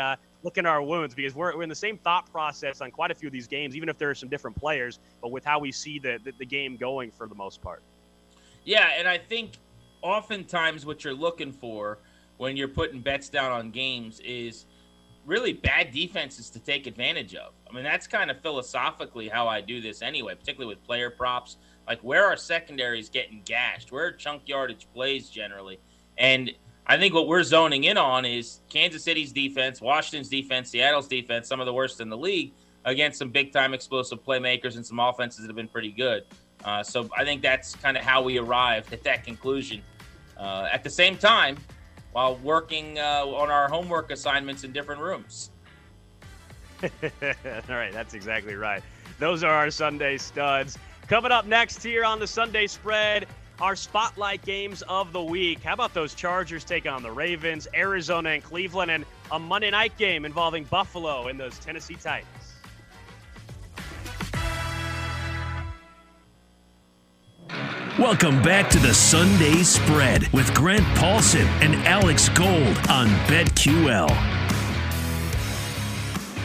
at 0.46 0.66
our 0.66 0.83
wounds 0.83 1.14
because 1.14 1.35
we're, 1.35 1.57
we're 1.57 1.62
in 1.62 1.68
the 1.68 1.74
same 1.74 1.98
thought 1.98 2.30
process 2.30 2.80
on 2.80 2.90
quite 2.90 3.11
a 3.11 3.14
few 3.14 3.28
of 3.28 3.33
these 3.33 3.46
games, 3.46 3.74
even 3.76 3.88
if 3.88 3.98
there 3.98 4.11
are 4.11 4.14
some 4.14 4.28
different 4.28 4.57
players, 4.57 4.98
but 5.20 5.30
with 5.30 5.44
how 5.44 5.59
we 5.59 5.72
see 5.72 5.98
the, 5.98 6.18
the, 6.24 6.33
the 6.38 6.46
game 6.46 6.76
going 6.76 7.11
for 7.11 7.26
the 7.26 7.35
most 7.35 7.62
part. 7.62 7.83
Yeah, 8.64 8.90
and 8.98 9.09
I 9.09 9.18
think 9.18 9.52
oftentimes 10.02 10.87
what 10.87 11.04
you're 11.04 11.14
looking 11.14 11.52
for 11.52 11.98
when 12.37 12.57
you're 12.57 12.68
putting 12.68 13.00
bets 13.00 13.28
down 13.28 13.52
on 13.52 13.70
games 13.70 14.20
is– 14.20 14.66
really 15.26 15.52
bad 15.52 15.92
defenses 15.92 16.50
to 16.50 16.59
take 16.59 16.87
advantage 16.87 17.35
of. 17.35 17.52
I 17.68 17.74
mean, 17.74 17.85
that's 17.85 18.07
kind 18.07 18.30
of 18.30 18.40
philosophically 18.40 19.28
how 19.28 19.48
I 19.48 19.61
do 19.61 19.80
this 19.80 20.02
anyway, 20.02 20.35
particularly 20.35 20.74
with 20.74 20.85
player 20.85 21.11
props. 21.11 21.57
Like, 21.87 22.00
where 22.00 22.24
are 22.24 22.37
secondaries 22.37 23.09
getting 23.09 23.42
gashed? 23.44 23.92
Where 23.92 24.07
are 24.07 24.12
chunk 24.12 24.48
yardage 24.48 24.87
plays 24.94 25.28
generally? 25.28 25.78
And 26.18 26.52
I 26.87 26.99
think 26.99 27.14
what 27.14 27.27
we're 27.27 27.42
zoning 27.42 27.85
in 27.85 27.97
on 27.97 28.25
is 28.27 28.61
Kansas 28.68 29.03
City's 29.03 29.33
defense, 29.33 29.81
Washington's 29.81 30.29
defense, 30.29 30.70
Seattle's 30.70 31.09
defense, 31.09 31.49
some 31.49 31.61
of 31.61 31.66
the 31.66 31.73
worst 31.73 32.01
in 32.01 32.11
the 32.11 32.16
league, 32.16 32.53
against 32.85 33.18
some 33.18 33.31
big 33.31 33.53
time 33.53 33.73
explosive 33.73 34.23
playmakers 34.23 34.77
and 34.77 34.85
some 34.85 35.01
offenses 35.01 35.40
that 35.40 35.47
have 35.47 35.57
been 35.57 35.68
pretty 35.68 35.90
good. 35.90 36.25
Uh, 36.64 36.83
so 36.83 37.09
I 37.16 37.25
think 37.25 37.42
that's 37.42 37.75
kind 37.77 37.97
of 37.97 38.03
how 38.03 38.23
we 38.23 38.38
arrived 38.38 38.92
at 38.92 39.03
that 39.05 39.25
conclusion. 39.25 39.83
Uh, 40.37 40.68
at 40.70 40.83
the 40.85 40.90
same 40.90 41.16
time, 41.16 41.57
while 42.12 42.37
working 42.37 42.99
uh, 42.99 43.25
on 43.27 43.51
our 43.51 43.68
homework 43.68 44.11
assignments 44.11 44.64
in 44.64 44.73
different 44.73 45.01
rooms. 45.01 45.51
All 46.83 46.90
right, 47.68 47.92
that's 47.92 48.14
exactly 48.14 48.55
right. 48.55 48.83
Those 49.18 49.42
are 49.42 49.53
our 49.53 49.70
Sunday 49.70 50.18
studs. 50.18 50.79
Coming 51.09 51.33
up 51.33 51.47
next 51.47 51.83
here 51.83 52.05
on 52.05 52.18
the 52.18 52.27
Sunday 52.27 52.66
spread, 52.66 53.27
our 53.60 53.76
spotlight 53.76 54.44
games 54.44 54.82
of 54.88 55.12
the 55.12 55.22
week. 55.22 55.62
How 55.62 55.74
about 55.74 55.94
those 55.94 56.14
Chargers 56.14 56.64
take 56.64 56.86
on 56.86 57.02
the 57.02 57.10
Ravens, 57.10 57.68
Arizona 57.74 58.30
and 58.30 58.42
Cleveland, 58.42 58.90
and 58.90 59.04
a 59.30 59.38
Monday 59.38 59.70
night 59.70 59.96
game 59.96 60.24
involving 60.24 60.64
Buffalo 60.64 61.28
and 61.28 61.38
those 61.38 61.58
Tennessee 61.58 61.96
Titans? 61.96 62.28
Welcome 67.96 68.42
back 68.42 68.68
to 68.70 68.80
the 68.80 68.92
Sunday 68.92 69.62
Spread 69.62 70.26
with 70.32 70.52
Grant 70.52 70.84
Paulsen 70.98 71.46
and 71.62 71.76
Alex 71.86 72.28
Gold 72.30 72.76
on 72.88 73.06
BetQL. 73.28 74.43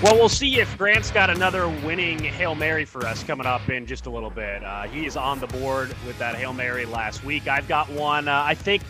Well, 0.01 0.15
we'll 0.15 0.29
see 0.29 0.62
if 0.62 0.77
Grant's 0.77 1.12
got 1.12 1.29
another 1.29 1.67
winning 1.67 2.19
Hail 2.19 2.55
Mary 2.55 2.85
for 2.85 3.05
us 3.05 3.21
coming 3.21 3.45
up 3.45 3.67
in 3.67 3.85
just 3.85 4.05
a 4.05 4.09
little 4.09 4.29
bit. 4.29 4.63
Uh, 4.63 4.83
he 4.83 5.05
is 5.05 5.17
on 5.17 5.41
the 5.41 5.47
board 5.47 5.93
with 6.07 6.17
that 6.19 6.35
Hail 6.35 6.53
Mary 6.53 6.85
last 6.85 7.25
week. 7.25 7.49
I've 7.49 7.67
got 7.67 7.89
one. 7.89 8.29
Uh, 8.29 8.41
I 8.45 8.55
think 8.55 8.81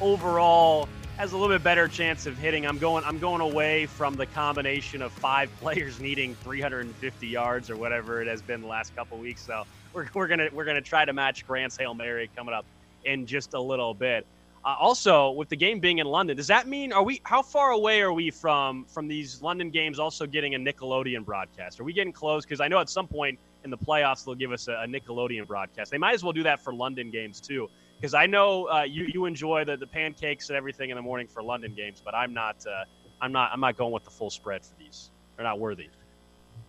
overall 0.00 0.88
has 1.18 1.32
a 1.32 1.36
little 1.36 1.54
bit 1.54 1.62
better 1.62 1.88
chance 1.88 2.24
of 2.24 2.38
hitting. 2.38 2.66
I'm 2.66 2.78
going. 2.78 3.04
I'm 3.04 3.18
going 3.18 3.42
away 3.42 3.84
from 3.84 4.14
the 4.14 4.24
combination 4.24 5.02
of 5.02 5.12
five 5.12 5.54
players 5.60 6.00
needing 6.00 6.34
350 6.36 7.26
yards 7.26 7.68
or 7.68 7.76
whatever 7.76 8.22
it 8.22 8.26
has 8.26 8.40
been 8.40 8.62
the 8.62 8.66
last 8.66 8.96
couple 8.96 9.18
weeks. 9.18 9.42
So 9.42 9.64
we're, 9.92 10.08
we're 10.14 10.26
gonna 10.26 10.48
we're 10.54 10.64
gonna 10.64 10.80
try 10.80 11.04
to 11.04 11.12
match 11.12 11.46
Grant's 11.46 11.76
hail 11.76 11.92
mary 11.92 12.30
coming 12.34 12.54
up 12.54 12.64
in 13.04 13.26
just 13.26 13.52
a 13.52 13.60
little 13.60 13.92
bit. 13.92 14.24
Uh, 14.66 14.74
also, 14.80 15.30
with 15.30 15.48
the 15.48 15.54
game 15.54 15.78
being 15.78 15.98
in 15.98 16.06
London, 16.08 16.36
does 16.36 16.48
that 16.48 16.66
mean 16.66 16.92
are 16.92 17.04
we 17.04 17.20
how 17.22 17.40
far 17.40 17.70
away 17.70 18.00
are 18.00 18.12
we 18.12 18.32
from 18.32 18.84
from 18.86 19.06
these 19.06 19.40
London 19.40 19.70
games 19.70 20.00
also 20.00 20.26
getting 20.26 20.56
a 20.56 20.58
Nickelodeon 20.58 21.24
broadcast? 21.24 21.78
Are 21.78 21.84
we 21.84 21.92
getting 21.92 22.12
close? 22.12 22.44
Because 22.44 22.60
I 22.60 22.66
know 22.66 22.80
at 22.80 22.90
some 22.90 23.06
point 23.06 23.38
in 23.62 23.70
the 23.70 23.78
playoffs 23.78 24.24
they'll 24.24 24.34
give 24.34 24.50
us 24.50 24.66
a, 24.66 24.72
a 24.72 24.86
Nickelodeon 24.88 25.46
broadcast. 25.46 25.92
They 25.92 25.98
might 25.98 26.14
as 26.14 26.24
well 26.24 26.32
do 26.32 26.42
that 26.42 26.58
for 26.58 26.74
London 26.74 27.12
games 27.12 27.40
too, 27.40 27.70
because 27.96 28.12
I 28.12 28.26
know 28.26 28.68
uh, 28.68 28.82
you 28.82 29.06
you 29.14 29.26
enjoy 29.26 29.64
the, 29.64 29.76
the 29.76 29.86
pancakes 29.86 30.50
and 30.50 30.56
everything 30.56 30.90
in 30.90 30.96
the 30.96 31.02
morning 31.02 31.28
for 31.28 31.44
London 31.44 31.72
games, 31.72 32.02
but 32.04 32.16
I'm 32.16 32.34
not 32.34 32.56
uh, 32.66 32.86
I'm 33.20 33.30
not 33.30 33.52
I'm 33.52 33.60
not 33.60 33.76
going 33.76 33.92
with 33.92 34.02
the 34.02 34.10
full 34.10 34.30
spread 34.30 34.64
for 34.64 34.74
these. 34.80 35.10
They're 35.36 35.44
not 35.44 35.60
worthy 35.60 35.90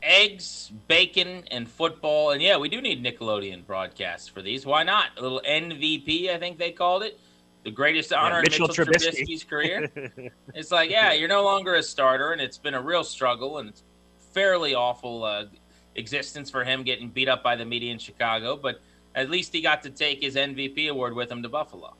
eggs, 0.03 0.71
bacon, 0.87 1.43
and 1.49 1.67
football. 1.67 2.29
And 2.29 2.41
yeah, 2.41 2.57
we 2.57 2.69
do 2.69 2.79
need 2.79 3.03
Nickelodeon 3.03 3.65
broadcasts 3.65 4.27
for 4.27 4.43
these. 4.43 4.65
Why 4.65 4.83
not? 4.83 5.07
A 5.17 5.21
little 5.21 5.41
MVP, 5.47 6.29
I 6.29 6.37
think 6.37 6.59
they 6.59 6.71
called 6.71 7.01
it. 7.01 7.19
The 7.67 7.71
greatest 7.71 8.13
honor 8.13 8.35
yeah, 8.35 8.41
Mitchell 8.43 8.65
in 8.65 8.69
Mitchell 8.69 8.85
Trubisky. 8.85 9.25
Trubisky's 9.25 9.43
career. 9.43 9.91
it's 10.55 10.71
like, 10.71 10.89
yeah, 10.89 11.11
you're 11.11 11.27
no 11.27 11.43
longer 11.43 11.75
a 11.75 11.83
starter, 11.83 12.31
and 12.31 12.39
it's 12.39 12.57
been 12.57 12.75
a 12.75 12.81
real 12.81 13.03
struggle, 13.03 13.57
and 13.57 13.67
it's 13.67 13.83
fairly 14.31 14.73
awful 14.73 15.25
uh, 15.25 15.47
existence 15.95 16.49
for 16.49 16.63
him 16.63 16.83
getting 16.83 17.09
beat 17.09 17.27
up 17.27 17.43
by 17.43 17.57
the 17.57 17.65
media 17.65 17.91
in 17.91 17.99
Chicago. 17.99 18.55
But 18.55 18.79
at 19.15 19.29
least 19.29 19.51
he 19.51 19.59
got 19.59 19.83
to 19.83 19.89
take 19.89 20.21
his 20.21 20.37
MVP 20.37 20.89
award 20.89 21.13
with 21.13 21.29
him 21.29 21.43
to 21.43 21.49
Buffalo. 21.49 21.93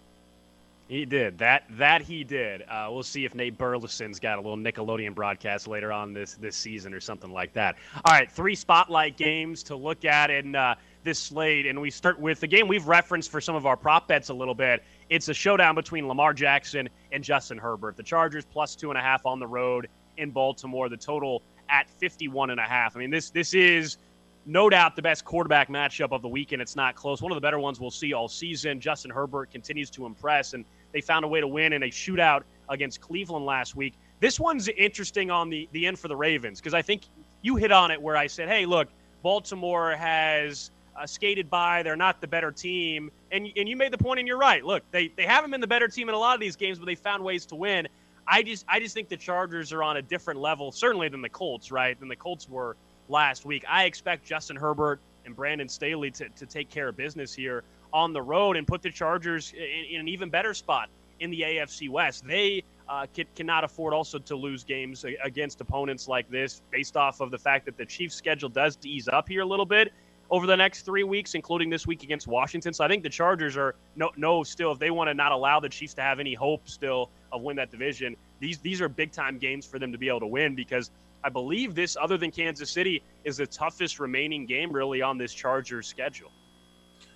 He 0.88 1.04
did 1.04 1.38
that. 1.40 1.66
That 1.72 2.02
he 2.02 2.24
did. 2.24 2.62
Uh, 2.62 2.88
we'll 2.90 3.04
see 3.04 3.26
if 3.26 3.36
Nate 3.36 3.58
Burleson's 3.58 4.22
got 4.22 4.38
a 4.38 4.42
little 4.42 4.56
Nickelodeon 4.56 5.14
broadcast 5.14 5.68
later 5.68 5.92
on 5.92 6.14
this 6.14 6.36
this 6.36 6.56
season 6.56 6.94
or 6.94 7.02
something 7.02 7.34
like 7.34 7.52
that. 7.54 7.76
All 8.06 8.14
right, 8.14 8.32
three 8.32 8.56
spotlight 8.56 9.18
games 9.18 9.64
to 9.64 9.76
look 9.76 10.06
at 10.06 10.30
in 10.30 10.56
uh, 10.56 10.76
this 11.04 11.20
slate, 11.20 11.66
and 11.66 11.82
we 11.82 11.90
start 11.90 12.18
with 12.22 12.40
the 12.40 12.48
game 12.48 12.70
we've 12.70 12.88
referenced 12.88 13.30
for 13.32 13.42
some 13.42 13.54
of 13.54 13.66
our 13.66 13.76
prop 13.76 14.08
bets 14.08 14.30
a 14.30 14.34
little 14.34 14.56
bit. 14.56 14.82
It's 15.10 15.30
a 15.30 15.34
showdown 15.34 15.76
between 15.76 16.08
Lamar 16.08 16.34
Jackson 16.34 16.90
and 17.12 17.24
Justin 17.24 17.58
Herbert. 17.58 17.96
The 17.96 18.04
Chargers 18.04 18.46
plus 18.46 18.76
two 18.76 18.90
and 18.90 18.98
a 18.98 19.02
half 19.02 19.26
on 19.26 19.40
the 19.40 19.48
road 19.48 19.88
in 20.18 20.32
Baltimore. 20.32 20.90
The 20.90 20.98
total 20.98 21.42
at 21.70 21.90
51 21.90 22.50
and 22.50 22.60
a 22.60 22.64
half. 22.64 22.96
I 22.96 23.00
mean, 23.00 23.10
this 23.10 23.30
this 23.30 23.54
is 23.54 23.98
no 24.46 24.70
doubt 24.70 24.96
the 24.96 25.02
best 25.02 25.26
quarterback 25.26 25.68
matchup 25.68 26.12
of 26.12 26.22
the 26.22 26.28
weekend. 26.28 26.62
It's 26.62 26.76
not 26.76 26.96
close. 26.96 27.22
One 27.22 27.32
of 27.32 27.36
the 27.36 27.42
better 27.42 27.60
ones 27.60 27.80
we'll 27.80 27.92
see 27.92 28.14
all 28.14 28.30
season. 28.30 28.80
Justin 28.80 29.12
Herbert 29.12 29.52
continues 29.52 29.90
to 29.92 30.06
impress, 30.06 30.54
and 30.54 30.64
they 30.94 31.02
found 31.02 31.26
a 31.26 31.28
way 31.28 31.42
to 31.42 31.48
win 31.48 31.74
in 31.74 31.84
a 31.84 31.88
shootout 31.88 32.44
against 32.70 33.02
Cleveland 33.02 33.46
last 33.46 33.76
week. 33.76 33.96
This 34.20 34.40
one's 34.40 34.68
interesting 34.70 35.30
on 35.30 35.50
the, 35.50 35.68
the 35.74 35.86
end 35.86 36.00
for 36.00 36.08
the 36.08 36.16
Ravens 36.16 36.60
because 36.60 36.74
I 36.74 36.82
think 36.82 37.04
you 37.42 37.56
hit 37.56 37.72
on 37.72 37.92
it 37.92 38.02
where 38.02 38.16
I 38.16 38.28
said, 38.28 38.48
hey, 38.48 38.66
look, 38.66 38.88
Baltimore 39.22 39.96
has 39.96 40.72
uh, 40.98 41.06
skated 41.06 41.50
by. 41.50 41.84
They're 41.84 41.96
not 41.96 42.22
the 42.22 42.28
better 42.28 42.52
team. 42.52 43.12
And, 43.32 43.48
and 43.56 43.70
you 43.70 43.76
made 43.76 43.92
the 43.92 43.98
point, 43.98 44.20
and 44.20 44.28
you're 44.28 44.38
right. 44.38 44.64
Look, 44.64 44.84
they, 44.92 45.10
they 45.16 45.26
haven't 45.26 45.52
been 45.52 45.62
the 45.62 45.68
better 45.68 45.88
team 45.88 46.10
in 46.10 46.16
a 46.16 46.20
lot 46.20 46.34
of 46.34 46.40
these 46.40 46.56
games, 46.56 46.80
but 46.80 46.86
they 46.86 46.96
found 46.96 47.24
ways 47.24 47.46
to 47.48 47.56
win. 47.56 47.88
I 48.28 48.44
just 48.44 48.66
I 48.68 48.80
just 48.80 48.94
think 48.94 49.08
the 49.08 49.18
Chargers 49.18 49.72
are 49.72 49.84
on 49.84 49.98
a 49.98 50.02
different 50.02 50.40
level, 50.40 50.72
certainly 50.72 51.08
than 51.08 51.22
the 51.22 51.30
Colts, 51.30 51.72
right? 51.72 51.98
Than 51.98 52.10
the 52.10 52.16
Colts 52.16 52.50
were 52.50 52.76
last 53.08 53.46
week. 53.46 53.64
I 53.70 53.86
expect 53.86 54.26
Justin 54.26 54.58
Herbert 54.58 55.00
and 55.26 55.34
Brandon 55.36 55.70
Staley 55.70 56.12
to, 56.12 56.28
to 56.30 56.46
take 56.46 56.70
care 56.70 56.90
of 56.90 56.98
business 56.98 57.34
here 57.34 57.64
on 57.94 58.12
the 58.12 58.22
road 58.22 58.58
and 58.58 58.68
put 58.68 58.82
the 58.82 58.92
Chargers 58.92 59.54
in, 59.54 59.96
in 59.96 60.00
an 60.02 60.08
even 60.10 60.30
better 60.30 60.54
spot 60.54 60.90
in 61.22 61.32
the 61.32 61.42
AFC 61.42 61.90
West. 61.90 62.28
They 62.28 62.64
uh, 62.90 63.06
can, 63.14 63.26
cannot 63.36 63.64
afford 63.64 63.94
also 63.94 64.20
to 64.20 64.36
lose 64.36 64.64
games 64.64 65.06
against 65.24 65.62
opponents 65.62 66.08
like 66.08 66.30
this 66.30 66.62
based 66.70 66.98
off 66.98 67.22
of 67.22 67.32
the 67.32 67.38
fact 67.38 67.66
that 67.66 67.78
the 67.78 67.86
Chiefs' 67.86 68.16
schedule 68.16 68.50
does 68.50 68.78
ease 68.84 69.08
up 69.08 69.28
here 69.28 69.42
a 69.42 69.46
little 69.46 69.66
bit 69.66 69.94
over 70.30 70.46
the 70.46 70.56
next 70.56 70.82
three 70.82 71.04
weeks, 71.04 71.36
including 71.36 71.70
this 71.70 71.88
week 71.88 72.04
against 72.04 72.28
Washington. 72.28 72.74
So 72.74 72.84
I 72.84 72.88
think 72.88 73.04
the 73.04 73.10
Chargers 73.10 73.56
are 73.58 73.76
no, 73.96 74.12
no 74.18 74.44
still 74.44 74.72
if 74.72 74.80
they 74.80 74.92
want 74.92 75.10
to 75.10 75.14
not 75.14 75.32
allow 75.32 75.60
the 75.60 75.70
Chiefs 75.70 75.94
to 75.96 76.02
have 76.02 76.20
any 76.20 76.34
hope 76.34 76.68
still 76.68 77.10
of 77.32 77.42
win 77.42 77.56
that 77.58 77.72
division. 77.72 78.16
These 78.40 78.60
these 78.60 78.82
are 78.82 78.90
big 78.90 79.12
time 79.12 79.38
games 79.38 79.66
for 79.66 79.80
them 79.80 79.92
to 79.92 79.98
be 79.98 80.08
able 80.08 80.22
to 80.22 80.28
win 80.28 80.56
because 80.56 80.92
I 81.24 81.30
believe 81.30 81.76
this, 81.76 81.98
other 82.00 82.18
than 82.18 82.32
Kansas 82.32 82.70
City, 82.70 83.02
is 83.24 83.38
the 83.38 83.48
toughest 83.48 84.00
remaining 84.00 84.46
game 84.46 84.72
really 84.72 85.02
on 85.02 85.18
this 85.18 85.34
Chargers 85.34 85.88
schedule. 85.88 86.32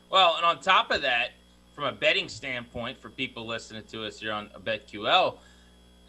Well, 0.09 0.35
and 0.35 0.45
on 0.45 0.59
top 0.59 0.91
of 0.91 1.01
that, 1.03 1.29
from 1.73 1.85
a 1.85 1.91
betting 1.91 2.27
standpoint, 2.27 3.01
for 3.01 3.09
people 3.09 3.45
listening 3.45 3.83
to 3.83 4.03
us 4.03 4.19
here 4.19 4.33
on 4.33 4.49
BetQL, 4.63 5.37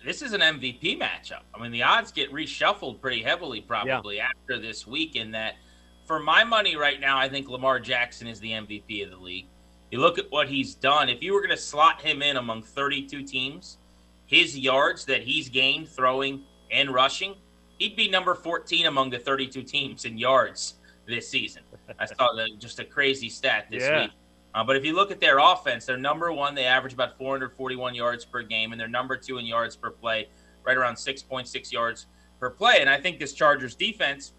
this 0.05 0.22
is 0.22 0.32
an 0.32 0.40
MVP 0.40 0.98
matchup. 0.98 1.42
I 1.55 1.62
mean, 1.62 1.70
the 1.70 1.84
odds 1.84 2.11
get 2.11 2.32
reshuffled 2.32 3.00
pretty 3.00 3.22
heavily 3.22 3.61
probably 3.61 4.16
yeah. 4.16 4.28
after 4.30 4.61
this 4.61 4.86
week. 4.86 5.14
In 5.14 5.30
that, 5.32 5.55
for 6.07 6.18
my 6.18 6.44
money 6.44 6.76
right 6.76 7.00
now, 7.00 7.18
I 7.18 7.28
think 7.28 7.48
Lamar 7.48 7.80
Jackson 7.80 8.26
is 8.26 8.40
the 8.40 8.50
MVP 8.50 9.05
of 9.05 9.11
the 9.11 9.16
league. 9.16 9.46
You 9.90 10.00
look 10.00 10.18
at 10.18 10.30
what 10.30 10.48
he's 10.48 10.74
done. 10.74 11.09
If 11.09 11.22
you 11.22 11.34
were 11.34 11.40
going 11.40 11.50
to 11.50 11.57
slot 11.57 12.00
him 12.00 12.22
in 12.22 12.38
among 12.38 12.62
32 12.62 13.22
teams, 13.24 13.78
his 14.26 14.59
yards 14.59 15.05
that 15.05 15.22
he's 15.22 15.48
gained 15.48 15.88
throwing 15.88 16.44
and 16.70 16.90
rushing, 16.90 17.34
he'd 17.78 17.96
be 17.96 18.09
number 18.09 18.34
14 18.34 18.86
among 18.86 19.11
the 19.11 19.18
32 19.18 19.62
teams 19.62 20.05
in 20.05 20.16
yards 20.16 20.74
this 21.07 21.28
season. 21.28 21.62
I 21.98 22.07
saw 22.07 22.32
the, 22.32 22.48
just 22.59 22.78
a 22.78 22.84
crazy 22.84 23.28
stat 23.28 23.66
this 23.70 23.82
yeah. 23.82 24.03
week. 24.03 24.11
Uh, 24.55 24.64
but 24.64 24.76
if 24.76 24.84
you 24.84 24.94
look 24.94 25.11
at 25.11 25.20
their 25.20 25.38
offense, 25.38 25.86
they're 25.86 25.96
number 25.96 26.32
one. 26.32 26.55
They 26.55 26.64
average 26.64 26.92
about 26.92 27.16
441 27.16 27.94
yards 27.94 28.24
per 28.24 28.42
game, 28.42 28.72
and 28.72 28.80
they're 28.80 28.88
number 28.88 29.16
two 29.16 29.38
in 29.38 29.46
yards 29.46 29.76
per 29.76 29.90
play, 29.90 30.28
right 30.64 30.76
around 30.76 30.94
6.6 30.94 31.72
yards 31.72 32.07
per 32.38 32.50
play. 32.50 32.78
And 32.80 32.88
I 32.88 33.00
think 33.00 33.18
this 33.18 33.32
Chargers 33.32 33.74
defense 33.74 34.32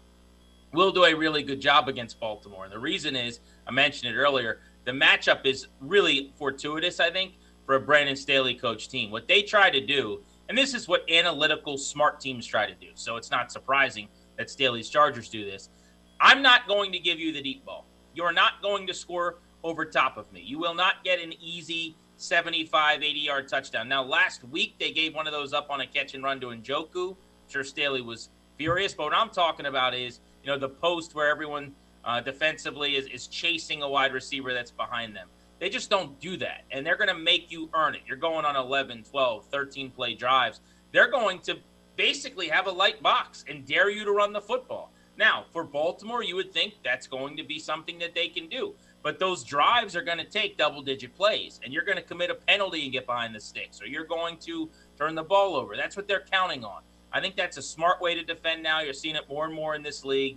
will 0.74 0.92
do 0.92 1.04
a 1.04 1.14
really 1.14 1.42
good 1.42 1.60
job 1.60 1.88
against 1.88 2.20
Baltimore. 2.20 2.64
And 2.64 2.72
the 2.72 2.78
reason 2.78 3.16
is, 3.16 3.40
I 3.66 3.70
mentioned 3.70 4.14
it 4.14 4.18
earlier, 4.18 4.60
the 4.84 4.92
matchup 4.92 5.46
is 5.46 5.68
really 5.80 6.32
fortuitous, 6.36 7.00
I 7.00 7.10
think, 7.10 7.34
for 7.64 7.76
a 7.76 7.80
Brandon 7.80 8.16
Staley 8.16 8.54
coach 8.54 8.88
team. 8.88 9.10
What 9.10 9.26
they 9.28 9.42
try 9.42 9.70
to 9.70 9.80
do, 9.80 10.22
and 10.48 10.58
this 10.58 10.74
is 10.74 10.86
what 10.86 11.08
analytical, 11.10 11.78
smart 11.78 12.20
teams 12.20 12.46
try 12.46 12.66
to 12.66 12.74
do. 12.74 12.88
So 12.94 13.16
it's 13.16 13.30
not 13.30 13.50
surprising 13.50 14.08
that 14.36 14.50
Staley's 14.50 14.90
Chargers 14.90 15.28
do 15.28 15.44
this. 15.44 15.70
I'm 16.20 16.42
not 16.42 16.68
going 16.68 16.92
to 16.92 16.98
give 16.98 17.18
you 17.18 17.32
the 17.32 17.42
deep 17.42 17.64
ball. 17.64 17.86
You're 18.14 18.32
not 18.32 18.62
going 18.62 18.86
to 18.86 18.94
score 18.94 19.38
over 19.62 19.84
top 19.84 20.16
of 20.16 20.30
me. 20.32 20.42
You 20.42 20.58
will 20.58 20.74
not 20.74 21.02
get 21.04 21.20
an 21.20 21.32
easy 21.40 21.96
75, 22.16 23.02
80 23.02 23.18
yard 23.18 23.48
touchdown. 23.48 23.88
Now, 23.88 24.02
last 24.02 24.44
week 24.44 24.74
they 24.78 24.92
gave 24.92 25.14
one 25.14 25.26
of 25.26 25.32
those 25.32 25.52
up 25.52 25.68
on 25.70 25.80
a 25.80 25.86
catch 25.86 26.14
and 26.14 26.22
run 26.22 26.40
to 26.40 26.48
Njoku. 26.48 27.10
I'm 27.10 27.16
sure 27.48 27.64
Staley 27.64 28.02
was 28.02 28.28
furious, 28.56 28.94
but 28.94 29.04
what 29.04 29.14
I'm 29.14 29.30
talking 29.30 29.66
about 29.66 29.94
is, 29.94 30.20
you 30.44 30.52
know, 30.52 30.58
the 30.58 30.68
post 30.68 31.14
where 31.14 31.28
everyone 31.28 31.72
uh, 32.04 32.20
defensively 32.20 32.96
is, 32.96 33.06
is 33.06 33.26
chasing 33.26 33.82
a 33.82 33.88
wide 33.88 34.12
receiver 34.12 34.52
that's 34.52 34.70
behind 34.70 35.16
them. 35.16 35.28
They 35.58 35.70
just 35.70 35.88
don't 35.88 36.20
do 36.20 36.36
that. 36.36 36.64
And 36.70 36.84
they're 36.84 36.96
going 36.96 37.08
to 37.08 37.14
make 37.14 37.50
you 37.50 37.70
earn 37.72 37.94
it. 37.94 38.02
You're 38.06 38.18
going 38.18 38.44
on 38.44 38.56
11, 38.56 39.04
12, 39.04 39.46
13 39.46 39.90
play 39.90 40.14
drives. 40.14 40.60
They're 40.92 41.10
going 41.10 41.38
to 41.40 41.56
basically 41.96 42.48
have 42.48 42.66
a 42.66 42.70
light 42.70 43.02
box 43.02 43.44
and 43.48 43.64
dare 43.64 43.88
you 43.88 44.04
to 44.04 44.12
run 44.12 44.32
the 44.32 44.40
football. 44.40 44.92
Now, 45.16 45.44
for 45.52 45.64
Baltimore, 45.64 46.22
you 46.22 46.34
would 46.36 46.52
think 46.52 46.74
that's 46.84 47.06
going 47.06 47.36
to 47.36 47.44
be 47.44 47.58
something 47.58 47.98
that 48.00 48.14
they 48.14 48.28
can 48.28 48.48
do. 48.48 48.74
But 49.02 49.18
those 49.18 49.44
drives 49.44 49.94
are 49.94 50.02
going 50.02 50.18
to 50.18 50.24
take 50.24 50.58
double 50.58 50.82
digit 50.82 51.14
plays, 51.14 51.60
and 51.62 51.72
you're 51.72 51.84
going 51.84 51.98
to 51.98 52.02
commit 52.02 52.30
a 52.30 52.34
penalty 52.34 52.82
and 52.82 52.92
get 52.92 53.06
behind 53.06 53.34
the 53.34 53.40
sticks, 53.40 53.80
or 53.80 53.86
you're 53.86 54.06
going 54.06 54.38
to 54.38 54.68
turn 54.98 55.14
the 55.14 55.22
ball 55.22 55.56
over. 55.56 55.76
That's 55.76 55.96
what 55.96 56.08
they're 56.08 56.24
counting 56.30 56.64
on. 56.64 56.82
I 57.14 57.20
think 57.20 57.36
that's 57.36 57.56
a 57.56 57.62
smart 57.62 58.02
way 58.02 58.14
to 58.14 58.22
defend 58.22 58.62
now. 58.62 58.80
You're 58.80 58.92
seeing 58.92 59.14
it 59.14 59.28
more 59.28 59.46
and 59.46 59.54
more 59.54 59.74
in 59.74 59.82
this 59.82 60.04
league, 60.04 60.36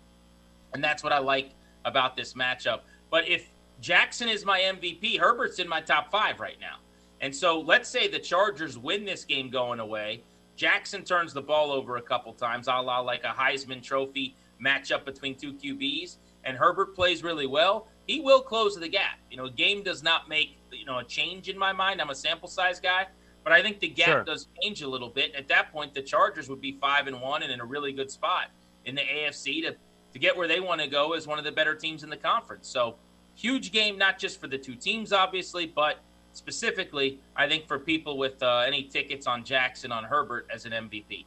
and 0.73 0.83
that's 0.83 1.03
what 1.03 1.11
I 1.11 1.17
like 1.17 1.49
about 1.83 2.15
this 2.15 2.35
matchup. 2.35 2.81
But 3.09 3.27
if 3.27 3.49
Jackson 3.81 4.29
is 4.29 4.45
my 4.45 4.59
MVP, 4.59 5.19
Herbert's 5.19 5.59
in 5.59 5.67
my 5.67 5.81
top 5.81 6.11
five 6.11 6.39
right 6.39 6.57
now. 6.61 6.77
And 7.19 7.35
so 7.35 7.59
let's 7.59 7.89
say 7.89 8.07
the 8.07 8.19
Chargers 8.19 8.77
win 8.77 9.03
this 9.03 9.25
game 9.25 9.49
going 9.49 9.79
away. 9.79 10.21
Jackson 10.55 11.03
turns 11.03 11.33
the 11.33 11.41
ball 11.41 11.71
over 11.71 11.97
a 11.97 12.01
couple 12.01 12.31
times, 12.33 12.67
a 12.67 12.71
la 12.71 12.99
like 12.99 13.23
a 13.23 13.33
Heisman 13.33 13.81
Trophy 13.81 14.35
matchup 14.63 15.05
between 15.05 15.35
two 15.35 15.53
QBs, 15.53 16.17
and 16.43 16.57
Herbert 16.57 16.95
plays 16.95 17.23
really 17.23 17.47
well, 17.47 17.87
he 18.07 18.21
will 18.21 18.41
close 18.41 18.75
the 18.75 18.87
gap. 18.87 19.19
You 19.29 19.37
know, 19.37 19.49
game 19.49 19.83
does 19.83 20.01
not 20.01 20.29
make 20.29 20.57
you 20.71 20.85
know 20.85 20.99
a 20.99 21.03
change 21.03 21.49
in 21.49 21.57
my 21.57 21.73
mind. 21.73 22.01
I'm 22.01 22.09
a 22.09 22.15
sample 22.15 22.47
size 22.47 22.79
guy, 22.79 23.07
but 23.47 23.53
I 23.53 23.61
think 23.61 23.79
the 23.79 23.87
gap 23.87 24.07
sure. 24.07 24.23
does 24.25 24.49
change 24.61 24.81
a 24.81 24.89
little 24.89 25.07
bit. 25.07 25.33
At 25.33 25.47
that 25.47 25.71
point, 25.71 25.93
the 25.93 26.01
Chargers 26.01 26.49
would 26.49 26.59
be 26.59 26.77
five 26.81 27.07
and 27.07 27.21
one 27.21 27.43
and 27.43 27.49
in 27.49 27.61
a 27.61 27.65
really 27.65 27.93
good 27.93 28.11
spot 28.11 28.47
in 28.83 28.93
the 28.93 29.01
AFC 29.01 29.61
to 29.61 29.77
to 30.11 30.19
get 30.19 30.35
where 30.35 30.49
they 30.49 30.59
want 30.59 30.81
to 30.81 30.87
go 30.87 31.13
as 31.13 31.27
one 31.27 31.39
of 31.39 31.45
the 31.45 31.51
better 31.53 31.73
teams 31.73 32.03
in 32.03 32.09
the 32.09 32.17
conference. 32.17 32.67
So 32.67 32.95
huge 33.35 33.71
game, 33.71 33.97
not 33.97 34.19
just 34.19 34.41
for 34.41 34.47
the 34.47 34.57
two 34.57 34.75
teams, 34.75 35.13
obviously, 35.13 35.65
but 35.65 35.99
specifically, 36.33 37.21
I 37.37 37.47
think 37.47 37.69
for 37.69 37.79
people 37.79 38.17
with 38.17 38.43
uh, 38.43 38.65
any 38.67 38.83
tickets 38.83 39.27
on 39.27 39.45
Jackson 39.45 39.93
on 39.93 40.03
Herbert 40.03 40.45
as 40.53 40.65
an 40.65 40.73
MVP. 40.73 41.23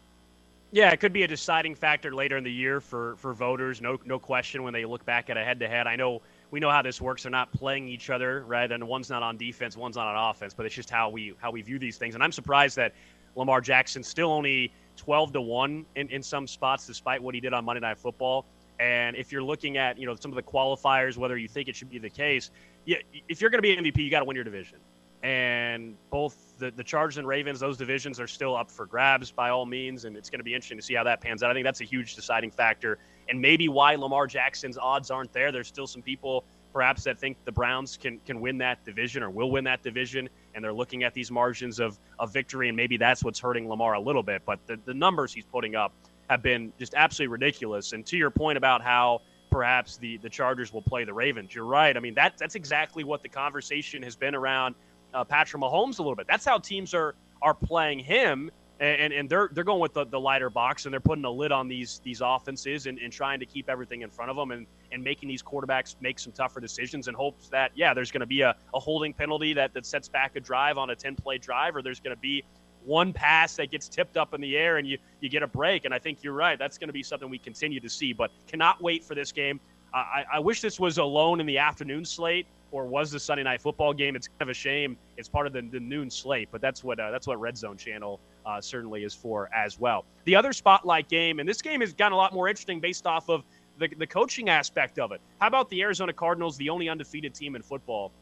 Yeah, 0.72 0.90
it 0.90 1.00
could 1.00 1.14
be 1.14 1.22
a 1.22 1.28
deciding 1.28 1.74
factor 1.74 2.14
later 2.14 2.36
in 2.36 2.44
the 2.44 2.52
year 2.52 2.82
for 2.82 3.16
for 3.16 3.32
voters. 3.32 3.80
No, 3.80 3.98
no 4.04 4.18
question. 4.18 4.62
When 4.62 4.74
they 4.74 4.84
look 4.84 5.06
back 5.06 5.30
at 5.30 5.38
a 5.38 5.42
head-to-head, 5.42 5.86
I 5.86 5.96
know 5.96 6.20
we 6.50 6.60
know 6.60 6.70
how 6.70 6.82
this 6.82 7.00
works. 7.00 7.22
They're 7.22 7.30
not 7.30 7.52
playing 7.52 7.88
each 7.88 8.10
other, 8.10 8.44
right? 8.46 8.70
And 8.70 8.86
one's 8.86 9.10
not 9.10 9.22
on 9.22 9.36
defense, 9.36 9.76
one's 9.76 9.96
not 9.96 10.06
on 10.14 10.30
offense. 10.30 10.54
But 10.54 10.66
it's 10.66 10.74
just 10.74 10.90
how 10.90 11.08
we 11.08 11.34
how 11.40 11.50
we 11.50 11.62
view 11.62 11.78
these 11.78 11.96
things. 11.96 12.14
And 12.14 12.24
I'm 12.24 12.32
surprised 12.32 12.76
that 12.76 12.94
Lamar 13.36 13.60
Jackson 13.60 14.02
still 14.02 14.32
only 14.32 14.72
12 14.96 15.32
to 15.34 15.40
one 15.40 15.86
in, 15.96 16.08
in 16.08 16.22
some 16.22 16.46
spots, 16.46 16.86
despite 16.86 17.22
what 17.22 17.34
he 17.34 17.40
did 17.40 17.52
on 17.52 17.64
Monday 17.64 17.80
Night 17.80 17.98
Football. 17.98 18.44
And 18.78 19.14
if 19.16 19.30
you're 19.30 19.42
looking 19.42 19.76
at 19.76 19.98
you 19.98 20.06
know 20.06 20.16
some 20.16 20.30
of 20.30 20.36
the 20.36 20.42
qualifiers, 20.42 21.16
whether 21.16 21.36
you 21.36 21.48
think 21.48 21.68
it 21.68 21.76
should 21.76 21.90
be 21.90 21.98
the 21.98 22.10
case, 22.10 22.50
yeah, 22.84 22.96
if 23.28 23.40
you're 23.40 23.50
going 23.50 23.62
to 23.62 23.62
be 23.62 23.76
MVP, 23.76 24.02
you 24.02 24.10
got 24.10 24.20
to 24.20 24.24
win 24.24 24.34
your 24.34 24.44
division 24.44 24.78
and 25.22 25.96
both 26.10 26.54
the, 26.58 26.70
the 26.70 26.84
Chargers 26.84 27.18
and 27.18 27.26
Ravens, 27.26 27.60
those 27.60 27.76
divisions 27.76 28.18
are 28.18 28.26
still 28.26 28.56
up 28.56 28.70
for 28.70 28.86
grabs 28.86 29.30
by 29.30 29.50
all 29.50 29.66
means, 29.66 30.06
and 30.06 30.16
it's 30.16 30.30
going 30.30 30.40
to 30.40 30.44
be 30.44 30.54
interesting 30.54 30.78
to 30.78 30.82
see 30.82 30.94
how 30.94 31.04
that 31.04 31.20
pans 31.20 31.42
out. 31.42 31.50
I 31.50 31.54
think 31.54 31.64
that's 31.64 31.82
a 31.82 31.84
huge 31.84 32.14
deciding 32.14 32.50
factor, 32.50 32.98
and 33.30 33.40
maybe 33.40 33.68
why 33.68 33.94
Lamar 33.94 34.26
Jackson's 34.26 34.76
odds 34.76 35.10
aren't 35.10 35.32
there. 35.32 35.52
There's 35.52 35.68
still 35.68 35.86
some 35.86 36.02
people 36.02 36.44
perhaps 36.72 37.02
that 37.04 37.18
think 37.18 37.36
the 37.44 37.52
Browns 37.52 37.96
can 37.96 38.18
can 38.26 38.40
win 38.40 38.58
that 38.58 38.84
division 38.84 39.22
or 39.22 39.30
will 39.30 39.50
win 39.50 39.64
that 39.64 39.82
division, 39.82 40.28
and 40.54 40.62
they're 40.62 40.72
looking 40.72 41.04
at 41.04 41.14
these 41.14 41.30
margins 41.30 41.80
of, 41.80 41.98
of 42.18 42.32
victory, 42.32 42.68
and 42.68 42.76
maybe 42.76 42.96
that's 42.96 43.24
what's 43.24 43.40
hurting 43.40 43.68
Lamar 43.68 43.94
a 43.94 44.00
little 44.00 44.22
bit. 44.22 44.42
But 44.44 44.58
the, 44.66 44.78
the 44.84 44.94
numbers 44.94 45.32
he's 45.32 45.46
putting 45.46 45.74
up 45.74 45.92
have 46.28 46.42
been 46.42 46.72
just 46.78 46.94
absolutely 46.94 47.32
ridiculous. 47.32 47.92
And 47.92 48.04
to 48.06 48.16
your 48.16 48.30
point 48.30 48.58
about 48.58 48.82
how 48.82 49.22
perhaps 49.50 49.96
the, 49.96 50.16
the 50.18 50.28
Chargers 50.28 50.72
will 50.72 50.82
play 50.82 51.04
the 51.04 51.14
Ravens, 51.14 51.54
you're 51.54 51.64
right. 51.64 51.96
I 51.96 52.00
mean, 52.00 52.14
that, 52.14 52.38
that's 52.38 52.54
exactly 52.54 53.02
what 53.02 53.22
the 53.22 53.28
conversation 53.28 54.02
has 54.02 54.16
been 54.16 54.34
around– 54.34 54.74
uh, 55.14 55.24
Patrick 55.24 55.62
Mahomes 55.62 55.98
a 55.98 56.02
little 56.02 56.14
bit. 56.14 56.26
That's 56.26 56.44
how 56.44 56.58
teams 56.58 56.94
are 56.94 57.14
are 57.42 57.54
playing 57.54 58.00
him. 58.00 58.50
And, 58.80 59.12
and 59.12 59.28
they're 59.28 59.50
they're 59.52 59.64
going 59.64 59.80
with 59.80 59.92
the, 59.92 60.06
the 60.06 60.18
lighter 60.18 60.48
box 60.48 60.86
and 60.86 60.92
they're 60.92 61.00
putting 61.00 61.24
a 61.24 61.30
lid 61.30 61.52
on 61.52 61.68
these 61.68 62.00
these 62.02 62.22
offenses 62.24 62.86
and, 62.86 62.98
and 62.98 63.12
trying 63.12 63.38
to 63.38 63.46
keep 63.46 63.68
everything 63.68 64.00
in 64.00 64.10
front 64.10 64.30
of 64.30 64.36
them 64.36 64.50
and, 64.50 64.66
and 64.90 65.04
making 65.04 65.28
these 65.28 65.42
quarterbacks 65.42 65.96
make 66.00 66.18
some 66.18 66.32
tougher 66.32 66.60
decisions 66.60 67.06
in 67.06 67.14
hopes 67.14 67.48
that 67.48 67.70
yeah 67.74 67.92
there's 67.92 68.10
going 68.10 68.20
to 68.20 68.26
be 68.26 68.40
a, 68.40 68.56
a 68.74 68.80
holding 68.80 69.12
penalty 69.12 69.52
that, 69.52 69.74
that 69.74 69.84
sets 69.84 70.08
back 70.08 70.34
a 70.34 70.40
drive 70.40 70.78
on 70.78 70.90
a 70.90 70.96
10 70.96 71.14
play 71.16 71.36
drive 71.36 71.76
or 71.76 71.82
there's 71.82 72.00
going 72.00 72.16
to 72.16 72.20
be 72.20 72.42
one 72.84 73.12
pass 73.12 73.56
that 73.56 73.70
gets 73.70 73.86
tipped 73.86 74.16
up 74.16 74.32
in 74.32 74.40
the 74.40 74.56
air 74.56 74.78
and 74.78 74.88
you 74.88 74.96
you 75.20 75.28
get 75.28 75.42
a 75.42 75.46
break 75.46 75.84
and 75.84 75.92
I 75.92 75.98
think 75.98 76.22
you're 76.22 76.32
right 76.32 76.58
that's 76.58 76.78
going 76.78 76.88
to 76.88 76.94
be 76.94 77.02
something 77.02 77.28
we 77.28 77.38
continue 77.38 77.80
to 77.80 77.90
see 77.90 78.14
but 78.14 78.30
cannot 78.48 78.82
wait 78.82 79.04
for 79.04 79.14
this 79.14 79.30
game 79.30 79.60
I, 79.92 80.24
I 80.34 80.38
wish 80.38 80.60
this 80.60 80.78
was 80.78 80.98
alone 80.98 81.40
in 81.40 81.46
the 81.46 81.58
afternoon 81.58 82.04
slate 82.04 82.46
or 82.72 82.86
was 82.86 83.10
the 83.10 83.18
Sunday 83.18 83.42
night 83.42 83.60
football 83.60 83.92
game. 83.92 84.14
It's 84.16 84.28
kind 84.28 84.42
of 84.42 84.48
a 84.50 84.54
shame. 84.54 84.96
It's 85.16 85.28
part 85.28 85.46
of 85.46 85.52
the, 85.52 85.62
the 85.62 85.80
noon 85.80 86.10
slate, 86.10 86.48
but 86.52 86.60
that's 86.60 86.84
what 86.84 87.00
uh, 87.00 87.10
that's 87.10 87.26
what 87.26 87.40
Red 87.40 87.56
Zone 87.56 87.76
Channel 87.76 88.20
uh, 88.46 88.60
certainly 88.60 89.04
is 89.04 89.14
for 89.14 89.48
as 89.54 89.78
well. 89.78 90.04
The 90.24 90.36
other 90.36 90.52
spotlight 90.52 91.08
game, 91.08 91.40
and 91.40 91.48
this 91.48 91.62
game 91.62 91.80
has 91.80 91.92
gotten 91.92 92.12
a 92.12 92.16
lot 92.16 92.32
more 92.32 92.48
interesting 92.48 92.80
based 92.80 93.06
off 93.06 93.28
of 93.28 93.44
the, 93.78 93.88
the 93.98 94.06
coaching 94.06 94.48
aspect 94.48 94.98
of 94.98 95.12
it. 95.12 95.20
How 95.40 95.46
about 95.46 95.68
the 95.70 95.82
Arizona 95.82 96.12
Cardinals, 96.12 96.56
the 96.56 96.68
only 96.68 96.88
undefeated 96.88 97.34
team 97.34 97.56
in 97.56 97.62
football, 97.62 98.12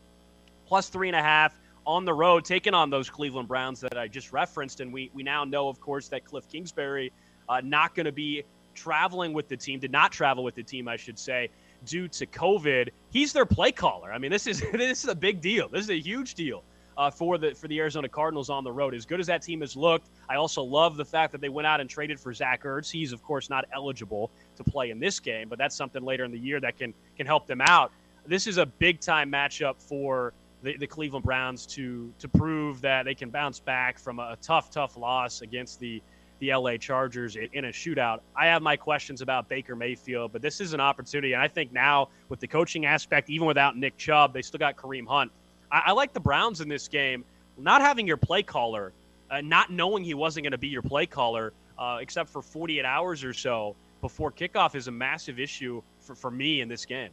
plus 0.66 0.88
three 0.88 1.08
and 1.08 1.16
a 1.16 1.22
half 1.22 1.58
on 1.86 2.04
the 2.04 2.12
road, 2.12 2.44
taking 2.44 2.74
on 2.74 2.90
those 2.90 3.10
Cleveland 3.10 3.48
Browns 3.48 3.80
that 3.80 3.96
I 3.96 4.08
just 4.08 4.32
referenced, 4.32 4.80
and 4.80 4.92
we 4.92 5.10
we 5.14 5.22
now 5.22 5.44
know, 5.44 5.68
of 5.68 5.80
course, 5.80 6.08
that 6.08 6.24
Cliff 6.24 6.48
Kingsbury 6.48 7.12
uh, 7.48 7.60
not 7.64 7.94
going 7.94 8.06
to 8.06 8.12
be 8.12 8.44
traveling 8.74 9.32
with 9.32 9.48
the 9.48 9.56
team, 9.56 9.80
did 9.80 9.90
not 9.90 10.12
travel 10.12 10.44
with 10.44 10.54
the 10.54 10.62
team, 10.62 10.86
I 10.86 10.96
should 10.96 11.18
say, 11.18 11.48
due 11.84 12.06
to 12.08 12.26
COVID. 12.26 12.90
He's 13.10 13.32
their 13.32 13.46
play 13.46 13.72
caller. 13.72 14.12
I 14.12 14.18
mean, 14.18 14.30
this 14.30 14.46
is 14.46 14.62
this 14.72 15.02
is 15.02 15.10
a 15.10 15.14
big 15.14 15.40
deal. 15.40 15.68
This 15.68 15.84
is 15.84 15.90
a 15.90 15.98
huge 15.98 16.34
deal 16.34 16.62
uh, 16.98 17.10
for 17.10 17.38
the 17.38 17.54
for 17.54 17.68
the 17.68 17.78
Arizona 17.78 18.08
Cardinals 18.08 18.50
on 18.50 18.64
the 18.64 18.72
road. 18.72 18.92
As 18.92 19.06
good 19.06 19.20
as 19.20 19.28
that 19.28 19.40
team 19.40 19.60
has 19.60 19.76
looked, 19.76 20.10
I 20.28 20.34
also 20.34 20.62
love 20.62 20.96
the 20.96 21.04
fact 21.04 21.32
that 21.32 21.40
they 21.40 21.48
went 21.48 21.66
out 21.66 21.80
and 21.80 21.88
traded 21.88 22.18
for 22.18 22.34
Zach 22.34 22.64
Ertz. 22.64 22.90
He's 22.90 23.12
of 23.12 23.22
course 23.22 23.48
not 23.48 23.64
eligible 23.72 24.30
to 24.56 24.64
play 24.64 24.90
in 24.90 24.98
this 24.98 25.20
game, 25.20 25.48
but 25.48 25.58
that's 25.58 25.76
something 25.76 26.04
later 26.04 26.24
in 26.24 26.32
the 26.32 26.38
year 26.38 26.60
that 26.60 26.76
can 26.76 26.92
can 27.16 27.24
help 27.24 27.46
them 27.46 27.60
out. 27.60 27.92
This 28.26 28.46
is 28.46 28.58
a 28.58 28.66
big 28.66 29.00
time 29.00 29.30
matchup 29.30 29.80
for 29.80 30.34
the, 30.62 30.76
the 30.76 30.86
Cleveland 30.88 31.24
Browns 31.24 31.66
to 31.66 32.12
to 32.18 32.28
prove 32.28 32.80
that 32.80 33.04
they 33.04 33.14
can 33.14 33.30
bounce 33.30 33.60
back 33.60 33.98
from 33.98 34.18
a 34.18 34.36
tough 34.42 34.70
tough 34.70 34.96
loss 34.96 35.40
against 35.40 35.78
the 35.78 36.02
the 36.40 36.54
LA 36.54 36.76
Chargers 36.76 37.36
in 37.36 37.64
a 37.64 37.68
shootout. 37.68 38.20
I 38.36 38.46
have 38.46 38.62
my 38.62 38.76
questions 38.76 39.22
about 39.22 39.48
Baker 39.48 39.74
Mayfield, 39.74 40.32
but 40.32 40.42
this 40.42 40.60
is 40.60 40.72
an 40.72 40.80
opportunity. 40.80 41.32
And 41.32 41.42
I 41.42 41.48
think 41.48 41.72
now, 41.72 42.10
with 42.28 42.38
the 42.38 42.46
coaching 42.46 42.86
aspect, 42.86 43.28
even 43.28 43.46
without 43.46 43.76
Nick 43.76 43.96
Chubb, 43.96 44.32
they 44.32 44.42
still 44.42 44.58
got 44.58 44.76
Kareem 44.76 45.06
Hunt. 45.06 45.32
I, 45.70 45.84
I 45.86 45.92
like 45.92 46.12
the 46.12 46.20
Browns 46.20 46.60
in 46.60 46.68
this 46.68 46.88
game. 46.88 47.24
Not 47.56 47.80
having 47.80 48.06
your 48.06 48.16
play 48.16 48.42
caller, 48.42 48.92
uh, 49.30 49.40
not 49.40 49.70
knowing 49.70 50.04
he 50.04 50.14
wasn't 50.14 50.44
going 50.44 50.52
to 50.52 50.58
be 50.58 50.68
your 50.68 50.82
play 50.82 51.06
caller, 51.06 51.52
uh, 51.78 51.98
except 52.00 52.30
for 52.30 52.42
48 52.42 52.84
hours 52.84 53.24
or 53.24 53.32
so 53.32 53.74
before 54.00 54.30
kickoff, 54.30 54.74
is 54.74 54.86
a 54.86 54.92
massive 54.92 55.40
issue 55.40 55.82
for, 55.98 56.14
for 56.14 56.30
me 56.30 56.60
in 56.60 56.68
this 56.68 56.84
game. 56.84 57.10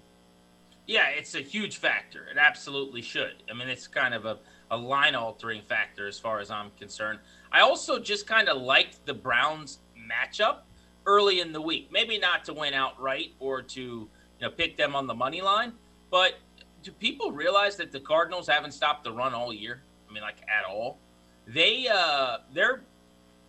Yeah, 0.88 1.08
it's 1.10 1.34
a 1.34 1.41
huge 1.41 1.78
factor. 1.78 2.28
It 2.30 2.38
absolutely 2.38 3.01
should. 3.01 3.34
I 3.49 3.56
mean, 3.56 3.70
it's 3.70 3.88
kind 3.88 4.14
of 4.14 4.26
a, 4.26 4.38
a 4.70 4.78
line 4.78 5.16
altering 5.16 5.64
factor 5.64 6.08
as 6.08 6.20
far 6.20 6.39
as 6.39 6.51
I'm 6.51 6.70
concerned. 6.80 7.20
I 7.51 7.62
also 7.62 7.99
just 7.99 8.28
kind 8.28 8.49
of 8.49 8.62
liked 8.62 9.03
the 9.06 9.14
Browns 9.14 9.80
matchup 9.97 10.58
early 11.08 11.39
in 11.39 11.51
the 11.51 11.62
week. 11.62 11.89
Maybe 11.91 12.20
not 12.20 12.45
to 12.45 12.53
win 12.53 12.74
outright 12.74 13.34
or 13.39 13.62
to 13.62 13.82
you 13.82 14.10
know 14.41 14.49
pick 14.49 14.78
them 14.78 14.95
on 14.95 15.08
the 15.08 15.14
money 15.14 15.41
line, 15.41 15.74
but 16.12 16.36
do 16.86 16.91
people 16.91 17.31
realize 17.31 17.75
that 17.77 17.91
the 17.91 17.99
Cardinals 17.99 18.47
haven't 18.47 18.71
stopped 18.71 19.03
the 19.03 19.11
run 19.11 19.33
all 19.33 19.51
year? 19.51 19.81
I 20.07 20.13
mean, 20.13 20.21
like 20.21 20.38
at 20.43 20.69
all. 20.69 20.99
They 21.47 21.88
uh, 21.91 22.38
they're 22.53 22.81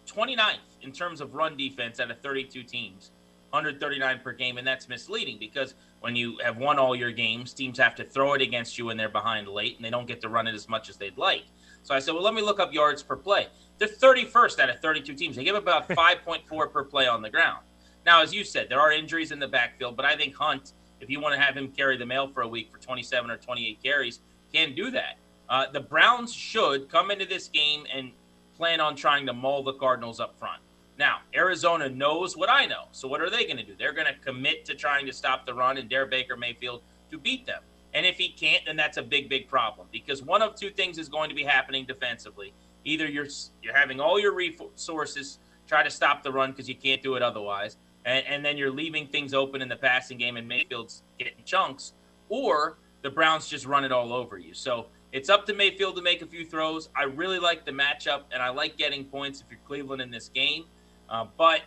29th 0.07 0.57
in 0.83 0.91
terms 0.91 1.21
of 1.21 1.35
run 1.35 1.55
defense 1.57 2.01
out 2.01 2.11
of 2.11 2.19
32 2.21 2.63
teams, 2.63 3.11
139 3.51 4.21
per 4.25 4.33
game, 4.33 4.57
and 4.57 4.67
that's 4.67 4.89
misleading 4.89 5.37
because 5.39 5.75
when 6.01 6.17
you 6.17 6.39
have 6.43 6.57
won 6.57 6.79
all 6.79 6.97
your 6.97 7.13
games, 7.13 7.53
teams 7.53 7.79
have 7.79 7.95
to 7.97 8.05
throw 8.05 8.33
it 8.33 8.41
against 8.41 8.79
you 8.79 8.87
when 8.87 8.97
they're 8.97 9.09
behind 9.11 9.49
late, 9.49 9.77
and 9.77 9.85
they 9.85 9.91
don't 9.91 10.07
get 10.07 10.23
to 10.23 10.31
run 10.31 10.47
it 10.47 10.55
as 10.55 10.67
much 10.67 10.89
as 10.89 10.97
they'd 10.97 11.19
like. 11.19 11.45
So 11.83 11.95
I 11.95 11.99
said, 11.99 12.15
well, 12.15 12.23
let 12.23 12.35
me 12.35 12.43
look 12.43 12.59
up 12.59 12.73
yards 12.73 13.03
per 13.03 13.17
play. 13.17 13.49
They're 13.79 13.89
31st 13.89 14.59
out 14.61 14.71
of 14.71 14.81
32 14.81 15.15
teams. 15.15 15.37
They 15.37 15.45
give 15.45 15.57
about 15.57 15.89
5.4 15.91 16.73
per 16.73 16.85
play 16.85 17.07
on 17.07 17.21
the 17.21 17.31
ground. 17.31 17.65
Now, 18.07 18.23
as 18.23 18.33
you 18.33 18.45
said, 18.45 18.69
there 18.71 18.81
are 18.81 18.93
injuries 18.93 19.31
in 19.31 19.39
the 19.39 19.49
backfield, 19.49 19.95
but 19.95 20.07
I 20.07 20.17
think 20.17 20.35
Hunt 20.35 20.73
if 21.01 21.11
you 21.11 21.21
want 21.21 21.35
to 21.35 21.41
have 21.41 21.57
him 21.57 21.69
carry 21.69 21.97
the 21.97 22.07
mail 22.07 22.29
for 22.29 22.43
a 22.43 22.49
week 22.49 22.71
for 22.73 22.79
27 22.79 23.31
or 23.31 23.37
28 23.37 23.83
carries, 23.83 24.21
can 24.53 24.75
do 24.75 24.91
that. 24.91 25.19
Uh, 25.49 25.67
the 25.73 25.81
Browns 25.81 26.33
should 26.33 26.89
come 26.89 27.11
into 27.11 27.27
this 27.27 27.49
game 27.49 27.85
and 27.93 28.13
plan 28.57 28.81
on 28.81 28.97
trying 28.97 29.27
to 29.27 29.33
maul 29.33 29.63
the 29.63 29.75
Cardinals 29.75 30.21
up 30.21 30.39
front. 30.39 30.61
Now, 30.99 31.19
Arizona 31.35 31.89
knows 31.89 32.37
what 32.37 32.51
I 32.51 32.65
know. 32.65 32.85
So, 32.93 33.07
what 33.07 33.21
are 33.21 33.29
they 33.29 33.45
going 33.45 33.59
to 33.59 33.63
do? 33.63 33.75
They're 33.79 33.93
going 33.93 34.07
to 34.07 34.19
commit 34.25 34.65
to 34.65 34.75
trying 34.75 35.07
to 35.07 35.13
stop 35.13 35.45
the 35.45 35.53
run 35.53 35.77
and 35.77 35.89
dare 35.89 36.07
Baker 36.07 36.37
Mayfield 36.37 36.83
to 37.11 37.19
beat 37.19 37.47
them. 37.47 37.63
And 37.93 38.05
if 38.05 38.17
he 38.17 38.31
can't, 38.31 38.65
then 38.67 38.77
that's 38.77 38.97
a 38.97 39.03
big, 39.03 39.29
big 39.29 39.49
problem 39.49 39.87
because 39.93 40.23
one 40.23 40.43
of 40.43 40.55
two 40.55 40.71
things 40.71 40.99
is 40.99 41.09
going 41.09 41.29
to 41.29 41.35
be 41.35 41.45
happening 41.45 41.85
defensively. 41.85 42.53
Either 42.85 43.07
you're 43.07 43.27
you're 43.63 43.77
having 43.77 44.01
all 44.01 44.19
your 44.19 44.35
resources 44.35 45.39
try 45.67 45.83
to 45.83 45.91
stop 45.91 46.23
the 46.23 46.33
run 46.33 46.51
because 46.51 46.69
you 46.69 46.75
can't 46.75 47.03
do 47.03 47.15
it 47.15 47.23
otherwise, 47.23 47.77
and, 48.07 48.25
and 48.27 48.45
then 48.45 48.57
you're 48.57 48.71
leaving 48.71 49.09
things 49.09 49.35
open 49.35 49.61
in 49.61 49.69
the 49.69 49.77
passing 49.77 50.17
game 50.17 50.37
and 50.37 50.49
Mayfield's 50.49 51.03
getting 51.19 51.45
chunks, 51.45 51.93
or 52.31 52.79
the 53.03 53.11
Browns 53.11 53.49
just 53.49 53.67
run 53.67 53.85
it 53.85 53.93
all 53.93 54.13
over 54.13 54.39
you. 54.39 54.55
So 54.55 54.87
it's 55.13 55.29
up 55.29 55.45
to 55.47 55.55
Mayfield 55.55 55.97
to 55.97 56.03
make 56.03 56.23
a 56.23 56.27
few 56.27 56.45
throws. 56.45 56.89
I 56.97 57.05
really 57.05 57.39
like 57.39 57.67
the 57.67 57.73
matchup, 57.73 58.23
and 58.33 58.43
I 58.43 58.49
like 58.49 58.79
getting 58.79 59.05
points 59.05 59.41
if 59.41 59.47
you're 59.51 59.61
Cleveland 59.67 60.01
in 60.01 60.11
this 60.11 60.29
game. 60.29 60.65
Uh, 61.09 61.27
but 61.37 61.63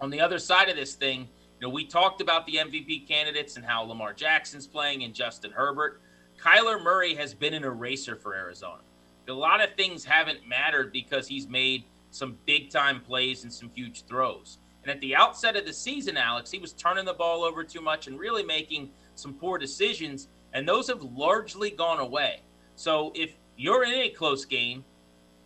on 0.00 0.10
the 0.10 0.20
other 0.20 0.38
side 0.38 0.68
of 0.68 0.76
this 0.76 0.94
thing, 0.94 1.28
you 1.60 1.66
know, 1.66 1.68
we 1.68 1.84
talked 1.84 2.20
about 2.20 2.46
the 2.46 2.54
MVP 2.54 3.06
candidates 3.06 3.56
and 3.56 3.64
how 3.64 3.82
Lamar 3.82 4.14
Jackson's 4.14 4.66
playing 4.66 5.04
and 5.04 5.14
Justin 5.14 5.50
Herbert. 5.50 6.00
Kyler 6.42 6.82
Murray 6.82 7.14
has 7.14 7.34
been 7.34 7.52
an 7.52 7.64
eraser 7.64 8.16
for 8.16 8.34
Arizona. 8.34 8.80
A 9.28 9.32
lot 9.32 9.62
of 9.62 9.74
things 9.76 10.04
haven't 10.04 10.48
mattered 10.48 10.90
because 10.90 11.28
he's 11.28 11.46
made 11.46 11.84
some 12.10 12.36
big 12.46 12.70
time 12.70 13.00
plays 13.00 13.44
and 13.44 13.52
some 13.52 13.70
huge 13.74 14.04
throws. 14.06 14.58
And 14.82 14.90
at 14.90 15.00
the 15.00 15.14
outset 15.14 15.56
of 15.56 15.66
the 15.66 15.72
season, 15.72 16.16
Alex, 16.16 16.50
he 16.50 16.58
was 16.58 16.72
turning 16.72 17.04
the 17.04 17.12
ball 17.12 17.44
over 17.44 17.64
too 17.64 17.80
much 17.80 18.06
and 18.06 18.18
really 18.18 18.42
making 18.42 18.90
some 19.14 19.34
poor 19.34 19.58
decisions, 19.58 20.28
and 20.54 20.66
those 20.66 20.88
have 20.88 21.02
largely 21.02 21.70
gone 21.70 22.00
away. 22.00 22.40
So 22.76 23.12
if 23.14 23.34
you're 23.56 23.84
in 23.84 23.92
a 23.92 24.08
close 24.08 24.44
game, 24.44 24.84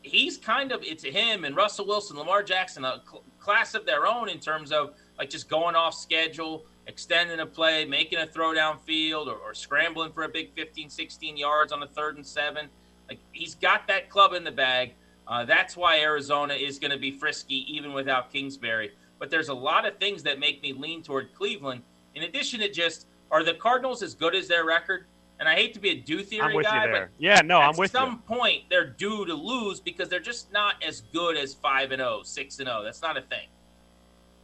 he's 0.02 0.36
kind 0.36 0.70
of 0.70 0.82
it's 0.84 1.02
him 1.02 1.44
and 1.44 1.56
Russell 1.56 1.86
Wilson, 1.86 2.16
Lamar 2.16 2.42
Jackson, 2.42 2.84
a 2.84 3.02
cl- 3.08 3.24
class 3.40 3.74
of 3.74 3.86
their 3.86 4.06
own 4.06 4.28
in 4.28 4.38
terms 4.38 4.70
of 4.70 4.94
like 5.18 5.30
just 5.30 5.48
going 5.48 5.74
off 5.74 5.94
schedule, 5.94 6.64
extending 6.86 7.40
a 7.40 7.46
play, 7.46 7.84
making 7.84 8.18
a 8.20 8.26
throw 8.26 8.52
downfield, 8.52 9.26
or, 9.26 9.36
or 9.36 9.54
scrambling 9.54 10.12
for 10.12 10.24
a 10.24 10.28
big 10.28 10.54
15, 10.54 10.90
16 10.90 11.36
yards 11.36 11.72
on 11.72 11.82
a 11.82 11.86
third 11.86 12.16
and 12.16 12.26
seven. 12.26 12.68
Like 13.08 13.18
he's 13.32 13.54
got 13.56 13.88
that 13.88 14.10
club 14.10 14.32
in 14.32 14.44
the 14.44 14.52
bag. 14.52 14.94
Uh, 15.26 15.44
that's 15.44 15.76
why 15.76 16.00
Arizona 16.00 16.54
is 16.54 16.78
going 16.78 16.90
to 16.90 16.98
be 16.98 17.10
frisky 17.10 17.64
even 17.74 17.94
without 17.94 18.30
Kingsbury 18.30 18.92
but 19.18 19.30
there's 19.30 19.48
a 19.48 19.54
lot 19.54 19.86
of 19.86 19.98
things 19.98 20.22
that 20.22 20.38
make 20.38 20.62
me 20.62 20.72
lean 20.72 21.02
toward 21.02 21.34
Cleveland. 21.34 21.82
In 22.14 22.24
addition 22.24 22.60
to 22.60 22.70
just, 22.70 23.06
are 23.30 23.42
the 23.42 23.54
Cardinals 23.54 24.02
as 24.02 24.14
good 24.14 24.34
as 24.34 24.48
their 24.48 24.64
record? 24.64 25.06
And 25.40 25.48
I 25.48 25.54
hate 25.54 25.74
to 25.74 25.80
be 25.80 25.90
a 25.90 25.96
due 25.96 26.22
theory 26.22 26.62
guy, 26.62 26.90
but 26.90 27.08
yeah, 27.18 27.40
no, 27.44 27.58
I'm 27.58 27.76
with 27.76 27.92
you. 27.92 27.98
At 27.98 28.04
some 28.04 28.18
point, 28.20 28.62
they're 28.70 28.86
due 28.86 29.26
to 29.26 29.34
lose 29.34 29.80
because 29.80 30.08
they're 30.08 30.20
just 30.20 30.52
not 30.52 30.82
as 30.86 31.02
good 31.12 31.36
as 31.36 31.54
five 31.54 31.90
and 31.90 32.00
0, 32.00 32.22
6 32.22 32.58
and 32.60 32.68
zero. 32.68 32.82
That's 32.84 33.02
not 33.02 33.16
a 33.16 33.22
thing. 33.22 33.48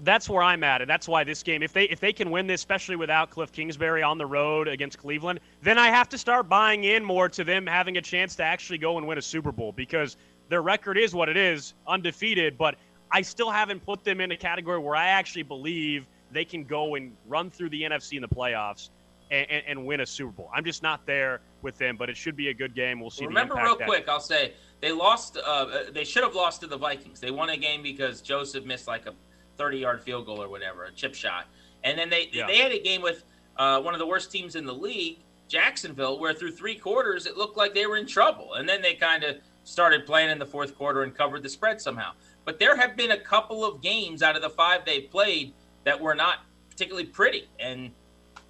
That's 0.01 0.29
where 0.29 0.43
I'm 0.43 0.65
at, 0.65 0.81
and 0.81 0.91
that's 0.91 1.07
why 1.07 1.25
this 1.25 1.43
game, 1.43 1.63
if 1.63 1.73
they 1.73 1.85
if 1.85 2.01
they 2.01 2.13
can 2.13 2.31
win 2.31 2.47
this, 2.47 2.61
especially 2.61 2.97
without 2.97 3.31
Cliff 3.31 3.53
Kingsbury 3.53 4.03
on 4.03 4.19
the 4.19 4.27
road 4.27 4.67
against 4.67 4.99
Cleveland, 4.99 5.41
then 5.63 5.79
I 5.79 5.89
have 5.89 6.09
to 6.09 6.19
start 6.19 6.49
buying 6.49 6.85
in 6.85 7.05
more 7.05 7.29
to 7.29 7.45
them 7.45 7.67
having 7.67 7.99
a 7.99 8.03
chance 8.03 8.35
to 8.37 8.43
actually 8.43 8.79
go 8.79 8.99
and 8.99 9.07
win 9.07 9.19
a 9.19 9.23
Super 9.23 9.53
Bowl 9.53 9.73
because 9.73 10.17
their 10.49 10.63
record 10.63 10.99
is 10.99 11.15
what 11.15 11.29
it 11.29 11.37
is, 11.37 11.75
undefeated. 11.87 12.59
But 12.59 12.77
I 13.13 13.23
still 13.23 13.51
haven't 13.51 13.85
put 13.85 14.05
them 14.05 14.21
in 14.21 14.31
a 14.31 14.37
category 14.37 14.79
where 14.79 14.97
I 14.97 15.09
actually 15.09 15.43
believe 15.43 16.07
they 16.33 16.45
can 16.45 16.65
go 16.65 16.95
and 16.95 17.17
run 17.29 17.51
through 17.51 17.71
the 17.71 17.83
NFC 17.83 18.15
in 18.15 18.23
the 18.23 18.29
playoffs 18.29 18.91
and, 19.31 19.51
and, 19.51 19.65
and 19.67 19.87
win 19.87 20.01
a 20.01 20.07
Super 20.07 20.31
Bowl. 20.31 20.51
I'm 20.55 20.65
just 20.65 20.83
not 20.83 21.07
there 21.07 21.41
with 21.63 21.77
them, 21.79 21.97
but 21.97 22.09
it 22.09 22.17
should 22.17 22.37
be 22.37 22.49
a 22.49 22.55
good 22.55 22.75
game. 22.75 23.01
We'll 23.01 23.11
see. 23.11 23.27
Remember, 23.27 23.55
real 23.57 23.77
quick, 23.77 24.09
I'll 24.09 24.21
say 24.21 24.53
they 24.81 24.93
lost. 24.93 25.39
Uh, 25.45 25.85
they 25.93 26.05
should 26.05 26.23
have 26.23 26.35
lost 26.35 26.61
to 26.63 26.67
the 26.67 26.77
Vikings. 26.77 27.21
They 27.21 27.31
won 27.31 27.51
a 27.51 27.57
game 27.57 27.83
because 27.83 28.21
Joseph 28.21 28.65
missed 28.65 28.87
like 28.87 29.07
a 29.07 29.15
30-yard 29.59 30.03
field 30.03 30.27
goal 30.27 30.43
or 30.43 30.49
whatever, 30.49 30.85
a 30.85 30.93
chip 30.93 31.15
shot, 31.15 31.47
and 31.85 31.99
then 31.99 32.11
they 32.11 32.29
yeah. 32.33 32.47
they 32.47 32.59
had 32.59 32.73
a 32.73 32.81
game 32.81 33.03
with 33.03 33.25
uh, 33.57 33.81
one 33.81 33.95
of 33.95 34.01
the 34.01 34.07
worst 34.07 34.31
teams 34.31 34.57
in 34.57 34.65
the 34.65 34.75
league, 34.75 35.19
Jacksonville, 35.49 36.19
where 36.19 36.33
through 36.33 36.53
three 36.53 36.77
quarters 36.77 37.27
it 37.27 37.37
looked 37.37 37.57
like 37.57 37.75
they 37.75 37.87
were 37.87 37.97
in 37.97 38.07
trouble, 38.07 38.55
and 38.55 38.69
then 38.69 38.81
they 38.81 38.95
kind 38.95 39.25
of 39.25 39.37
started 39.65 40.07
playing 40.07 40.31
in 40.31 40.39
the 40.39 40.47
fourth 40.47 40.77
quarter 40.77 41.03
and 41.03 41.15
covered 41.15 41.43
the 41.43 41.49
spread 41.49 41.81
somehow. 41.81 42.13
But 42.45 42.59
there 42.59 42.77
have 42.77 42.97
been 42.97 43.13
a 43.13 43.19
couple 43.19 43.65
of 43.65 43.83
games 43.83 44.23
out 44.23 44.37
of 44.37 44.43
the 44.43 44.51
five 44.51 44.85
they've 44.85 45.11
played 45.11 45.53
that 45.85 46.01
were 46.01 46.15
not 46.15 46.39
particularly 46.71 47.07
pretty, 47.07 47.49
and 47.59 47.91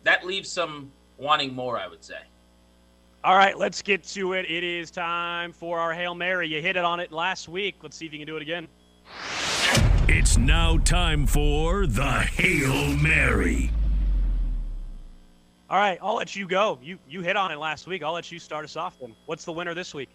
that 0.05 0.25
leaves 0.25 0.49
some 0.49 0.91
wanting 1.19 1.55
more, 1.55 1.79
I 1.79 1.87
would 1.87 2.05
say. 2.05 2.21
All 3.23 3.37
right, 3.37 3.59
let's 3.59 3.83
get 3.83 4.03
to 4.05 4.33
it. 4.33 4.51
It 4.51 4.65
is 4.65 4.91
time 4.91 5.53
for 5.53 5.79
our 5.79 5.93
Hail 5.93 6.15
Mary. 6.15 6.49
You 6.49 6.63
hit 6.63 6.77
it 6.77 6.85
on 6.85 7.01
it 7.01 7.13
last 7.13 7.49
week. 7.49 7.77
Let's 7.83 7.97
see 7.97 8.07
if 8.07 8.13
you 8.13 8.19
can 8.19 8.27
do 8.27 8.37
it 8.37 8.43
again. 8.43 8.67
It's 10.09 10.39
now 10.39 10.79
time 10.79 11.27
for 11.27 11.87
the 11.87 12.11
Hail 12.11 12.97
Mary. 12.97 13.71
All 15.69 15.79
right, 15.79 15.99
I'll 16.03 16.17
let 16.17 16.35
you 16.35 16.49
go. 16.49 16.79
You 16.83 16.99
you 17.09 17.21
hit 17.21 17.37
on 17.37 17.53
it 17.53 17.59
last 17.59 17.87
week. 17.87 18.03
I'll 18.03 18.13
let 18.13 18.33
you 18.33 18.39
start 18.39 18.65
us 18.65 18.77
off 18.77 18.99
then. 18.99 19.15
What's 19.27 19.45
the 19.45 19.53
winner 19.53 19.75
this 19.75 19.95
week? 19.95 20.09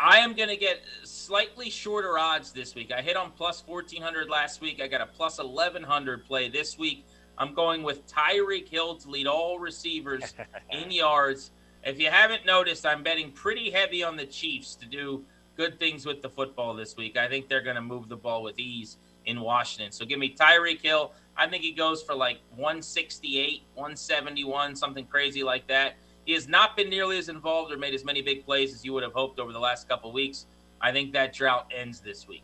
I 0.00 0.18
am 0.18 0.34
going 0.34 0.48
to 0.48 0.56
get 0.56 0.82
slightly 1.02 1.70
shorter 1.70 2.18
odds 2.18 2.52
this 2.52 2.74
week. 2.76 2.92
I 2.92 3.02
hit 3.02 3.16
on 3.16 3.32
plus 3.32 3.64
1400 3.66 4.30
last 4.30 4.60
week. 4.60 4.80
I 4.80 4.86
got 4.86 5.00
a 5.00 5.06
plus 5.06 5.38
1100 5.38 6.24
play 6.24 6.48
this 6.48 6.78
week. 6.78 7.04
I'm 7.36 7.52
going 7.52 7.82
with 7.82 8.06
Tyreek 8.06 8.68
Hill 8.68 8.96
to 8.96 9.10
lead 9.10 9.26
all 9.26 9.58
receivers 9.58 10.34
in 10.70 10.92
yards. 10.92 11.50
If 11.82 11.98
you 11.98 12.10
haven't 12.10 12.46
noticed, 12.46 12.86
I'm 12.86 13.02
betting 13.02 13.32
pretty 13.32 13.70
heavy 13.70 14.04
on 14.04 14.16
the 14.16 14.26
Chiefs 14.26 14.76
to 14.76 14.86
do 14.86 15.24
good 15.56 15.80
things 15.80 16.06
with 16.06 16.22
the 16.22 16.28
football 16.28 16.74
this 16.74 16.96
week. 16.96 17.16
I 17.16 17.28
think 17.28 17.48
they're 17.48 17.62
going 17.62 17.76
to 17.76 17.82
move 17.82 18.08
the 18.08 18.16
ball 18.16 18.44
with 18.44 18.58
ease 18.58 18.98
in 19.26 19.40
Washington. 19.40 19.90
So 19.90 20.04
give 20.04 20.20
me 20.20 20.32
Tyreek 20.32 20.80
Hill. 20.80 21.12
I 21.36 21.48
think 21.48 21.64
he 21.64 21.72
goes 21.72 22.04
for 22.04 22.14
like 22.14 22.38
168, 22.50 23.62
171, 23.74 24.76
something 24.76 25.06
crazy 25.06 25.42
like 25.42 25.66
that. 25.66 25.96
He 26.28 26.34
has 26.34 26.46
not 26.46 26.76
been 26.76 26.90
nearly 26.90 27.16
as 27.16 27.30
involved 27.30 27.72
or 27.72 27.78
made 27.78 27.94
as 27.94 28.04
many 28.04 28.20
big 28.20 28.44
plays 28.44 28.74
as 28.74 28.84
you 28.84 28.92
would 28.92 29.02
have 29.02 29.14
hoped 29.14 29.40
over 29.40 29.50
the 29.50 29.58
last 29.58 29.88
couple 29.88 30.12
weeks. 30.12 30.44
I 30.78 30.92
think 30.92 31.14
that 31.14 31.32
drought 31.32 31.72
ends 31.74 32.00
this 32.00 32.28
week. 32.28 32.42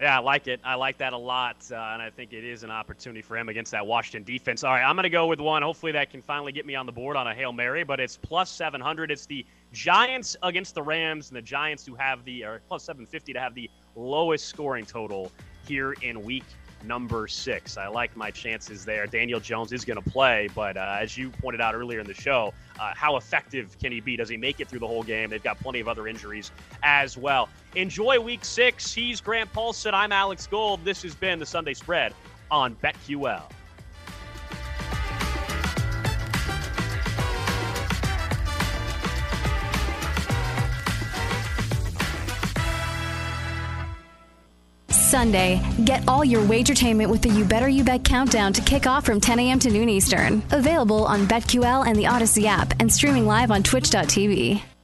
Yeah, 0.00 0.16
I 0.16 0.22
like 0.22 0.46
it. 0.46 0.60
I 0.62 0.76
like 0.76 0.96
that 0.98 1.12
a 1.12 1.18
lot, 1.18 1.56
uh, 1.72 1.74
and 1.74 2.00
I 2.00 2.10
think 2.10 2.32
it 2.32 2.44
is 2.44 2.62
an 2.62 2.70
opportunity 2.70 3.22
for 3.22 3.36
him 3.36 3.48
against 3.48 3.72
that 3.72 3.84
Washington 3.84 4.22
defense. 4.22 4.62
All 4.62 4.70
right, 4.70 4.84
I'm 4.84 4.94
going 4.94 5.02
to 5.02 5.10
go 5.10 5.26
with 5.26 5.40
one. 5.40 5.62
Hopefully, 5.62 5.90
that 5.92 6.10
can 6.10 6.22
finally 6.22 6.52
get 6.52 6.64
me 6.64 6.76
on 6.76 6.86
the 6.86 6.92
board 6.92 7.16
on 7.16 7.26
a 7.26 7.34
hail 7.34 7.52
mary. 7.52 7.82
But 7.82 7.98
it's 7.98 8.16
plus 8.16 8.50
700. 8.50 9.10
It's 9.10 9.26
the 9.26 9.44
Giants 9.72 10.36
against 10.44 10.76
the 10.76 10.82
Rams, 10.82 11.30
and 11.30 11.36
the 11.36 11.42
Giants 11.42 11.84
who 11.84 11.96
have 11.96 12.24
the 12.24 12.44
or 12.44 12.62
plus 12.68 12.84
750 12.84 13.32
to 13.32 13.40
have 13.40 13.56
the 13.56 13.68
lowest 13.96 14.44
scoring 14.44 14.86
total 14.86 15.32
here 15.66 15.94
in 16.02 16.22
Week 16.22 16.44
number 16.86 17.26
six. 17.28 17.76
I 17.76 17.88
like 17.88 18.16
my 18.16 18.30
chances 18.30 18.84
there. 18.84 19.06
Daniel 19.06 19.40
Jones 19.40 19.72
is 19.72 19.84
going 19.84 20.02
to 20.02 20.10
play, 20.10 20.48
but 20.54 20.76
uh, 20.76 20.96
as 21.00 21.16
you 21.16 21.30
pointed 21.30 21.60
out 21.60 21.74
earlier 21.74 22.00
in 22.00 22.06
the 22.06 22.14
show, 22.14 22.52
uh, 22.78 22.92
how 22.94 23.16
effective 23.16 23.76
can 23.78 23.92
he 23.92 24.00
be? 24.00 24.16
Does 24.16 24.28
he 24.28 24.36
make 24.36 24.60
it 24.60 24.68
through 24.68 24.80
the 24.80 24.86
whole 24.86 25.02
game? 25.02 25.30
They've 25.30 25.42
got 25.42 25.58
plenty 25.60 25.80
of 25.80 25.88
other 25.88 26.06
injuries 26.06 26.50
as 26.82 27.16
well. 27.16 27.48
Enjoy 27.74 28.20
week 28.20 28.44
six. 28.44 28.92
He's 28.92 29.20
Grant 29.20 29.52
Paulsen. 29.52 29.92
I'm 29.92 30.12
Alex 30.12 30.46
Gold. 30.46 30.84
This 30.84 31.02
has 31.02 31.14
been 31.14 31.38
the 31.38 31.46
Sunday 31.46 31.74
Spread 31.74 32.14
on 32.50 32.76
BetQL. 32.76 33.50
Sunday. 45.16 45.62
Get 45.86 46.06
all 46.06 46.26
your 46.26 46.42
wagertainment 46.42 47.08
with 47.08 47.22
the 47.22 47.30
You 47.30 47.46
Better 47.46 47.70
You 47.70 47.82
Bet 47.82 48.04
countdown 48.04 48.52
to 48.52 48.60
kick 48.60 48.86
off 48.86 49.06
from 49.06 49.18
10 49.18 49.38
a.m. 49.38 49.58
to 49.60 49.70
noon 49.70 49.88
Eastern. 49.88 50.42
Available 50.50 51.06
on 51.06 51.20
BetQL 51.20 51.86
and 51.86 51.96
the 51.96 52.04
Audacy 52.04 52.44
app 52.44 52.74
and 52.80 52.92
streaming 52.92 53.24
live 53.24 53.50
on 53.50 53.62
twitch.tv. 53.62 54.75